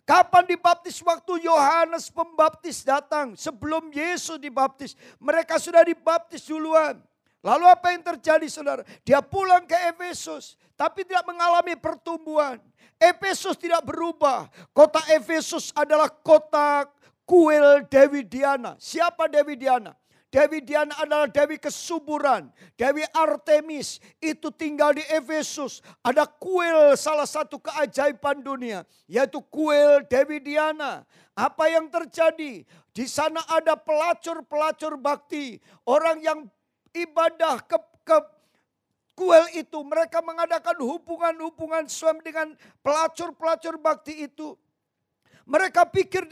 Kapan 0.01 0.49
dibaptis? 0.49 0.97
Waktu 0.99 1.45
Yohanes 1.45 2.09
pembaptis 2.09 2.81
datang. 2.81 3.37
Sebelum 3.37 3.93
Yesus 3.93 4.41
dibaptis. 4.41 4.97
Mereka 5.21 5.61
sudah 5.61 5.85
dibaptis 5.85 6.43
duluan. 6.49 6.99
Lalu 7.45 7.65
apa 7.69 7.93
yang 7.93 8.03
terjadi 8.03 8.47
saudara? 8.49 8.81
Dia 9.05 9.21
pulang 9.21 9.63
ke 9.63 9.77
Efesus. 9.93 10.59
Tapi 10.75 11.07
tidak 11.07 11.23
mengalami 11.23 11.77
pertumbuhan. 11.79 12.59
Efesus 12.99 13.55
tidak 13.55 13.85
berubah. 13.85 14.49
Kota 14.75 14.99
Efesus 15.13 15.71
adalah 15.71 16.11
kota 16.11 16.89
kuil 17.23 17.87
Dewi 17.87 18.27
Diana. 18.27 18.75
Siapa 18.81 19.31
Dewi 19.31 19.55
Diana? 19.55 19.95
Dewi 20.33 20.65
Diana 20.65 20.97
adalah 20.97 21.29
Dewi 21.29 21.61
kesuburan. 21.61 22.49
Dewi 22.73 23.05
Artemis 23.13 24.01
itu 24.17 24.49
tinggal 24.49 24.97
di 24.97 25.05
Efesus. 25.05 25.85
Ada 26.01 26.25
kuil 26.25 26.97
salah 26.97 27.29
satu 27.29 27.61
keajaiban 27.61 28.41
dunia. 28.41 28.81
Yaitu 29.05 29.45
kuil 29.53 30.01
Dewi 30.09 30.41
Diana. 30.41 31.05
Apa 31.37 31.69
yang 31.69 31.85
terjadi? 31.93 32.65
Di 32.65 33.05
sana 33.05 33.45
ada 33.45 33.77
pelacur-pelacur 33.77 34.97
bakti. 34.97 35.61
Orang 35.85 36.17
yang 36.25 36.49
ibadah 36.97 37.61
ke, 37.69 37.77
ke 38.01 38.17
kuil 39.13 39.45
itu. 39.53 39.85
Mereka 39.85 40.17
mengadakan 40.25 40.81
hubungan-hubungan 40.81 41.85
suami 41.85 42.25
dengan 42.25 42.57
pelacur-pelacur 42.81 43.77
bakti 43.77 44.25
itu. 44.25 44.57
Mereka 45.45 45.93
pikir 45.93 46.25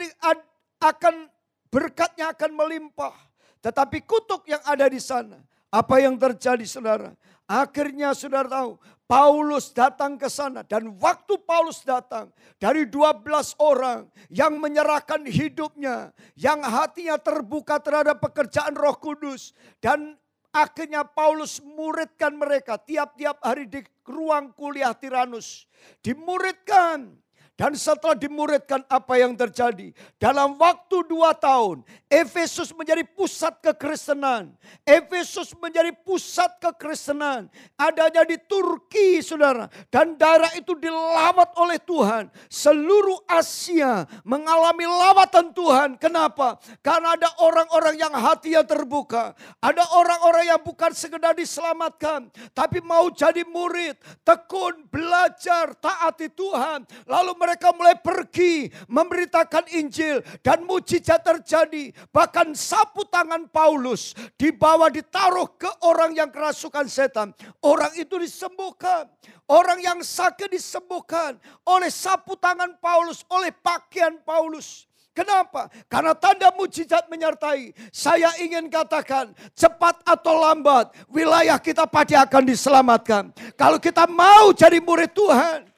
akan 0.81 1.29
berkatnya 1.69 2.33
akan 2.33 2.49
melimpah. 2.57 3.30
Tetapi 3.61 4.01
kutuk 4.03 4.49
yang 4.49 4.61
ada 4.65 4.89
di 4.89 4.97
sana. 4.97 5.37
Apa 5.71 6.03
yang 6.03 6.19
terjadi 6.19 6.67
saudara? 6.67 7.15
Akhirnya 7.47 8.11
saudara 8.11 8.47
tahu, 8.47 8.75
Paulus 9.07 9.75
datang 9.75 10.15
ke 10.15 10.27
sana. 10.27 10.63
Dan 10.63 10.95
waktu 10.99 11.35
Paulus 11.43 11.83
datang, 11.83 12.31
dari 12.59 12.87
12 12.87 13.27
orang 13.59 14.07
yang 14.31 14.55
menyerahkan 14.55 15.23
hidupnya, 15.27 16.15
yang 16.35 16.63
hatinya 16.63 17.19
terbuka 17.19 17.79
terhadap 17.79 18.23
pekerjaan 18.23 18.71
roh 18.75 18.95
kudus. 18.95 19.51
Dan 19.83 20.15
akhirnya 20.51 21.03
Paulus 21.03 21.59
muridkan 21.59 22.35
mereka 22.35 22.79
tiap-tiap 22.79 23.39
hari 23.43 23.67
di 23.67 23.83
ruang 24.07 24.51
kuliah 24.55 24.95
Tiranus. 24.95 25.67
Dimuridkan 25.99 27.15
dan 27.61 27.77
setelah 27.77 28.17
dimuridkan 28.17 28.81
apa 28.89 29.21
yang 29.21 29.37
terjadi. 29.37 29.93
Dalam 30.17 30.57
waktu 30.57 31.05
dua 31.05 31.29
tahun, 31.37 31.85
Efesus 32.09 32.73
menjadi 32.73 33.05
pusat 33.05 33.53
kekristenan. 33.61 34.49
Efesus 34.81 35.53
menjadi 35.53 35.93
pusat 36.01 36.57
kekristenan. 36.57 37.53
Adanya 37.77 38.25
di 38.25 38.41
Turki, 38.41 39.21
saudara. 39.21 39.69
Dan 39.93 40.17
daerah 40.17 40.49
itu 40.57 40.73
dilawat 40.73 41.53
oleh 41.61 41.77
Tuhan. 41.85 42.33
Seluruh 42.49 43.21
Asia 43.29 44.09
mengalami 44.25 44.89
lawatan 44.89 45.53
Tuhan. 45.53 45.89
Kenapa? 46.01 46.57
Karena 46.81 47.13
ada 47.13 47.29
orang-orang 47.45 47.93
yang 47.93 48.13
hatinya 48.15 48.65
terbuka. 48.65 49.37
Ada 49.61 49.85
orang-orang 49.93 50.49
yang 50.49 50.61
bukan 50.65 50.97
sekedar 50.97 51.37
diselamatkan. 51.37 52.31
Tapi 52.57 52.81
mau 52.81 53.05
jadi 53.13 53.45
murid. 53.45 54.01
Tekun, 54.25 54.89
belajar, 54.89 55.77
taati 55.77 56.25
Tuhan. 56.33 56.89
Lalu 57.05 57.31
mereka 57.37 57.50
mereka 57.51 57.75
mulai 57.75 57.99
pergi 57.99 58.71
memberitakan 58.87 59.67
Injil 59.75 60.23
dan 60.39 60.63
mujizat 60.63 61.19
terjadi. 61.19 61.91
Bahkan 62.07 62.55
sapu 62.55 63.03
tangan 63.03 63.51
Paulus 63.51 64.15
dibawa 64.39 64.87
ditaruh 64.87 65.59
ke 65.59 65.67
orang 65.83 66.15
yang 66.15 66.31
kerasukan 66.31 66.87
setan. 66.87 67.35
Orang 67.59 67.91
itu 67.99 68.15
disembuhkan. 68.15 69.03
Orang 69.51 69.83
yang 69.83 69.99
sakit 69.99 70.47
disembuhkan 70.47 71.35
oleh 71.67 71.91
sapu 71.91 72.39
tangan 72.39 72.79
Paulus, 72.79 73.27
oleh 73.27 73.51
pakaian 73.51 74.15
Paulus. 74.23 74.87
Kenapa? 75.11 75.67
Karena 75.91 76.15
tanda 76.15 76.55
mujizat 76.55 77.11
menyertai. 77.11 77.75
Saya 77.91 78.31
ingin 78.39 78.71
katakan, 78.71 79.35
cepat 79.51 79.99
atau 80.07 80.39
lambat, 80.39 80.95
wilayah 81.11 81.59
kita 81.59 81.83
pasti 81.83 82.15
akan 82.15 82.47
diselamatkan. 82.47 83.23
Kalau 83.59 83.75
kita 83.75 84.07
mau 84.07 84.55
jadi 84.55 84.79
murid 84.79 85.11
Tuhan, 85.11 85.70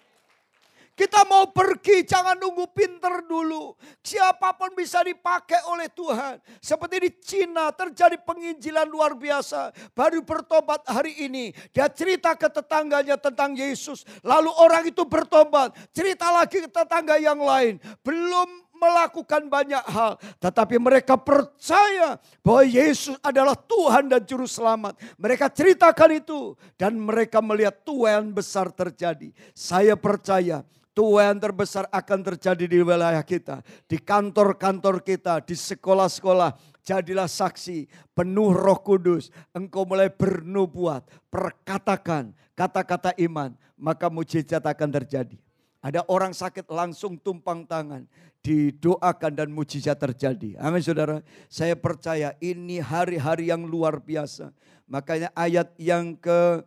kita 1.03 1.27
mau 1.27 1.51
pergi, 1.51 2.07
jangan 2.07 2.39
nunggu 2.39 2.71
pinter 2.71 3.27
dulu. 3.27 3.75
Siapa 3.99 4.55
pun 4.55 4.71
bisa 4.71 5.03
dipakai 5.03 5.59
oleh 5.67 5.91
Tuhan. 5.91 6.39
Seperti 6.63 6.95
di 7.03 7.11
Cina 7.19 7.75
terjadi 7.75 8.15
penginjilan 8.23 8.87
luar 8.87 9.11
biasa. 9.11 9.75
Baru 9.91 10.23
bertobat 10.23 10.87
hari 10.87 11.27
ini. 11.27 11.51
Dia 11.75 11.91
cerita 11.91 12.39
ke 12.39 12.47
tetangganya 12.47 13.19
tentang 13.19 13.51
Yesus. 13.51 14.07
Lalu 14.23 14.47
orang 14.55 14.87
itu 14.87 15.03
bertobat. 15.03 15.75
Cerita 15.91 16.31
lagi 16.31 16.63
ke 16.63 16.71
tetangga 16.71 17.19
yang 17.19 17.43
lain. 17.43 17.83
Belum 17.99 18.47
melakukan 18.71 19.51
banyak 19.51 19.83
hal. 19.83 20.15
Tetapi 20.39 20.79
mereka 20.79 21.19
percaya 21.19 22.15
bahwa 22.39 22.63
Yesus 22.63 23.19
adalah 23.19 23.59
Tuhan 23.59 24.07
dan 24.07 24.23
Juru 24.23 24.47
Selamat. 24.47 24.95
Mereka 25.19 25.51
ceritakan 25.51 26.15
itu. 26.15 26.55
Dan 26.79 26.95
mereka 26.95 27.43
melihat 27.43 27.75
Tuhan 27.83 28.31
besar 28.31 28.71
terjadi. 28.71 29.35
Saya 29.51 29.99
percaya 29.99 30.63
Tuhan 30.93 31.41
terbesar 31.41 31.89
akan 31.89 32.21
terjadi 32.21 32.69
di 32.69 32.77
wilayah 32.85 33.25
kita, 33.25 33.65
di 33.89 33.97
kantor-kantor 33.97 35.01
kita, 35.01 35.41
di 35.41 35.57
sekolah-sekolah. 35.57 36.53
Jadilah 36.85 37.25
saksi 37.25 37.89
penuh 38.13 38.53
roh 38.53 38.77
kudus. 38.77 39.33
Engkau 39.57 39.89
mulai 39.89 40.13
bernubuat, 40.13 41.09
perkatakan 41.33 42.37
kata-kata 42.53 43.17
iman. 43.25 43.57
Maka 43.73 44.07
mujizat 44.07 44.61
akan 44.63 44.89
terjadi. 45.01 45.35
Ada 45.83 46.05
orang 46.07 46.31
sakit 46.31 46.69
langsung 46.69 47.17
tumpang 47.17 47.65
tangan. 47.65 48.05
Didoakan 48.45 49.33
dan 49.33 49.49
mujizat 49.49 49.97
terjadi. 49.97 50.55
Amin 50.61 50.79
saudara. 50.79 51.25
Saya 51.49 51.73
percaya 51.73 52.37
ini 52.37 52.79
hari-hari 52.79 53.49
yang 53.49 53.65
luar 53.65 53.97
biasa. 53.97 54.53
Makanya 54.85 55.33
ayat 55.33 55.73
yang 55.75 56.13
ke 56.15 56.61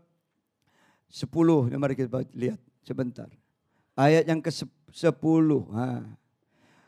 10. 1.09 1.71
Mari 1.79 1.95
kita 1.95 2.27
lihat 2.35 2.61
sebentar 2.83 3.31
ayat 3.97 4.29
yang 4.29 4.45
ke-10. 4.45 5.49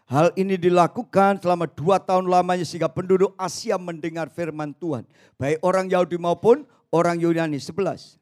Hal 0.08 0.32
ini 0.40 0.56
dilakukan 0.56 1.36
selama 1.44 1.68
dua 1.68 2.00
tahun 2.00 2.32
lamanya 2.32 2.64
sehingga 2.64 2.88
penduduk 2.88 3.36
Asia 3.36 3.76
mendengar 3.76 4.32
firman 4.32 4.72
Tuhan. 4.72 5.04
Baik 5.36 5.60
orang 5.60 5.88
Yahudi 5.92 6.16
maupun 6.16 6.64
orang 6.88 7.20
Yunani. 7.20 7.60
Sebelas. 7.60 8.16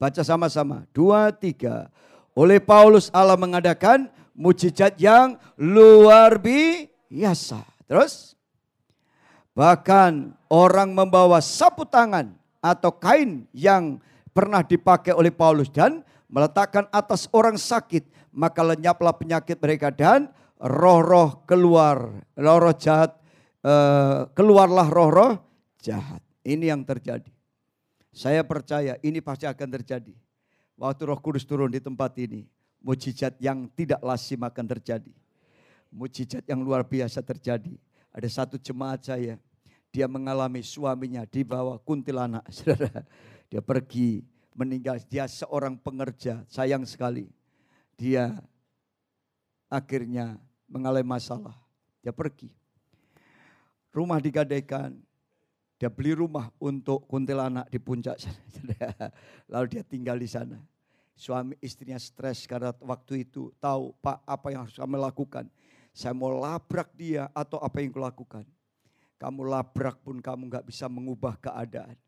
Baca 0.00 0.24
sama-sama. 0.24 0.88
Dua, 0.96 1.28
tiga. 1.28 1.92
Oleh 2.32 2.56
Paulus 2.56 3.12
Allah 3.12 3.36
mengadakan 3.36 4.08
mujizat 4.32 4.96
yang 4.96 5.36
luar 5.60 6.40
biasa. 6.40 7.60
Terus. 7.84 8.32
Bahkan 9.52 10.32
orang 10.48 10.96
membawa 10.96 11.44
sapu 11.44 11.84
tangan 11.84 12.32
atau 12.64 12.96
kain 12.96 13.44
yang 13.52 14.00
pernah 14.32 14.64
dipakai 14.64 15.12
oleh 15.12 15.28
Paulus 15.28 15.68
dan 15.68 16.00
meletakkan 16.30 16.86
atas 16.94 17.26
orang 17.34 17.58
sakit, 17.58 18.06
maka 18.30 18.62
lenyaplah 18.62 19.12
penyakit 19.12 19.58
mereka 19.58 19.90
dan 19.90 20.30
roh-roh 20.62 21.42
keluar, 21.44 22.22
roh-roh 22.38 22.74
jahat 22.78 23.18
uh, 23.66 24.30
keluarlah 24.32 24.86
roh-roh 24.86 25.42
jahat. 25.82 26.22
Ini 26.40 26.72
yang 26.72 26.86
terjadi. 26.86 27.28
Saya 28.10 28.40
percaya 28.46 28.96
ini 29.04 29.20
pasti 29.20 29.44
akan 29.44 29.68
terjadi. 29.80 30.14
Waktu 30.80 31.02
roh 31.12 31.20
kudus 31.20 31.44
turun 31.44 31.68
di 31.68 31.82
tempat 31.82 32.16
ini, 32.16 32.48
mujizat 32.80 33.36
yang 33.36 33.68
tidak 33.76 34.00
lazim 34.00 34.40
akan 34.40 34.64
terjadi. 34.64 35.12
Mujizat 35.92 36.46
yang 36.48 36.64
luar 36.64 36.86
biasa 36.86 37.20
terjadi. 37.20 37.76
Ada 38.10 38.42
satu 38.42 38.56
jemaat 38.56 39.04
saya, 39.04 39.36
dia 39.92 40.06
mengalami 40.08 40.64
suaminya 40.64 41.28
di 41.28 41.44
bawah 41.44 41.76
kuntilanak. 41.84 42.48
Saudara, 42.54 43.04
dia 43.52 43.60
pergi 43.60 44.24
meninggal. 44.60 45.00
Dia 45.08 45.24
seorang 45.24 45.80
pengerja, 45.80 46.44
sayang 46.52 46.84
sekali. 46.84 47.32
Dia 47.96 48.36
akhirnya 49.72 50.36
mengalami 50.68 51.16
masalah. 51.16 51.56
Dia 52.04 52.12
pergi. 52.12 52.52
Rumah 53.90 54.20
digadaikan, 54.20 54.94
dia 55.80 55.88
beli 55.88 56.12
rumah 56.12 56.52
untuk 56.60 57.08
kuntilanak 57.08 57.72
di 57.72 57.80
puncak 57.80 58.20
sana. 58.20 58.44
Lalu 59.52 59.66
dia 59.80 59.82
tinggal 59.82 60.20
di 60.20 60.28
sana. 60.28 60.60
Suami 61.16 61.56
istrinya 61.60 61.96
stres 61.96 62.44
karena 62.44 62.72
waktu 62.80 63.24
itu 63.28 63.52
tahu 63.60 63.92
Pak 64.00 64.24
apa 64.24 64.46
yang 64.52 64.68
harus 64.68 64.76
kami 64.76 64.96
lakukan. 65.00 65.48
Saya 65.90 66.14
mau 66.14 66.30
labrak 66.30 66.92
dia 66.94 67.32
atau 67.32 67.58
apa 67.60 67.82
yang 67.82 67.92
kulakukan. 67.92 68.46
Kamu 69.20 69.44
labrak 69.44 70.00
pun 70.00 70.16
kamu 70.22 70.48
nggak 70.48 70.64
bisa 70.68 70.88
mengubah 70.88 71.36
keadaan. 71.36 71.98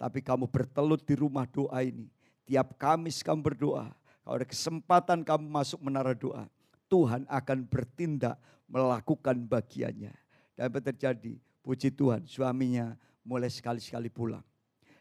Tapi 0.00 0.24
kamu 0.24 0.48
bertelut 0.48 1.04
di 1.04 1.12
rumah 1.12 1.44
doa 1.44 1.84
ini. 1.84 2.08
Tiap 2.48 2.80
Kamis 2.80 3.20
kamu 3.20 3.52
berdoa. 3.52 3.92
Kalau 4.24 4.36
ada 4.40 4.48
kesempatan 4.48 5.20
kamu 5.20 5.44
masuk 5.44 5.76
menara 5.84 6.16
doa. 6.16 6.48
Tuhan 6.88 7.28
akan 7.28 7.68
bertindak 7.68 8.40
melakukan 8.64 9.36
bagiannya. 9.44 10.16
Dan 10.56 10.72
apa 10.72 10.80
terjadi? 10.80 11.36
Puji 11.60 11.92
Tuhan 11.92 12.24
suaminya 12.24 12.96
mulai 13.20 13.52
sekali-sekali 13.52 14.08
pulang. 14.08 14.40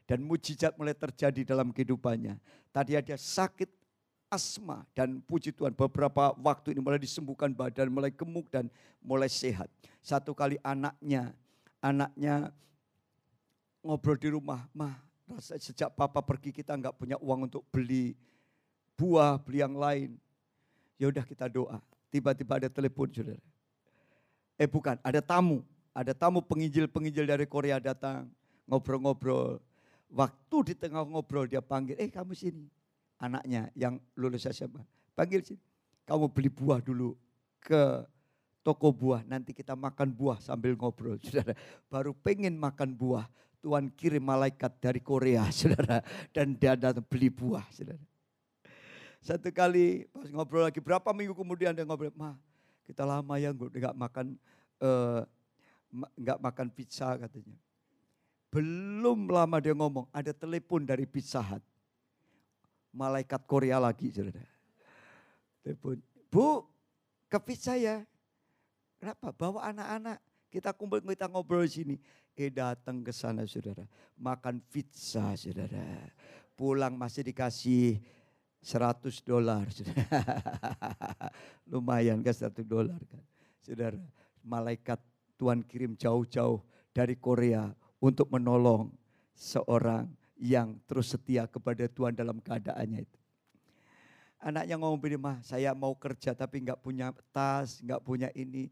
Dan 0.04 0.28
mujizat 0.28 0.76
mulai 0.76 0.92
terjadi 0.92 1.48
dalam 1.48 1.72
kehidupannya. 1.72 2.36
Tadi 2.76 3.00
ada 3.00 3.16
sakit 3.16 3.72
asma 4.30 4.86
dan 4.94 5.24
puji 5.24 5.56
Tuhan 5.56 5.74
beberapa 5.74 6.36
waktu 6.38 6.76
ini 6.76 6.84
mulai 6.84 7.00
disembuhkan 7.00 7.50
badan, 7.56 7.88
mulai 7.88 8.12
gemuk 8.12 8.52
dan 8.52 8.68
mulai 9.02 9.32
sehat. 9.32 9.72
Satu 10.04 10.36
kali 10.36 10.60
anaknya, 10.62 11.34
anaknya 11.82 12.54
ngobrol 13.84 14.18
di 14.20 14.30
rumah, 14.32 14.68
mah 14.76 14.96
rasa 15.30 15.56
sejak 15.62 15.94
papa 15.94 16.20
pergi 16.26 16.50
kita 16.50 16.74
nggak 16.74 16.98
punya 16.98 17.18
uang 17.22 17.48
untuk 17.52 17.64
beli 17.70 18.18
buah, 19.00 19.40
beli 19.40 19.64
yang 19.64 19.78
lain. 19.78 20.10
Ya 21.00 21.08
udah 21.08 21.24
kita 21.24 21.48
doa. 21.48 21.80
Tiba-tiba 22.12 22.60
ada 22.60 22.68
telepon 22.68 23.08
saudara. 23.14 23.40
Eh 24.60 24.68
bukan, 24.68 25.00
ada 25.00 25.24
tamu. 25.24 25.64
Ada 25.96 26.12
tamu 26.12 26.44
penginjil-penginjil 26.44 27.24
dari 27.24 27.48
Korea 27.48 27.80
datang. 27.80 28.28
Ngobrol-ngobrol. 28.68 29.64
Waktu 30.12 30.58
di 30.68 30.74
tengah 30.76 31.06
ngobrol 31.08 31.48
dia 31.48 31.64
panggil, 31.64 31.96
eh 31.96 32.12
kamu 32.12 32.36
sini. 32.36 32.68
Anaknya 33.16 33.72
yang 33.78 33.96
lulus 34.20 34.44
SMA. 34.52 34.84
Panggil 35.16 35.40
sini. 35.48 35.64
Kamu 36.04 36.28
beli 36.28 36.52
buah 36.52 36.84
dulu 36.84 37.16
ke 37.64 38.04
toko 38.66 38.92
buah. 38.92 39.24
Nanti 39.24 39.56
kita 39.56 39.80
makan 39.80 40.12
buah 40.12 40.44
sambil 40.44 40.76
ngobrol. 40.76 41.16
Saudara, 41.24 41.56
baru 41.88 42.12
pengen 42.12 42.60
makan 42.60 42.92
buah. 42.92 43.30
Tuhan 43.60 43.92
kirim 43.92 44.24
malaikat 44.24 44.72
dari 44.80 45.04
Korea, 45.04 45.44
saudara. 45.56 46.00
Dan 46.32 46.56
dia 46.56 46.76
datang 46.80 47.04
beli 47.04 47.28
buah, 47.28 47.68
saudara. 47.72 48.02
Satu 49.20 49.52
kali 49.52 50.08
pas 50.16 50.32
ngobrol 50.32 50.64
lagi, 50.64 50.80
berapa 50.80 51.12
minggu 51.12 51.36
kemudian 51.36 51.76
dia 51.76 51.84
ngobrol, 51.84 52.12
ma 52.16 52.40
kita 52.88 53.04
lama 53.04 53.36
ya 53.36 53.52
nggak 53.52 53.94
makan 53.94 54.34
eh, 54.80 55.22
nggak 56.18 56.40
uh, 56.40 56.44
makan 56.44 56.68
pizza 56.72 57.20
katanya. 57.20 57.60
Belum 58.50 59.30
lama 59.30 59.62
dia 59.62 59.78
ngomong, 59.78 60.10
ada 60.10 60.34
telepon 60.34 60.82
dari 60.82 61.06
Pizza 61.06 61.38
Hut. 61.38 61.62
Malaikat 62.90 63.46
Korea 63.46 63.78
lagi, 63.78 64.10
saudara. 64.10 64.42
Telepon, 65.62 66.02
Bu, 66.34 66.66
ke 67.30 67.38
pizza 67.38 67.78
ya. 67.78 68.02
Kenapa? 68.98 69.30
Bawa 69.38 69.70
anak-anak. 69.70 70.18
Kita 70.50 70.74
kumpul, 70.74 70.98
kita 71.06 71.30
ngobrol 71.30 71.70
di 71.70 71.74
sini. 71.78 71.96
Eh 72.36 72.52
datang 72.54 73.02
ke 73.06 73.14
sana, 73.14 73.48
saudara. 73.48 73.86
Makan 74.18 74.62
pizza, 74.70 75.34
saudara. 75.38 75.84
Pulang 76.58 76.96
masih 76.98 77.26
dikasih 77.30 78.00
100 78.62 79.24
dolar. 79.24 79.66
Lumayan 81.72 82.20
kan 82.20 82.36
100 82.36 82.64
dolar 82.68 83.00
kan. 83.08 83.24
Saudara, 83.64 84.00
malaikat 84.44 85.00
Tuhan 85.40 85.64
kirim 85.64 85.96
jauh-jauh 85.96 86.60
dari 86.92 87.16
Korea 87.16 87.72
untuk 88.04 88.28
menolong 88.32 88.92
seorang 89.36 90.08
yang 90.40 90.80
terus 90.88 91.12
setia 91.12 91.48
kepada 91.48 91.88
Tuhan 91.88 92.16
dalam 92.16 92.40
keadaannya 92.40 93.04
itu. 93.04 93.20
Anaknya 94.40 94.80
ngomong 94.80 95.00
begini, 95.04 95.20
mah 95.20 95.44
saya 95.44 95.76
mau 95.76 95.92
kerja 96.00 96.32
tapi 96.32 96.64
nggak 96.64 96.80
punya 96.80 97.12
tas, 97.36 97.84
nggak 97.84 98.00
punya 98.04 98.32
ini. 98.32 98.72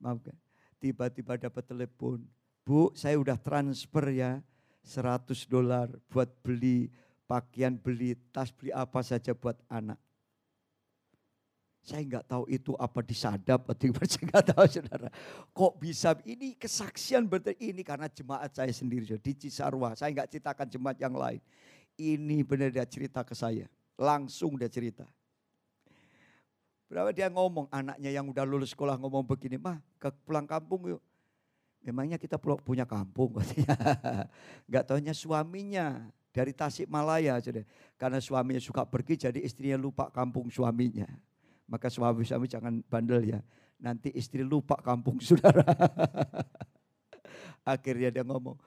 Maafkan. 0.00 0.32
Tiba-tiba 0.80 1.36
dapat 1.36 1.62
telepon, 1.68 2.24
Bu 2.62 2.94
saya 2.94 3.18
udah 3.18 3.34
transfer 3.34 4.06
ya 4.14 4.38
100 4.86 5.50
dolar 5.50 5.90
buat 6.10 6.30
beli 6.42 6.90
pakaian, 7.26 7.74
beli 7.74 8.18
tas, 8.30 8.52
beli 8.54 8.70
apa 8.74 9.02
saja 9.02 9.34
buat 9.34 9.58
anak. 9.66 9.98
Saya 11.82 12.06
nggak 12.06 12.30
tahu 12.30 12.44
itu 12.46 12.78
apa 12.78 13.02
disadap 13.02 13.66
atau 13.66 13.90
saya 14.06 14.22
nggak 14.22 14.46
tahu 14.54 14.64
saudara. 14.70 15.08
Kok 15.50 15.72
bisa 15.82 16.14
ini 16.22 16.54
kesaksian 16.54 17.26
berarti 17.26 17.58
ini 17.58 17.82
karena 17.82 18.06
jemaat 18.06 18.54
saya 18.54 18.70
sendiri 18.70 19.18
di 19.18 19.32
Cisarua. 19.34 19.98
Saya 19.98 20.14
nggak 20.14 20.30
ceritakan 20.30 20.66
jemaat 20.70 20.98
yang 21.02 21.18
lain. 21.18 21.42
Ini 21.98 22.46
benar 22.46 22.70
dia 22.70 22.86
cerita 22.86 23.26
ke 23.26 23.34
saya. 23.34 23.66
Langsung 23.98 24.54
dia 24.54 24.70
cerita. 24.70 25.02
Berapa 26.86 27.10
dia 27.10 27.26
ngomong 27.26 27.66
anaknya 27.72 28.14
yang 28.14 28.30
udah 28.30 28.44
lulus 28.46 28.76
sekolah 28.76 29.00
ngomong 29.00 29.26
begini, 29.26 29.58
mah 29.58 29.80
ke 29.98 30.12
pulang 30.22 30.46
kampung 30.46 30.86
yuk. 30.86 31.02
Memangnya 31.82 32.18
kita 32.18 32.38
punya 32.38 32.86
kampung 32.86 33.34
katanya. 33.42 33.76
Gak 34.70 34.84
taunya 34.86 35.14
suaminya 35.14 36.06
dari 36.30 36.54
Tasikmalaya. 36.54 37.42
Karena 37.98 38.22
suaminya 38.22 38.62
suka 38.62 38.86
pergi 38.86 39.28
jadi 39.28 39.42
istrinya 39.42 39.78
lupa 39.78 40.06
kampung 40.14 40.46
suaminya. 40.46 41.06
Maka 41.66 41.90
suami-suami 41.90 42.46
jangan 42.46 42.82
bandel 42.86 43.34
ya. 43.34 43.40
Nanti 43.82 44.14
istri 44.14 44.46
lupa 44.46 44.78
kampung 44.78 45.18
saudara. 45.26 45.66
Akhirnya 47.66 48.10
dia 48.10 48.24
ngomong, 48.26 48.58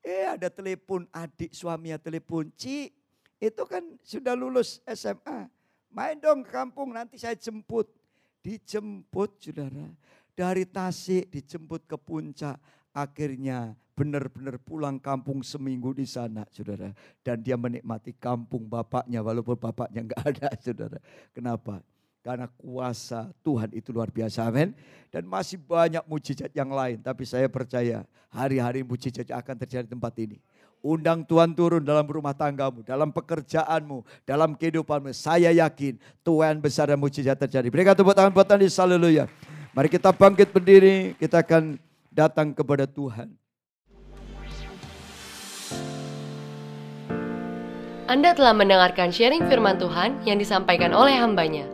eh 0.00 0.24
ada 0.24 0.48
telepon 0.48 1.04
adik 1.12 1.52
suaminya 1.52 2.00
telepon, 2.00 2.48
Ci 2.56 2.88
itu 3.42 3.62
kan 3.68 3.84
sudah 4.06 4.32
lulus 4.38 4.78
SMA. 4.88 5.50
Main 5.92 6.16
dong 6.16 6.46
ke 6.46 6.50
kampung 6.54 6.94
nanti 6.94 7.18
saya 7.20 7.36
jemput. 7.36 7.90
Dijemput 8.42 9.38
saudara. 9.38 9.92
Dari 10.32 10.64
Tasik 10.64 11.28
dijemput 11.28 11.84
ke 11.84 11.96
puncak. 12.00 12.56
Akhirnya 12.92 13.72
benar-benar 13.92 14.56
pulang 14.60 14.96
kampung 14.96 15.44
seminggu 15.44 15.92
di 15.92 16.08
sana 16.08 16.48
saudara. 16.48 16.92
Dan 17.20 17.40
dia 17.44 17.56
menikmati 17.56 18.16
kampung 18.16 18.64
bapaknya 18.64 19.20
walaupun 19.20 19.56
bapaknya 19.56 20.04
enggak 20.08 20.22
ada 20.32 20.48
saudara. 20.60 20.98
Kenapa? 21.36 21.84
Karena 22.22 22.46
kuasa 22.46 23.34
Tuhan 23.42 23.74
itu 23.74 23.90
luar 23.90 24.06
biasa, 24.06 24.46
amin. 24.46 24.70
Dan 25.10 25.26
masih 25.26 25.58
banyak 25.58 26.06
mujizat 26.06 26.54
yang 26.54 26.70
lain. 26.70 27.02
Tapi 27.02 27.26
saya 27.26 27.50
percaya 27.50 28.06
hari-hari 28.30 28.86
mujizat 28.86 29.26
akan 29.26 29.56
terjadi 29.66 29.90
di 29.90 29.92
tempat 29.92 30.14
ini. 30.22 30.38
Undang 30.82 31.22
Tuhan 31.26 31.54
turun 31.54 31.82
dalam 31.82 32.02
rumah 32.06 32.34
tanggamu, 32.34 32.82
dalam 32.82 33.14
pekerjaanmu, 33.14 34.02
dalam 34.26 34.54
kehidupanmu. 34.58 35.14
Saya 35.14 35.54
yakin 35.54 35.98
Tuhan 36.26 36.58
besar 36.58 36.90
dan 36.90 36.98
mujizat 36.98 37.38
terjadi. 37.38 37.70
Berikan 37.70 37.94
tepuk 37.94 38.14
tangan 38.14 38.34
buat 38.34 38.50
Anda, 38.50 38.66
haleluya. 38.66 39.30
Mari 39.72 39.88
kita 39.88 40.12
bangkit 40.12 40.52
berdiri, 40.52 41.16
kita 41.16 41.40
akan 41.40 41.80
datang 42.12 42.52
kepada 42.52 42.84
Tuhan. 42.84 43.32
Anda 48.04 48.36
telah 48.36 48.52
mendengarkan 48.52 49.08
sharing 49.08 49.48
firman 49.48 49.80
Tuhan 49.80 50.20
yang 50.28 50.36
disampaikan 50.36 50.92
oleh 50.92 51.16
hambanya. 51.16 51.64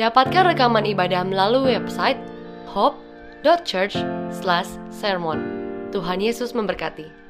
Dapatkan 0.00 0.56
rekaman 0.56 0.88
ibadah 0.88 1.28
melalui 1.28 1.76
website 1.76 2.16
hope.church/sermon. 2.72 5.38
Tuhan 5.92 6.24
Yesus 6.24 6.56
memberkati. 6.56 7.27